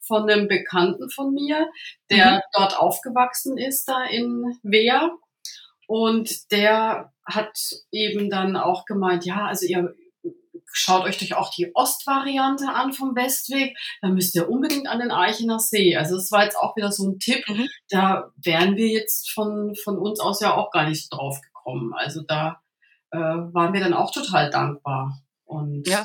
von 0.00 0.28
einem 0.28 0.48
Bekannten 0.48 1.10
von 1.10 1.32
mir, 1.32 1.68
der 2.10 2.36
mhm. 2.36 2.40
dort 2.52 2.78
aufgewachsen 2.78 3.58
ist, 3.58 3.86
da 3.88 4.04
in 4.04 4.58
Wehr. 4.62 5.10
Und 5.88 6.50
der 6.50 7.12
hat 7.24 7.58
eben 7.90 8.30
dann 8.30 8.56
auch 8.56 8.84
gemeint, 8.84 9.24
ja, 9.24 9.46
also 9.46 9.66
ihr 9.66 9.94
schaut 10.72 11.04
euch 11.04 11.18
doch 11.18 11.36
auch 11.38 11.50
die 11.50 11.70
Ostvariante 11.74 12.68
an 12.68 12.92
vom 12.92 13.16
Westweg, 13.16 13.76
dann 14.02 14.14
müsst 14.14 14.34
ihr 14.34 14.48
unbedingt 14.48 14.88
an 14.88 14.98
den 14.98 15.10
Eichener 15.10 15.58
See. 15.58 15.96
Also 15.96 16.16
das 16.16 16.30
war 16.30 16.44
jetzt 16.44 16.56
auch 16.56 16.76
wieder 16.76 16.92
so 16.92 17.08
ein 17.08 17.18
Tipp, 17.18 17.48
mhm. 17.48 17.68
da 17.88 18.30
wären 18.36 18.76
wir 18.76 18.88
jetzt 18.88 19.30
von, 19.30 19.74
von 19.82 19.98
uns 19.98 20.20
aus 20.20 20.40
ja 20.40 20.54
auch 20.54 20.70
gar 20.70 20.88
nicht 20.88 21.12
drauf 21.12 21.40
gekommen. 21.40 21.92
Also 21.94 22.22
da 22.22 22.60
äh, 23.10 23.18
waren 23.18 23.72
wir 23.72 23.80
dann 23.80 23.94
auch 23.94 24.12
total 24.12 24.50
dankbar. 24.50 25.20
Und 25.44 25.86
ja. 25.88 26.04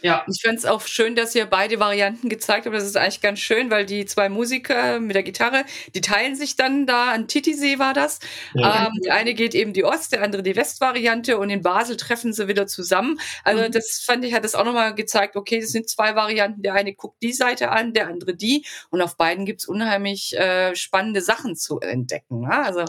Ja. 0.00 0.24
Ich 0.32 0.40
fand 0.42 0.58
es 0.58 0.64
auch 0.64 0.82
schön, 0.86 1.16
dass 1.16 1.34
ihr 1.34 1.46
beide 1.46 1.80
Varianten 1.80 2.28
gezeigt 2.28 2.66
habt. 2.66 2.76
Das 2.76 2.84
ist 2.84 2.96
eigentlich 2.96 3.20
ganz 3.20 3.40
schön, 3.40 3.70
weil 3.70 3.84
die 3.84 4.06
zwei 4.06 4.28
Musiker 4.28 5.00
mit 5.00 5.16
der 5.16 5.22
Gitarre, 5.22 5.64
die 5.94 6.00
teilen 6.00 6.36
sich 6.36 6.56
dann 6.56 6.86
da, 6.86 7.10
an 7.12 7.26
Titisee 7.26 7.78
war 7.78 7.94
das. 7.94 8.20
Ja. 8.54 8.86
Ähm, 8.86 8.92
der 9.04 9.14
eine 9.14 9.34
geht 9.34 9.54
eben 9.54 9.72
die 9.72 9.84
Ost-, 9.84 10.12
der 10.12 10.22
andere 10.22 10.42
die 10.42 10.54
Westvariante 10.54 11.38
und 11.38 11.50
in 11.50 11.62
Basel 11.62 11.96
treffen 11.96 12.32
sie 12.32 12.46
wieder 12.48 12.66
zusammen. 12.66 13.18
Also 13.42 13.64
mhm. 13.64 13.72
das 13.72 14.02
fand 14.04 14.24
ich, 14.24 14.34
hat 14.34 14.44
das 14.44 14.54
auch 14.54 14.64
nochmal 14.64 14.94
gezeigt, 14.94 15.36
okay, 15.36 15.60
das 15.60 15.70
sind 15.70 15.88
zwei 15.88 16.14
Varianten. 16.14 16.62
Der 16.62 16.74
eine 16.74 16.94
guckt 16.94 17.22
die 17.22 17.32
Seite 17.32 17.70
an, 17.70 17.92
der 17.92 18.06
andere 18.06 18.34
die. 18.34 18.64
Und 18.90 19.02
auf 19.02 19.16
beiden 19.16 19.46
gibt's 19.46 19.66
unheimlich 19.66 20.36
äh, 20.36 20.76
spannende 20.76 21.22
Sachen 21.22 21.56
zu 21.56 21.80
entdecken. 21.80 22.42
Ne? 22.42 22.52
Also 22.52 22.80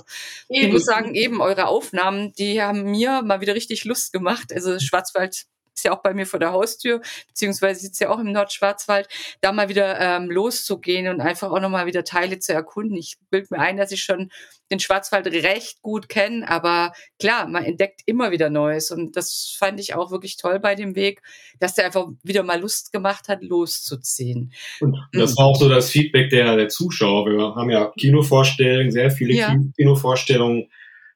eben. 0.49 0.67
ich 0.67 0.71
muss 0.71 0.85
sagen, 0.85 1.15
eben 1.15 1.41
eure 1.41 1.67
Aufnahmen, 1.67 2.33
die 2.33 2.61
haben 2.61 2.83
mir 2.83 3.23
mal 3.23 3.41
wieder 3.41 3.55
richtig 3.55 3.83
Lust 3.85 4.13
gemacht. 4.13 4.53
Also 4.53 4.79
Schwarzwald 4.79 5.45
ist 5.79 5.85
ja 5.85 5.93
auch 5.93 6.01
bei 6.01 6.13
mir 6.13 6.25
vor 6.25 6.39
der 6.39 6.51
Haustür, 6.51 7.01
beziehungsweise 7.27 7.79
sitzt 7.79 8.01
ja 8.01 8.09
auch 8.09 8.19
im 8.19 8.31
Nordschwarzwald, 8.31 9.07
da 9.41 9.51
mal 9.51 9.69
wieder 9.69 9.99
ähm, 9.99 10.29
loszugehen 10.29 11.07
und 11.07 11.21
einfach 11.21 11.51
auch 11.51 11.59
nochmal 11.59 11.85
wieder 11.85 12.03
Teile 12.03 12.39
zu 12.39 12.53
erkunden. 12.53 12.97
Ich 12.97 13.17
bilde 13.29 13.47
mir 13.51 13.59
ein, 13.59 13.77
dass 13.77 13.91
ich 13.91 14.03
schon 14.03 14.29
den 14.71 14.79
Schwarzwald 14.79 15.25
recht 15.27 15.81
gut 15.81 16.09
kenne, 16.09 16.47
aber 16.47 16.93
klar, 17.17 17.47
man 17.47 17.63
entdeckt 17.63 18.01
immer 18.05 18.31
wieder 18.31 18.49
Neues 18.49 18.91
und 18.91 19.15
das 19.15 19.55
fand 19.57 19.79
ich 19.79 19.95
auch 19.95 20.11
wirklich 20.11 20.37
toll 20.37 20.59
bei 20.59 20.75
dem 20.75 20.95
Weg, 20.95 21.21
dass 21.59 21.73
der 21.73 21.85
einfach 21.85 22.07
wieder 22.23 22.43
mal 22.43 22.59
Lust 22.59 22.91
gemacht 22.91 23.29
hat, 23.29 23.41
loszuziehen. 23.41 24.53
Und 24.79 24.97
das 25.13 25.31
mhm. 25.31 25.37
war 25.37 25.45
auch 25.45 25.55
so 25.55 25.69
das 25.69 25.89
Feedback 25.89 26.29
der, 26.29 26.55
der 26.55 26.67
Zuschauer. 26.67 27.25
Wir 27.25 27.55
haben 27.55 27.69
ja 27.69 27.91
Kinovorstellungen, 27.99 28.91
sehr 28.91 29.09
viele 29.09 29.33
ja. 29.33 29.55
Kinovorstellungen 29.75 30.69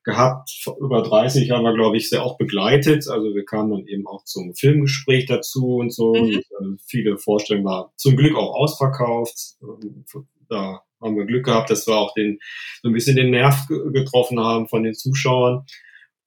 gehabt. 0.04 0.50
Über 0.80 1.02
30 1.02 1.52
haben 1.52 1.64
wir, 1.64 1.74
glaube 1.74 1.98
ich, 1.98 2.10
sehr 2.10 2.24
auch 2.24 2.38
begleitet. 2.38 3.08
Also 3.08 3.34
wir 3.34 3.46
kamen 3.46 3.72
dann 3.72 3.88
eben 3.88 4.08
auch 4.08 4.24
zum 4.26 4.54
Filmgespräch 4.54 5.26
dazu 5.26 5.78
und 5.78 5.94
so. 5.94 6.14
Mhm. 6.14 6.42
Und, 6.60 6.76
äh, 6.78 6.84
viele 6.86 7.18
Vorstellungen 7.18 7.66
waren 7.66 7.90
zum 7.96 8.16
Glück 8.16 8.36
auch 8.36 8.54
ausverkauft. 8.56 9.56
Da 10.50 10.82
haben 11.02 11.18
wir 11.18 11.26
Glück 11.26 11.46
gehabt, 11.46 11.70
dass 11.70 11.88
wir 11.88 11.96
auch 11.96 12.14
den 12.14 12.40
so 12.82 12.90
ein 12.90 12.94
bisschen 12.94 13.16
den 13.16 13.32
Nerv 13.32 13.68
getroffen 13.68 14.40
haben 14.40 14.68
von 14.68 14.84
den 14.84 14.94
Zuschauern. 14.94 15.66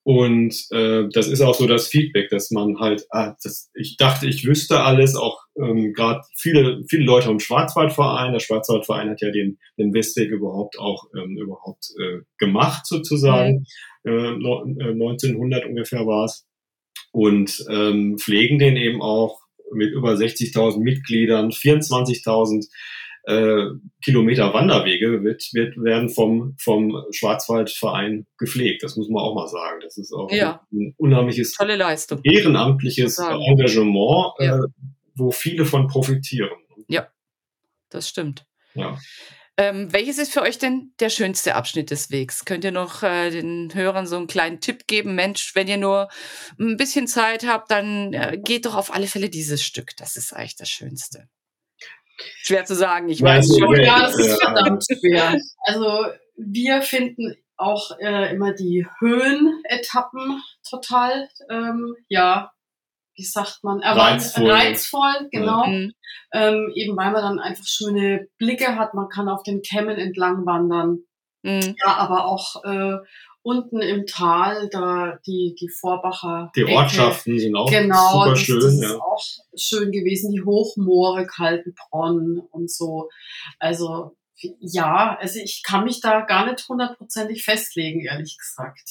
Und 0.06 0.68
äh, 0.70 1.08
das 1.10 1.26
ist 1.26 1.40
auch 1.40 1.56
so 1.56 1.66
das 1.66 1.88
Feedback, 1.88 2.30
dass 2.30 2.52
man 2.52 2.78
halt, 2.78 3.04
ah, 3.10 3.34
das, 3.42 3.72
ich 3.74 3.96
dachte, 3.96 4.28
ich 4.28 4.46
wüsste 4.46 4.82
alles, 4.82 5.16
auch 5.16 5.40
ähm, 5.60 5.92
gerade 5.94 6.20
viele, 6.36 6.84
viele 6.88 7.02
Leute 7.02 7.28
im 7.28 7.40
Schwarzwaldverein, 7.40 8.32
der 8.32 8.38
Schwarzwaldverein 8.38 9.10
hat 9.10 9.20
ja 9.20 9.32
den, 9.32 9.58
den 9.76 9.92
Westweg 9.92 10.30
überhaupt 10.30 10.78
auch 10.78 11.08
ähm, 11.12 11.36
überhaupt 11.36 11.88
äh, 12.00 12.20
gemacht 12.38 12.86
sozusagen, 12.86 13.66
mhm. 14.04 14.12
äh, 14.12 14.92
1900 14.92 15.64
äh, 15.64 15.66
ungefähr 15.66 16.06
war 16.06 16.26
es, 16.26 16.46
und 17.10 17.64
ähm, 17.68 18.16
pflegen 18.16 18.60
den 18.60 18.76
eben 18.76 19.02
auch 19.02 19.40
mit 19.72 19.90
über 19.90 20.12
60.000 20.12 20.78
Mitgliedern, 20.84 21.50
24.000 21.50 22.68
äh, 23.26 23.70
Kilometer 24.02 24.54
Wanderwege 24.54 25.22
wird, 25.24 25.42
wird, 25.52 25.76
werden 25.76 26.08
vom, 26.08 26.54
vom 26.58 27.04
Schwarzwaldverein 27.10 28.26
gepflegt. 28.38 28.84
Das 28.84 28.96
muss 28.96 29.08
man 29.08 29.22
auch 29.22 29.34
mal 29.34 29.48
sagen. 29.48 29.80
Das 29.82 29.98
ist 29.98 30.12
auch 30.12 30.30
ja. 30.30 30.64
ein 30.72 30.94
unheimliches 30.96 31.52
Tolle 31.52 31.76
Leistung. 31.76 32.20
ehrenamtliches 32.22 33.18
Engagement, 33.18 34.32
ja. 34.38 34.58
äh, 34.58 34.68
wo 35.16 35.32
viele 35.32 35.64
von 35.64 35.88
profitieren. 35.88 36.56
Ja, 36.88 37.08
das 37.90 38.08
stimmt. 38.08 38.46
Ja. 38.74 38.96
Ähm, 39.58 39.92
welches 39.92 40.18
ist 40.18 40.32
für 40.32 40.42
euch 40.42 40.58
denn 40.58 40.92
der 41.00 41.08
schönste 41.08 41.54
Abschnitt 41.54 41.90
des 41.90 42.10
Wegs? 42.10 42.44
Könnt 42.44 42.62
ihr 42.62 42.72
noch 42.72 43.02
äh, 43.02 43.30
den 43.30 43.74
Hörern 43.74 44.06
so 44.06 44.16
einen 44.16 44.26
kleinen 44.26 44.60
Tipp 44.60 44.86
geben? 44.86 45.14
Mensch, 45.14 45.54
wenn 45.54 45.66
ihr 45.66 45.78
nur 45.78 46.08
ein 46.60 46.76
bisschen 46.76 47.08
Zeit 47.08 47.46
habt, 47.46 47.70
dann 47.70 48.12
äh, 48.12 48.38
geht 48.40 48.66
doch 48.66 48.74
auf 48.74 48.94
alle 48.94 49.06
Fälle 49.06 49.30
dieses 49.30 49.64
Stück. 49.64 49.96
Das 49.96 50.16
ist 50.16 50.34
eigentlich 50.34 50.56
das 50.56 50.68
Schönste. 50.68 51.28
Schwer 52.42 52.64
zu 52.64 52.74
sagen, 52.74 53.08
ich 53.08 53.22
weiß 53.22 53.58
schon. 53.58 53.80
Ja, 53.80 54.00
das 54.00 54.18
ist 54.18 54.42
verdammt 54.42 54.84
schwer. 54.84 55.36
Also 55.64 56.06
wir 56.36 56.82
finden 56.82 57.34
auch 57.56 57.98
äh, 57.98 58.34
immer 58.34 58.52
die 58.52 58.86
Höhenetappen 58.98 60.42
total, 60.68 61.28
ähm, 61.50 61.94
ja, 62.08 62.52
wie 63.14 63.24
sagt 63.24 63.60
man, 63.62 63.80
reizvoll, 63.80 64.50
reizvoll 64.50 65.28
genau. 65.30 65.66
Mhm. 65.66 65.92
Ähm, 66.32 66.70
eben 66.74 66.96
weil 66.96 67.12
man 67.12 67.22
dann 67.22 67.38
einfach 67.38 67.64
schöne 67.66 68.28
Blicke 68.38 68.76
hat, 68.76 68.94
man 68.94 69.08
kann 69.08 69.28
auf 69.28 69.42
den 69.42 69.62
Kämmen 69.62 69.96
entlang 69.96 70.44
wandern. 70.44 70.98
Mhm. 71.42 71.76
Ja, 71.84 71.94
aber 71.94 72.26
auch 72.26 72.62
äh, 72.64 72.98
unten 73.46 73.80
im 73.80 74.06
Tal, 74.06 74.68
da 74.70 75.20
die, 75.24 75.54
die 75.58 75.68
Vorbacher. 75.68 76.50
Die 76.56 76.64
Ortschaften 76.64 77.34
Ecke. 77.34 77.40
sind 77.40 77.56
auch 77.56 77.70
genau, 77.70 78.12
super 78.12 78.30
das, 78.30 78.40
schön. 78.40 78.60
Das 78.60 78.74
ist 78.74 78.82
ja. 78.82 78.98
auch 78.98 79.22
schön 79.56 79.92
gewesen, 79.92 80.32
die 80.32 80.42
Hochmoore, 80.42 81.26
Kaltenbronn 81.26 82.40
und 82.50 82.68
so. 82.68 83.08
Also 83.60 84.16
ja, 84.60 85.16
also 85.20 85.38
ich 85.38 85.62
kann 85.62 85.84
mich 85.84 86.00
da 86.00 86.22
gar 86.22 86.50
nicht 86.50 86.68
hundertprozentig 86.68 87.44
festlegen, 87.44 88.00
ehrlich 88.00 88.36
gesagt. 88.36 88.90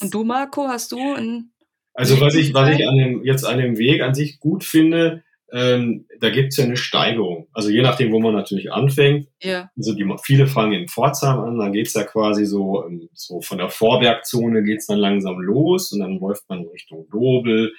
und 0.00 0.14
du, 0.14 0.22
Marco, 0.22 0.68
hast 0.68 0.92
du 0.92 0.98
ein 1.14 1.50
also 1.96 2.20
was 2.20 2.34
ich, 2.34 2.54
was 2.54 2.70
ich 2.70 2.86
an 2.88 2.96
dem, 2.96 3.24
jetzt 3.24 3.44
an 3.44 3.58
dem 3.58 3.78
Weg 3.78 4.02
an 4.02 4.14
sich 4.14 4.40
gut 4.40 4.64
finde, 4.64 5.22
ähm, 5.54 6.06
da 6.18 6.30
gibt's 6.30 6.56
ja 6.56 6.64
eine 6.64 6.76
Steigerung. 6.76 7.46
Also 7.52 7.70
je 7.70 7.80
nachdem, 7.80 8.10
wo 8.12 8.18
man 8.18 8.34
natürlich 8.34 8.72
anfängt. 8.72 9.28
Ja. 9.40 9.70
Also 9.76 9.94
die, 9.94 10.04
viele 10.24 10.48
fangen 10.48 10.72
in 10.72 10.88
Pforzheim 10.88 11.38
an, 11.38 11.58
dann 11.58 11.72
geht's 11.72 11.94
ja 11.94 12.02
quasi 12.02 12.44
so, 12.44 12.84
ähm, 12.84 13.08
so 13.12 13.40
von 13.40 13.58
der 13.58 13.70
Vorbergzone 13.70 14.64
geht's 14.64 14.86
dann 14.86 14.98
langsam 14.98 15.38
los 15.38 15.92
und 15.92 16.00
dann 16.00 16.18
läuft 16.18 16.48
man 16.48 16.66
Richtung 16.66 17.06
Dobel. 17.08 17.72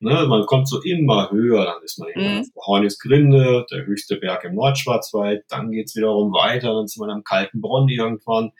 Ne? 0.00 0.26
Man 0.26 0.44
kommt 0.46 0.68
so 0.68 0.82
immer 0.82 1.30
höher, 1.30 1.64
dann 1.64 1.84
ist 1.84 2.00
man 2.00 2.08
mhm. 2.16 2.40
auf 2.40 2.66
Hornisgrinde, 2.66 3.64
der 3.70 3.86
höchste 3.86 4.16
Berg 4.16 4.42
im 4.42 4.56
Nordschwarzwald, 4.56 5.44
dann 5.48 5.70
geht's 5.70 5.94
wiederum 5.94 6.32
weiter, 6.32 6.74
dann 6.74 6.86
ist 6.86 6.98
man 6.98 7.10
am 7.10 7.22
kalten 7.22 7.60
Bronn 7.60 7.88
irgendwann, 7.88 8.50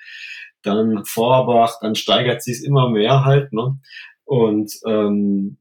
dann 0.63 1.05
Vorbach, 1.05 1.79
dann 1.81 1.97
steigert 1.97 2.45
sich's 2.45 2.63
immer 2.63 2.89
mehr 2.89 3.25
halt. 3.25 3.53
Ne? 3.53 3.81
Und 4.25 4.73
ähm, 4.87 5.57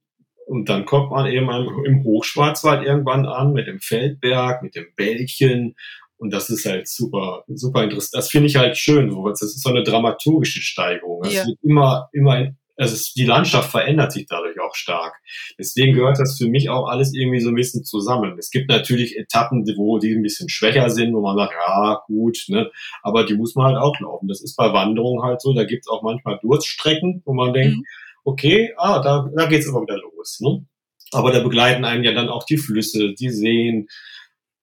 und 0.50 0.68
dann 0.68 0.86
kommt 0.86 1.12
man 1.12 1.28
eben 1.28 1.48
im 1.86 2.04
Hochschwarzwald 2.04 2.84
irgendwann 2.84 3.28
an 3.28 3.54
mit 3.54 3.68
dem 3.68 3.80
Feldberg, 3.80 4.64
mit 4.64 4.76
dem 4.76 4.88
Bällchen. 4.96 5.76
Und 6.18 6.34
das 6.34 6.50
ist 6.50 6.66
halt 6.66 6.88
super, 6.88 7.44
super 7.48 7.84
interessant. 7.84 8.16
Das 8.16 8.32
finde 8.32 8.48
ich 8.48 8.56
halt 8.56 8.76
schön. 8.76 9.16
Das 9.26 9.44
ist 9.44 9.62
so 9.62 9.70
eine 9.70 9.84
dramaturgische 9.84 10.62
Steigerung. 10.62 11.22
Es 11.24 11.36
ja. 11.36 11.46
wird 11.46 11.60
immer, 11.62 12.10
immer, 12.14 12.52
also 12.78 12.96
es, 12.96 13.14
die 13.14 13.26
Landschaft 13.26 13.70
verändert 13.70 14.12
sich 14.12 14.26
dadurch 14.26 14.60
auch 14.60 14.74
stark. 14.74 15.14
Deswegen 15.60 15.94
gehört 15.94 16.18
das 16.18 16.36
für 16.36 16.48
mich 16.48 16.68
auch 16.72 16.88
alles 16.88 17.14
irgendwie 17.14 17.42
so 17.42 17.50
ein 17.50 17.56
bisschen 17.56 17.84
zusammen. 17.84 18.36
Es 18.40 18.50
gibt 18.50 18.70
natürlich 18.70 19.20
Etappen, 19.20 19.64
wo 19.78 20.00
die 20.00 20.16
ein 20.16 20.24
bisschen 20.24 20.50
schwächer 20.50 20.90
sind, 20.90 21.14
wo 21.14 21.22
man 21.22 21.38
sagt, 21.38 21.54
ja, 21.54 22.02
gut, 22.08 22.40
ne, 22.48 22.72
aber 23.04 23.24
die 23.24 23.36
muss 23.36 23.54
man 23.54 23.68
halt 23.68 23.78
auch 23.78 24.00
laufen. 24.00 24.28
Das 24.28 24.42
ist 24.42 24.56
bei 24.56 24.74
Wanderungen 24.74 25.24
halt 25.24 25.42
so. 25.42 25.54
Da 25.54 25.64
gibt 25.64 25.86
es 25.86 25.92
auch 25.92 26.02
manchmal 26.02 26.40
Durststrecken, 26.42 27.22
wo 27.24 27.36
man 27.36 27.54
denkt, 27.54 27.78
mhm 27.78 27.84
okay, 28.30 28.74
ah, 28.78 29.02
da, 29.02 29.30
da 29.36 29.46
geht's 29.48 29.68
immer 29.68 29.82
wieder 29.82 29.98
los. 29.98 30.40
Ne? 30.40 30.66
Aber 31.12 31.32
da 31.32 31.40
begleiten 31.42 31.86
einen 31.86 32.04
ja 32.04 32.14
dann 32.14 32.30
auch 32.30 32.46
die 32.46 32.58
Flüsse, 32.58 33.14
die 33.14 33.30
Seen 33.30 33.88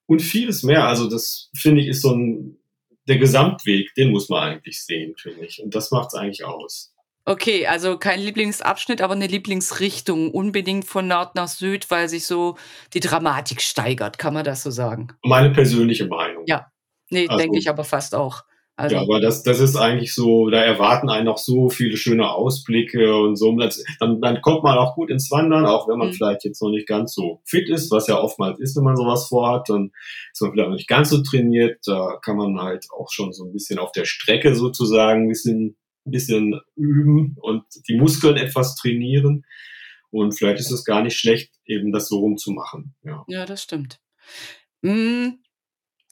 und 0.07 0.21
vieles 0.21 0.63
mehr. 0.63 0.87
Also 0.87 1.09
das 1.09 1.51
finde 1.55 1.83
ich 1.83 1.89
ist 1.89 2.03
so 2.03 2.15
ein 2.15 2.59
der 3.09 3.19
Gesamtweg, 3.19 3.95
den 3.95 4.11
muss 4.11 4.29
man 4.29 4.43
eigentlich 4.43 4.85
sehen, 4.85 5.15
finde 5.17 5.47
ich. 5.47 5.63
Und 5.63 5.75
das 5.75 5.91
macht 5.91 6.09
es 6.09 6.15
eigentlich 6.15 6.45
aus. 6.45 6.93
Okay, 7.25 7.67
also 7.67 7.99
kein 7.99 8.21
Lieblingsabschnitt, 8.21 9.01
aber 9.01 9.15
eine 9.15 9.27
Lieblingsrichtung. 9.27 10.31
Unbedingt 10.31 10.85
von 10.85 11.09
Nord 11.09 11.35
nach 11.35 11.49
Süd, 11.49 11.91
weil 11.91 12.09
sich 12.09 12.25
so 12.27 12.57
die 12.95 13.01
Dramatik 13.01 13.63
steigert, 13.63 14.19
kann 14.19 14.35
man 14.35 14.45
das 14.45 14.63
so 14.63 14.71
sagen? 14.71 15.09
Meine 15.25 15.51
persönliche 15.51 16.07
Meinung. 16.07 16.45
Ja, 16.47 16.71
nee, 17.11 17.27
also, 17.29 17.39
denke 17.39 17.59
ich 17.59 17.69
aber 17.69 17.85
fast 17.85 18.15
auch. 18.15 18.43
Also, 18.79 18.97
ja, 18.97 19.03
aber 19.03 19.21
das, 19.21 19.43
das 19.43 19.59
ist 19.59 19.75
eigentlich 19.75 20.15
so, 20.15 20.51
da 20.51 20.63
erwarten 20.63 21.09
einen 21.09 21.25
noch 21.25 21.39
so 21.39 21.71
viele 21.71 21.97
schöne 21.97 22.31
Ausblicke 22.31 23.17
und 23.17 23.37
so. 23.37 23.57
Dann, 24.01 24.21
dann 24.21 24.43
kommt 24.43 24.65
man 24.65 24.77
auch 24.77 24.95
gut 24.95 25.09
ins 25.09 25.31
Wandern, 25.31 25.65
auch 25.65 25.89
wenn 25.89 25.97
man 25.97 26.09
mhm. 26.09 26.13
vielleicht 26.13 26.45
jetzt 26.45 26.61
noch 26.61 26.69
nicht 26.69 26.87
ganz 26.87 27.15
so 27.15 27.41
fit 27.47 27.71
ist, 27.71 27.91
was 27.91 28.07
ja 28.07 28.21
oftmals 28.21 28.61
ist, 28.61 28.77
wenn 28.77 28.85
man 28.85 28.97
sowas 28.97 29.29
vorhat. 29.29 29.71
Dann 29.71 29.93
ist 30.31 30.43
man 30.43 30.53
vielleicht 30.53 30.69
noch 30.69 30.77
nicht 30.77 30.89
ganz 30.89 31.09
so 31.09 31.23
trainiert. 31.23 31.79
Da 31.87 32.19
kann 32.23 32.37
man 32.37 32.61
halt 32.61 32.87
auch 32.95 33.11
schon 33.11 33.33
so 33.33 33.47
ein 33.47 33.53
bisschen 33.53 33.79
auf 33.79 33.93
der 33.93 34.05
Strecke 34.05 34.55
sozusagen 34.55 35.23
ein 35.25 35.29
bisschen, 35.29 35.79
ein 36.05 36.11
bisschen 36.11 36.61
üben 36.77 37.35
und 37.41 37.65
die 37.89 37.97
Muskeln 37.97 38.37
etwas 38.37 38.77
trainieren. 38.77 39.47
Und 40.11 40.33
vielleicht 40.33 40.61
ist 40.61 40.71
es 40.71 40.85
gar 40.85 41.03
nicht 41.03 41.17
schlecht, 41.17 41.51
eben 41.65 41.93
das 41.93 42.09
so 42.09 42.19
rumzumachen. 42.19 42.95
Ja, 43.03 43.25
ja 43.27 43.47
das 43.47 43.63
stimmt. 43.63 44.01
Hm, 44.83 45.39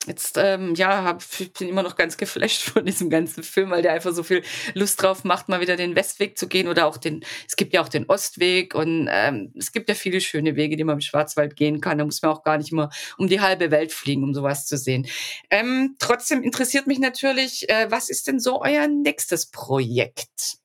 Jetzt, 0.07 0.37
ähm, 0.39 0.75
ja, 0.75 1.03
hab, 1.05 1.23
ich 1.39 1.53
bin 1.53 1.69
immer 1.69 1.83
noch 1.83 1.97
ganz 1.97 2.17
geflasht 2.17 2.63
von 2.63 2.85
diesem 2.85 3.09
ganzen 3.09 3.43
Film, 3.43 3.71
weil 3.71 3.83
der 3.83 3.93
einfach 3.93 4.13
so 4.13 4.23
viel 4.23 4.43
Lust 4.75 5.03
drauf 5.03 5.25
macht, 5.25 5.49
mal 5.49 5.61
wieder 5.61 5.77
den 5.77 5.97
Westweg 5.97 6.37
zu 6.37 6.47
gehen 6.47 6.69
oder 6.69 6.87
auch 6.87 6.97
den, 6.97 7.25
es 7.49 7.57
gibt 7.57 7.73
ja 7.73 7.81
auch 7.81 7.89
den 7.89 8.05
Ostweg 8.09 8.75
und 8.75 9.09
ähm, 9.11 9.53
es 9.57 9.73
gibt 9.73 9.89
ja 9.89 9.95
viele 9.95 10.21
schöne 10.21 10.57
Wege, 10.57 10.77
die 10.77 10.85
man 10.85 10.97
im 10.97 11.01
Schwarzwald 11.01 11.57
gehen 11.57 11.81
kann. 11.81 11.99
Da 11.99 12.05
muss 12.05 12.21
man 12.23 12.33
auch 12.33 12.43
gar 12.43 12.59
nicht 12.59 12.73
immer 12.73 12.91
um 13.17 13.29
die 13.29 13.41
halbe 13.41 13.71
Welt 13.71 13.93
fliegen, 13.93 14.23
um 14.25 14.35
sowas 14.35 14.67
zu 14.67 14.77
sehen. 14.77 15.07
Ähm, 15.51 15.97
trotzdem 15.99 16.43
interessiert 16.43 16.87
mich 16.87 16.99
natürlich, 16.99 17.69
äh, 17.69 17.91
was 17.91 18.09
ist 18.09 18.27
denn 18.29 18.41
so 18.41 18.61
euer 18.61 18.89
nächstes 18.89 19.51
Projekt? 19.51 20.64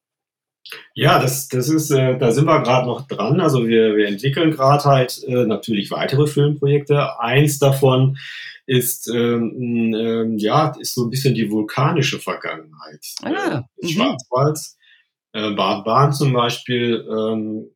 Ja, 0.93 1.19
das, 1.19 1.47
das 1.47 1.69
ist, 1.69 1.91
äh, 1.91 2.17
da 2.17 2.31
sind 2.31 2.45
wir 2.45 2.61
gerade 2.61 2.87
noch 2.87 3.07
dran. 3.07 3.39
Also 3.39 3.67
wir, 3.67 3.95
wir 3.95 4.07
entwickeln 4.07 4.51
gerade 4.51 4.83
halt 4.83 5.23
äh, 5.27 5.45
natürlich 5.45 5.91
weitere 5.91 6.27
Filmprojekte. 6.27 7.19
Eins 7.19 7.59
davon 7.59 8.17
ist 8.65 9.09
ähm, 9.09 9.93
ähm, 9.95 10.37
ja 10.37 10.75
ist 10.79 10.93
so 10.93 11.03
ein 11.05 11.09
bisschen 11.09 11.33
die 11.33 11.49
vulkanische 11.49 12.19
Vergangenheit 12.19 13.03
ah, 13.23 13.29
äh, 13.29 13.81
des 13.81 13.91
mhm. 13.91 13.95
Schwarzwalds. 13.95 14.77
Äh, 15.33 15.51
Bad 15.51 15.85
Bahn 15.85 16.13
zum 16.13 16.33
Beispiel 16.33 17.05
ähm, 17.09 17.69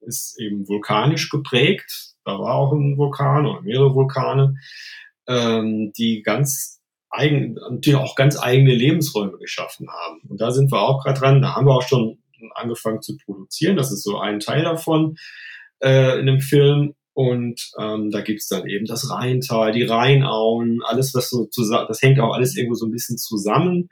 ist 0.00 0.38
eben 0.38 0.68
vulkanisch 0.68 1.30
geprägt. 1.30 2.14
Da 2.24 2.38
war 2.38 2.54
auch 2.54 2.72
ein 2.72 2.96
Vulkan 2.96 3.46
oder 3.46 3.62
mehrere 3.62 3.94
Vulkane, 3.94 4.54
ähm, 5.26 5.92
die 5.96 6.22
ganz 6.22 6.82
eigen, 7.10 7.54
natürlich 7.54 7.98
auch 7.98 8.16
ganz 8.16 8.38
eigene 8.40 8.74
Lebensräume 8.74 9.38
geschaffen 9.38 9.88
haben. 9.88 10.20
Und 10.28 10.40
da 10.40 10.50
sind 10.50 10.72
wir 10.72 10.80
auch 10.80 11.02
gerade 11.02 11.20
dran. 11.20 11.42
Da 11.42 11.54
haben 11.54 11.66
wir 11.66 11.74
auch 11.74 11.88
schon 11.88 12.18
angefangen 12.54 13.02
zu 13.02 13.16
produzieren. 13.16 13.76
Das 13.76 13.92
ist 13.92 14.02
so 14.02 14.18
ein 14.18 14.40
Teil 14.40 14.62
davon. 14.62 15.16
äh, 15.84 16.18
in 16.18 16.26
dem 16.26 16.40
Film. 16.40 16.94
Und 17.12 17.70
ähm, 17.78 18.10
da 18.10 18.22
gibt's 18.22 18.48
dann 18.48 18.66
eben 18.66 18.86
das 18.86 19.08
Rheintal, 19.08 19.70
die 19.70 19.84
Rheinauen, 19.84 20.80
alles, 20.84 21.14
was 21.14 21.30
so 21.30 21.44
zusammen, 21.44 21.86
das 21.86 22.02
hängt 22.02 22.18
auch 22.18 22.34
alles 22.34 22.56
irgendwo 22.56 22.74
so 22.74 22.86
ein 22.86 22.90
bisschen 22.90 23.18
zusammen. 23.18 23.88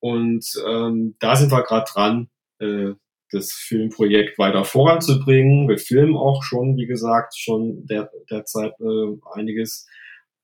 Und 0.00 0.44
ähm, 0.68 1.16
da 1.20 1.36
sind 1.36 1.50
wir 1.50 1.62
gerade 1.62 1.90
dran, 1.90 2.28
äh, 2.58 2.92
das 3.30 3.52
Filmprojekt 3.52 4.38
weiter 4.38 4.64
voranzubringen. 4.64 5.68
Wir 5.68 5.78
filmen 5.78 6.16
auch 6.16 6.42
schon, 6.42 6.76
wie 6.76 6.86
gesagt, 6.86 7.34
schon 7.38 7.86
der, 7.86 8.10
derzeit 8.30 8.72
äh, 8.80 9.16
einiges 9.32 9.86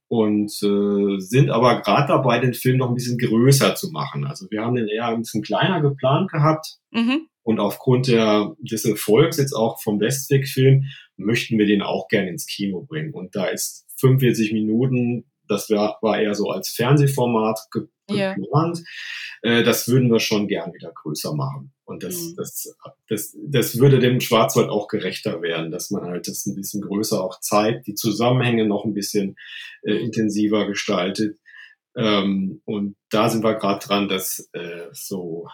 und 0.08 0.52
äh, 0.62 1.18
sind 1.18 1.50
aber 1.50 1.82
gerade 1.82 2.08
dabei, 2.08 2.38
den 2.38 2.54
Film 2.54 2.78
noch 2.78 2.88
ein 2.88 2.94
bisschen 2.94 3.18
größer 3.18 3.74
zu 3.74 3.90
machen. 3.90 4.24
Also 4.24 4.46
wir 4.50 4.62
haben 4.62 4.76
den 4.76 4.88
eher 4.88 5.08
ein 5.08 5.18
bisschen 5.18 5.42
kleiner 5.42 5.82
geplant 5.82 6.30
gehabt 6.30 6.76
mhm. 6.92 7.28
Und 7.46 7.60
aufgrund 7.60 8.08
der, 8.08 8.56
des 8.58 8.84
Erfolgs 8.84 9.36
jetzt 9.36 9.52
auch 9.52 9.80
vom 9.80 10.00
Westweg-Film 10.00 10.86
möchten 11.16 11.56
wir 11.58 11.66
den 11.66 11.80
auch 11.80 12.08
gerne 12.08 12.28
ins 12.28 12.44
Kino 12.48 12.82
bringen. 12.82 13.14
Und 13.14 13.36
da 13.36 13.46
ist 13.46 13.86
45 14.00 14.52
Minuten, 14.52 15.30
das 15.46 15.70
war, 15.70 15.96
war 16.02 16.20
eher 16.20 16.34
so 16.34 16.50
als 16.50 16.70
Fernsehformat 16.70 17.68
geplant. 17.70 18.82
Yeah. 19.44 19.60
Äh, 19.60 19.62
das 19.62 19.86
würden 19.86 20.10
wir 20.10 20.18
schon 20.18 20.48
gern 20.48 20.74
wieder 20.74 20.90
größer 20.92 21.36
machen. 21.36 21.72
Und 21.84 22.02
das, 22.02 22.16
mhm. 22.16 22.34
das, 22.36 22.76
das, 23.08 23.36
das 23.40 23.78
würde 23.78 24.00
dem 24.00 24.20
Schwarzwald 24.20 24.68
auch 24.68 24.88
gerechter 24.88 25.40
werden, 25.40 25.70
dass 25.70 25.92
man 25.92 26.02
halt 26.02 26.26
das 26.26 26.46
ein 26.46 26.56
bisschen 26.56 26.80
größer 26.80 27.22
auch 27.22 27.38
zeigt, 27.38 27.86
die 27.86 27.94
Zusammenhänge 27.94 28.66
noch 28.66 28.84
ein 28.84 28.92
bisschen 28.92 29.36
äh, 29.84 29.94
mhm. 29.94 30.06
intensiver 30.06 30.66
gestaltet. 30.66 31.38
Ähm, 31.96 32.60
und 32.64 32.96
da 33.08 33.30
sind 33.30 33.44
wir 33.44 33.54
gerade 33.54 33.86
dran, 33.86 34.08
das 34.08 34.50
äh, 34.52 34.88
so 34.90 35.46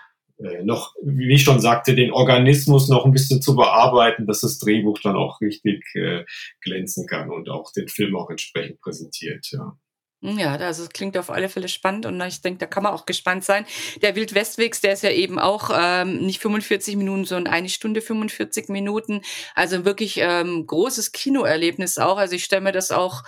noch, 0.65 0.95
wie 1.03 1.35
ich 1.35 1.43
schon 1.43 1.61
sagte, 1.61 1.95
den 1.95 2.13
Organismus 2.13 2.89
noch 2.89 3.05
ein 3.05 3.13
bisschen 3.13 3.43
zu 3.43 3.55
bearbeiten, 3.55 4.27
dass 4.27 4.41
das 4.41 4.59
Drehbuch 4.59 4.99
dann 5.01 5.17
auch 5.17 5.41
richtig 5.41 5.85
äh, 5.95 6.25
glänzen 6.61 7.07
kann 7.07 7.31
und 7.31 7.49
auch 7.49 7.73
den 7.73 7.89
Film 7.89 8.17
auch 8.17 8.31
entsprechend 8.31 8.81
präsentiert. 8.81 9.47
Ja. 9.53 9.77
Ja, 10.25 10.55
also 10.55 10.85
es 10.85 10.91
klingt 10.91 11.19
auf 11.19 11.31
alle 11.31 11.49
Fälle 11.49 11.67
spannend 11.67 12.07
und 12.07 12.21
ich 12.21 12.41
denke, 12.43 12.61
da 12.61 12.67
kann 12.67 12.85
man 12.85 12.93
auch 12.93 13.07
gespannt 13.07 13.43
sein. 13.43 13.67
Der 14.03 14.15
Wildwestwegs, 14.15 14.81
der 14.81 14.93
ist 14.93 15.03
ja 15.03 15.11
eben 15.11 15.41
auch 15.41 15.71
ähm, 15.75 16.25
nicht 16.25 16.41
45 16.41 16.95
Minuten, 16.95 17.25
sondern 17.25 17.53
eine 17.53 17.69
Stunde 17.69 18.01
45 18.01 18.69
Minuten. 18.69 19.23
Also 19.57 19.85
wirklich 19.85 20.19
ähm, 20.19 20.65
großes 20.65 21.11
Kinoerlebnis 21.11 21.99
auch. 21.99 22.19
Also 22.19 22.37
ich 22.37 22.45
stelle 22.45 22.63
mir 22.63 22.71
das 22.71 22.93
auch, 22.93 23.25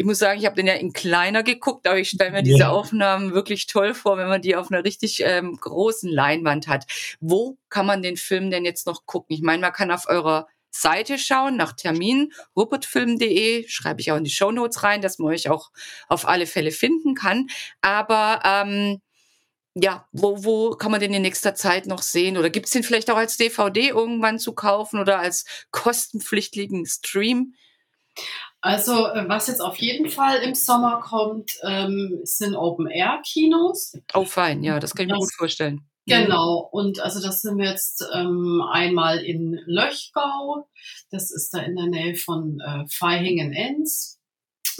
ich 0.00 0.06
muss 0.06 0.18
sagen, 0.18 0.40
ich 0.40 0.46
habe 0.46 0.56
den 0.56 0.66
ja 0.66 0.72
in 0.72 0.94
kleiner 0.94 1.42
geguckt, 1.42 1.86
aber 1.86 1.98
ich 1.98 2.08
stelle 2.08 2.30
mir 2.30 2.42
diese 2.42 2.70
Aufnahmen 2.70 3.34
wirklich 3.34 3.66
toll 3.66 3.92
vor, 3.92 4.16
wenn 4.16 4.28
man 4.28 4.40
die 4.40 4.56
auf 4.56 4.70
einer 4.70 4.82
richtig 4.82 5.22
ähm, 5.22 5.58
großen 5.60 6.10
Leinwand 6.10 6.68
hat. 6.68 6.86
Wo 7.20 7.58
kann 7.68 7.84
man 7.84 8.00
den 8.00 8.16
Film 8.16 8.50
denn 8.50 8.64
jetzt 8.64 8.86
noch 8.86 9.04
gucken? 9.04 9.36
Ich 9.36 9.42
meine, 9.42 9.60
man 9.60 9.74
kann 9.74 9.90
auf 9.90 10.08
eurer 10.08 10.48
Seite 10.70 11.18
schauen 11.18 11.58
nach 11.58 11.74
Termin, 11.74 12.32
rupertfilm.de, 12.56 13.68
schreibe 13.68 14.00
ich 14.00 14.10
auch 14.10 14.16
in 14.16 14.24
die 14.24 14.30
Show 14.30 14.50
Notes 14.50 14.82
rein, 14.82 15.02
dass 15.02 15.18
man 15.18 15.34
euch 15.34 15.50
auch 15.50 15.70
auf 16.08 16.26
alle 16.26 16.46
Fälle 16.46 16.70
finden 16.70 17.14
kann. 17.14 17.48
Aber 17.82 18.40
ähm, 18.46 19.02
ja, 19.74 20.08
wo, 20.12 20.42
wo 20.44 20.70
kann 20.70 20.92
man 20.92 21.00
den 21.00 21.12
in 21.12 21.20
nächster 21.20 21.54
Zeit 21.54 21.84
noch 21.84 22.00
sehen? 22.00 22.38
Oder 22.38 22.48
gibt 22.48 22.64
es 22.64 22.72
den 22.72 22.84
vielleicht 22.84 23.10
auch 23.10 23.18
als 23.18 23.36
DVD 23.36 23.88
irgendwann 23.88 24.38
zu 24.38 24.54
kaufen 24.54 24.98
oder 24.98 25.18
als 25.18 25.44
kostenpflichtigen 25.72 26.86
Stream? 26.86 27.52
Also, 28.62 29.06
äh, 29.06 29.26
was 29.26 29.46
jetzt 29.46 29.60
auf 29.60 29.76
jeden 29.76 30.10
Fall 30.10 30.42
im 30.42 30.54
Sommer 30.54 31.00
kommt, 31.00 31.52
ähm, 31.62 32.20
sind 32.24 32.54
Open-Air-Kinos. 32.54 33.98
Oh, 34.14 34.24
fein, 34.24 34.62
ja, 34.62 34.78
das 34.78 34.94
kann 34.94 35.06
ich 35.06 35.10
das, 35.10 35.16
mir 35.16 35.20
gut 35.20 35.34
vorstellen. 35.34 35.74
Mhm. 36.06 36.12
Genau, 36.12 36.68
und 36.70 37.00
also 37.00 37.22
das 37.22 37.40
sind 37.40 37.58
wir 37.58 37.70
jetzt 37.70 38.04
ähm, 38.12 38.62
einmal 38.70 39.18
in 39.18 39.58
Löchgau, 39.66 40.68
das 41.10 41.30
ist 41.30 41.54
da 41.54 41.60
in 41.60 41.76
der 41.76 41.86
Nähe 41.86 42.14
von 42.16 42.60
äh, 42.60 42.84
Vaihingen-Enz. 42.84 44.18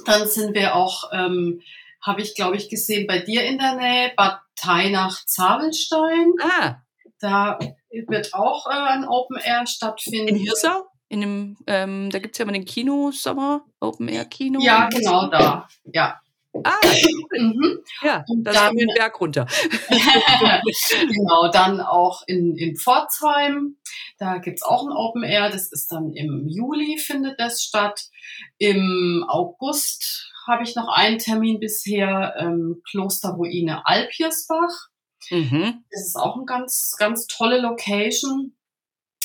Dann 0.05 0.27
sind 0.27 0.55
wir 0.55 0.75
auch, 0.77 1.11
ähm, 1.13 1.61
habe 2.03 2.21
ich 2.23 2.35
glaube 2.35 2.57
ich 2.57 2.69
gesehen, 2.69 3.07
bei 3.07 3.19
dir 3.19 3.45
in 3.45 3.59
der 3.59 3.77
Nähe, 3.77 4.13
Bad 4.17 4.41
Teinach-Zabelstein. 4.57 6.33
Ah. 6.43 6.77
Da 7.19 7.59
wird 7.91 8.35
auch 8.35 8.67
äh, 8.67 8.71
ein 8.71 9.07
Open 9.07 9.37
Air 9.37 9.67
stattfinden. 9.67 10.29
In 10.29 10.37
Hirsau? 10.37 10.87
In 11.11 11.23
dem, 11.23 11.57
ähm, 11.67 12.09
da 12.11 12.21
gibt 12.21 12.37
es 12.37 12.39
ja 12.39 12.45
mal 12.45 12.53
den 12.53 12.65
Kino-Sommer, 12.65 13.65
Open 13.81 14.07
Air 14.07 14.27
Kino. 14.27 14.61
Ja, 14.63 14.89
genau 14.89 15.29
da. 15.29 15.69
Ja. 15.93 16.21
Ah, 16.63 16.79
mhm. 17.37 17.81
ja, 18.03 18.25
und 18.29 18.45
das 18.45 18.55
dann, 18.55 18.77
den 18.77 18.89
Berg 18.95 19.21
runter. 19.21 19.47
genau, 19.89 21.51
dann 21.53 21.81
auch 21.81 22.23
in, 22.29 22.57
in 22.57 22.77
Pforzheim. 22.77 23.77
Da 24.19 24.39
gibt's 24.39 24.63
auch 24.63 24.85
ein 24.85 24.93
Open 24.93 25.25
Air. 25.25 25.51
Das 25.51 25.73
ist 25.73 25.91
dann 25.91 26.13
im 26.13 26.47
Juli, 26.49 26.97
findet 26.99 27.41
das 27.41 27.65
statt. 27.65 28.09
Im 28.59 29.25
August 29.29 30.31
habe 30.47 30.63
ich 30.63 30.77
noch 30.77 30.89
einen 30.89 31.19
Termin 31.19 31.59
bisher, 31.59 32.37
ähm, 32.39 32.83
Klosterruine 32.89 33.85
Alpiersbach. 33.85 34.91
Mhm. 35.31 35.85
Das 35.91 36.07
ist 36.07 36.17
auch 36.17 36.37
eine 36.37 36.45
ganz, 36.45 36.95
ganz 36.97 37.27
tolle 37.27 37.61
Location. 37.61 38.55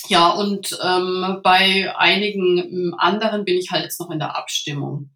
Ja, 0.09 0.31
und 0.31 0.77
ähm, 0.83 1.39
bei 1.43 1.93
einigen 1.97 2.57
ähm, 2.57 2.95
anderen 2.97 3.45
bin 3.45 3.57
ich 3.57 3.71
halt 3.71 3.83
jetzt 3.83 3.99
noch 3.99 4.11
in 4.11 4.19
der 4.19 4.35
Abstimmung. 4.37 5.11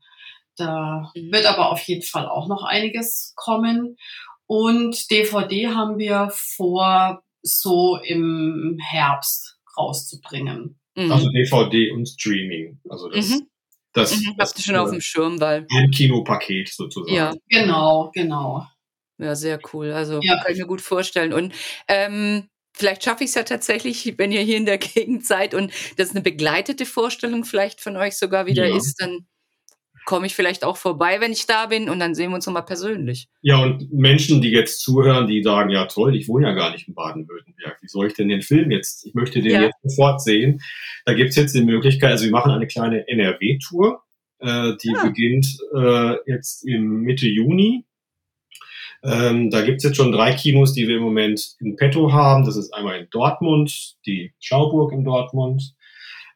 Da 0.58 1.12
mhm. 1.16 1.32
wird 1.32 1.46
aber 1.46 1.72
auf 1.72 1.82
jeden 1.84 2.04
Fall 2.04 2.28
auch 2.28 2.48
noch 2.48 2.64
einiges 2.64 3.34
kommen. 3.36 3.98
Und 4.46 5.12
DVD 5.12 5.68
haben 5.70 5.98
wir 5.98 6.32
vor, 6.34 7.24
so 7.42 7.98
im 8.04 8.78
Herbst 8.82 9.58
rauszubringen. 9.78 10.80
Mhm. 10.96 11.12
Also 11.12 11.30
DVD 11.30 11.92
und 11.92 12.08
Streaming. 12.08 12.80
Also 12.90 13.10
das, 13.10 13.30
mhm. 13.30 13.48
das, 13.94 14.18
mhm, 14.18 14.34
das 14.38 14.50
hast 14.50 14.58
du 14.58 14.62
schon 14.62 14.76
auf 14.76 14.92
dem 14.92 15.02
Schirm, 15.02 15.40
weil. 15.40 15.66
Ein 15.72 15.92
Kinopaket 15.92 16.70
sozusagen. 16.70 17.16
Ja, 17.16 17.34
genau, 17.48 18.12
genau. 18.14 18.66
Ja, 19.18 19.36
sehr 19.36 19.60
cool. 19.74 19.92
Also 19.92 20.20
ja. 20.22 20.42
kann 20.42 20.54
ich 20.54 20.60
mir 20.60 20.66
gut 20.66 20.82
vorstellen. 20.82 21.34
Und 21.34 21.54
ähm, 21.88 22.50
vielleicht 22.80 23.04
schaffe 23.04 23.24
ich 23.24 23.32
es 23.32 23.36
ja 23.36 23.44
tatsächlich, 23.44 24.14
wenn 24.18 24.32
ihr 24.32 24.42
hier 24.42 24.58
in 24.58 24.66
der 24.66 24.78
Gegend 24.78 25.26
seid 25.26 25.54
und 25.54 25.72
das 25.98 26.12
eine 26.12 26.22
begleitete 26.22 26.86
Vorstellung 26.86 27.44
vielleicht 27.44 27.82
von 27.82 27.98
euch 27.98 28.18
sogar 28.18 28.46
wieder 28.46 28.68
ja. 28.68 28.76
ist, 28.76 28.96
dann 29.02 29.28
komme 30.06 30.26
ich 30.26 30.34
vielleicht 30.34 30.64
auch 30.64 30.78
vorbei, 30.78 31.22
wenn 31.22 31.32
ich 31.32 31.46
da 31.46 31.68
bin 31.68 31.88
und 31.90 32.00
dann 32.00 32.16
sehen 32.16 32.32
wir 32.32 32.36
uns 32.36 32.48
nochmal 32.48 32.66
persönlich. 32.66 33.28
Ja, 33.42 33.62
und 33.62 33.94
Menschen, 33.94 34.42
die 34.42 34.50
jetzt 34.50 34.82
zuhören, 34.82 35.28
die 35.28 35.44
sagen, 35.44 35.70
ja 35.70 35.86
toll, 35.86 36.16
ich 36.16 36.28
wohne 36.28 36.48
ja 36.48 36.54
gar 36.54 36.72
nicht 36.72 36.88
in 36.88 36.96
Baden-Württemberg, 36.96 37.78
wie 37.82 37.88
soll 37.88 38.08
ich 38.08 38.14
denn 38.14 38.30
den 38.30 38.42
Film 38.42 38.72
jetzt, 38.72 39.06
ich 39.06 39.14
möchte 39.14 39.42
den 39.42 39.52
ja. 39.52 39.62
jetzt 39.62 39.78
sofort 39.84 40.22
sehen. 40.22 40.62
Da 41.06 41.14
gibt 41.14 41.30
es 41.30 41.36
jetzt 41.36 41.54
die 41.54 41.64
Möglichkeit, 41.64 42.12
also 42.12 42.26
wir 42.26 42.32
machen 42.32 42.52
eine 42.52 42.66
kleine 42.66 43.08
NRW-Tour, 43.08 44.02
äh, 44.40 44.72
die 44.82 44.94
ja. 44.94 45.06
beginnt 45.06 45.46
äh, 45.76 46.16
jetzt 46.26 46.68
im 46.68 47.02
Mitte 47.02 47.28
Juni. 47.28 47.86
Ähm, 49.04 49.50
da 49.50 49.62
es 49.62 49.84
jetzt 49.84 49.96
schon 49.96 50.12
drei 50.12 50.34
Kinos, 50.34 50.74
die 50.74 50.88
wir 50.88 50.98
im 50.98 51.04
Moment 51.04 51.56
in 51.60 51.76
petto 51.76 52.12
haben. 52.12 52.46
Das 52.46 52.58
ist 52.58 52.74
einmal 52.74 53.00
in 53.00 53.08
Dortmund, 53.12 53.96
die 54.06 54.34
Schauburg 54.40 54.92
in 54.92 55.04
Dortmund. 55.04 55.74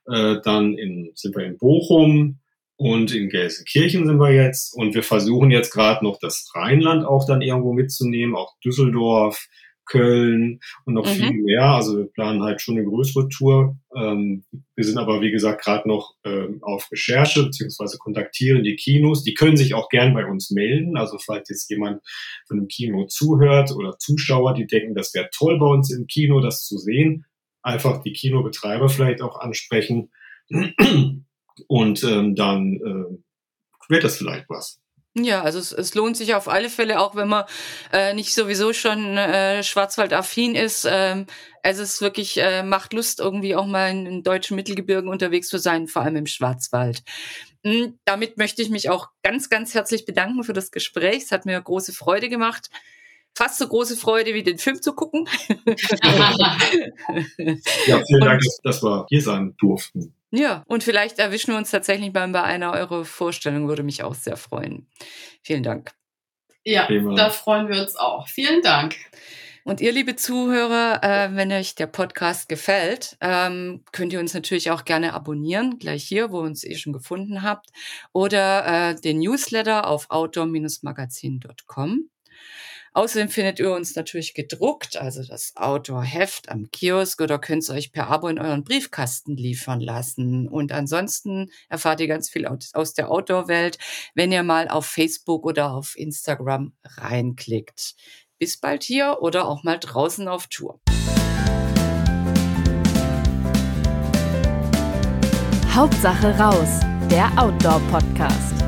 Äh, 0.07 0.37
dann 0.43 0.77
in, 0.77 1.11
sind 1.15 1.35
wir 1.35 1.45
in 1.45 1.57
Bochum, 1.57 2.39
und 2.75 3.13
in 3.13 3.29
Gelsenkirchen 3.29 4.05
sind 4.05 4.17
wir 4.17 4.33
jetzt. 4.33 4.75
Und 4.75 4.95
wir 4.95 5.03
versuchen 5.03 5.51
jetzt 5.51 5.71
gerade 5.71 6.03
noch 6.03 6.19
das 6.19 6.51
Rheinland 6.53 7.05
auch 7.05 7.25
dann 7.25 7.41
irgendwo 7.41 7.73
mitzunehmen, 7.73 8.35
auch 8.35 8.55
Düsseldorf, 8.63 9.47
Köln 9.85 10.59
und 10.85 10.93
noch 10.93 11.05
mhm. 11.05 11.19
viel 11.19 11.43
mehr. 11.43 11.63
Also 11.63 11.97
wir 11.97 12.05
planen 12.05 12.43
halt 12.43 12.61
schon 12.61 12.77
eine 12.77 12.85
größere 12.85 13.27
Tour. 13.29 13.77
Ähm, 13.95 14.43
wir 14.75 14.83
sind 14.83 14.97
aber, 14.97 15.21
wie 15.21 15.31
gesagt, 15.31 15.63
gerade 15.63 15.87
noch 15.87 16.15
ähm, 16.23 16.59
auf 16.61 16.89
Recherche 16.91 17.43
beziehungsweise 17.43 17.97
kontaktieren 17.97 18.63
die 18.63 18.75
Kinos. 18.75 19.23
Die 19.23 19.33
können 19.33 19.57
sich 19.57 19.73
auch 19.73 19.89
gern 19.89 20.13
bei 20.13 20.25
uns 20.25 20.51
melden. 20.51 20.97
Also 20.97 21.17
falls 21.17 21.49
jetzt 21.49 21.69
jemand 21.69 22.01
von 22.47 22.57
einem 22.57 22.67
Kino 22.67 23.05
zuhört 23.05 23.71
oder 23.71 23.97
Zuschauer, 23.97 24.53
die 24.53 24.67
denken, 24.67 24.95
das 24.95 25.13
wäre 25.13 25.29
toll 25.33 25.59
bei 25.59 25.67
uns 25.67 25.91
im 25.91 26.07
Kino, 26.07 26.41
das 26.41 26.65
zu 26.65 26.77
sehen, 26.77 27.25
einfach 27.61 28.01
die 28.01 28.13
Kinobetreiber 28.13 28.89
vielleicht 28.89 29.21
auch 29.21 29.39
ansprechen. 29.39 30.11
Und 31.67 32.03
ähm, 32.03 32.35
dann 32.35 32.73
äh, 32.75 33.89
wird 33.89 34.03
das 34.03 34.17
vielleicht 34.17 34.49
was. 34.49 34.82
Ja, 35.15 35.43
also 35.43 35.59
es, 35.59 35.71
es 35.71 35.93
lohnt 35.93 36.17
sich 36.17 36.33
auf 36.33 36.47
alle 36.47 36.69
Fälle, 36.69 36.99
auch 36.99 37.15
wenn 37.15 37.27
man 37.27 37.45
äh, 37.91 38.15
nicht 38.15 38.33
sowieso 38.33 38.73
schon 38.73 39.15
äh, 39.15 39.61
Schwarzwald-affin 39.61 40.55
ist. 40.55 40.87
Ähm, 40.89 41.27
es 41.61 41.77
ist 41.77 42.01
wirklich, 42.01 42.37
äh, 42.37 42.63
macht 42.63 42.93
Lust, 42.93 43.19
irgendwie 43.19 43.55
auch 43.55 43.67
mal 43.67 43.91
in, 43.91 44.07
in 44.07 44.23
deutschen 44.23 44.55
Mittelgebirgen 44.55 45.09
unterwegs 45.09 45.49
zu 45.49 45.59
sein, 45.59 45.87
vor 45.87 46.01
allem 46.01 46.15
im 46.15 46.25
Schwarzwald. 46.25 47.03
Und 47.63 47.99
damit 48.05 48.37
möchte 48.37 48.63
ich 48.63 48.69
mich 48.69 48.89
auch 48.89 49.09
ganz, 49.21 49.49
ganz 49.49 49.75
herzlich 49.75 50.05
bedanken 50.05 50.43
für 50.43 50.53
das 50.53 50.71
Gespräch. 50.71 51.23
Es 51.23 51.31
hat 51.31 51.45
mir 51.45 51.61
große 51.61 51.93
Freude 51.93 52.27
gemacht. 52.27 52.71
Fast 53.35 53.59
so 53.59 53.67
große 53.67 53.97
Freude, 53.97 54.33
wie 54.33 54.43
den 54.43 54.57
Film 54.57 54.81
zu 54.81 54.93
gucken. 54.93 55.27
ja, 57.87 58.01
vielen 58.05 58.21
Dank, 58.21 58.41
dass 58.63 58.83
wir 58.83 59.05
hier 59.09 59.21
sein 59.21 59.55
durften. 59.59 60.15
Ja, 60.35 60.63
und 60.65 60.83
vielleicht 60.83 61.19
erwischen 61.19 61.51
wir 61.51 61.59
uns 61.59 61.69
tatsächlich 61.69 62.11
mal 62.11 62.27
bei 62.29 62.41
einer 62.41 62.73
eurer 62.73 63.05
Vorstellungen, 63.05 63.67
würde 63.67 63.83
mich 63.83 64.01
auch 64.01 64.15
sehr 64.15 64.35
freuen. 64.35 64.87
Vielen 65.43 65.61
Dank. 65.61 65.91
Ja, 66.63 66.87
Thema. 66.87 67.13
da 67.13 67.29
freuen 67.29 67.69
wir 67.69 67.79
uns 67.79 67.95
auch. 67.95 68.27
Vielen 68.27 68.63
Dank. 68.63 68.95
Und 69.63 69.79
ihr, 69.79 69.91
liebe 69.91 70.15
Zuhörer, 70.15 71.03
äh, 71.03 71.35
wenn 71.35 71.51
euch 71.51 71.75
der 71.75 71.85
Podcast 71.85 72.49
gefällt, 72.49 73.15
ähm, 73.21 73.83
könnt 73.91 74.11
ihr 74.11 74.19
uns 74.19 74.33
natürlich 74.33 74.71
auch 74.71 74.85
gerne 74.85 75.13
abonnieren, 75.13 75.77
gleich 75.77 76.03
hier, 76.03 76.31
wo 76.31 76.41
ihr 76.41 76.47
uns 76.47 76.63
eh 76.63 76.77
schon 76.77 76.93
gefunden 76.93 77.43
habt, 77.43 77.69
oder 78.11 78.89
äh, 78.89 78.95
den 78.95 79.19
Newsletter 79.19 79.85
auf 79.85 80.09
outdoor-magazin.com. 80.09 82.09
Außerdem 82.95 83.29
findet 83.29 83.59
ihr 83.59 83.71
uns 83.71 83.95
natürlich 83.95 84.35
gedruckt, 84.35 84.97
also 84.97 85.23
das 85.23 85.53
Outdoor-Heft 85.55 86.49
am 86.49 86.69
Kiosk 86.69 87.21
oder 87.21 87.39
könnt 87.39 87.63
es 87.63 87.71
euch 87.71 87.91
per 87.91 88.07
Abo 88.09 88.27
in 88.27 88.37
euren 88.37 88.63
Briefkasten 88.63 89.35
liefern 89.35 89.81
lassen. 89.81 90.47
Und 90.47 90.71
ansonsten 90.71 91.49
erfahrt 91.69 92.01
ihr 92.01 92.07
ganz 92.07 92.29
viel 92.29 92.45
aus 92.45 92.93
der 92.93 93.09
Outdoor-Welt, 93.09 93.79
wenn 94.13 94.31
ihr 94.31 94.43
mal 94.43 94.67
auf 94.67 94.85
Facebook 94.85 95.43
oder 95.43 95.71
auf 95.73 95.97
Instagram 95.97 96.73
reinklickt. 96.83 97.95
Bis 98.37 98.57
bald 98.57 98.83
hier 98.83 99.17
oder 99.21 99.47
auch 99.47 99.63
mal 99.63 99.79
draußen 99.79 100.27
auf 100.27 100.45
Tour. 100.47 100.79
Hauptsache 105.71 106.37
raus, 106.37 106.81
der 107.09 107.31
Outdoor-Podcast. 107.37 108.62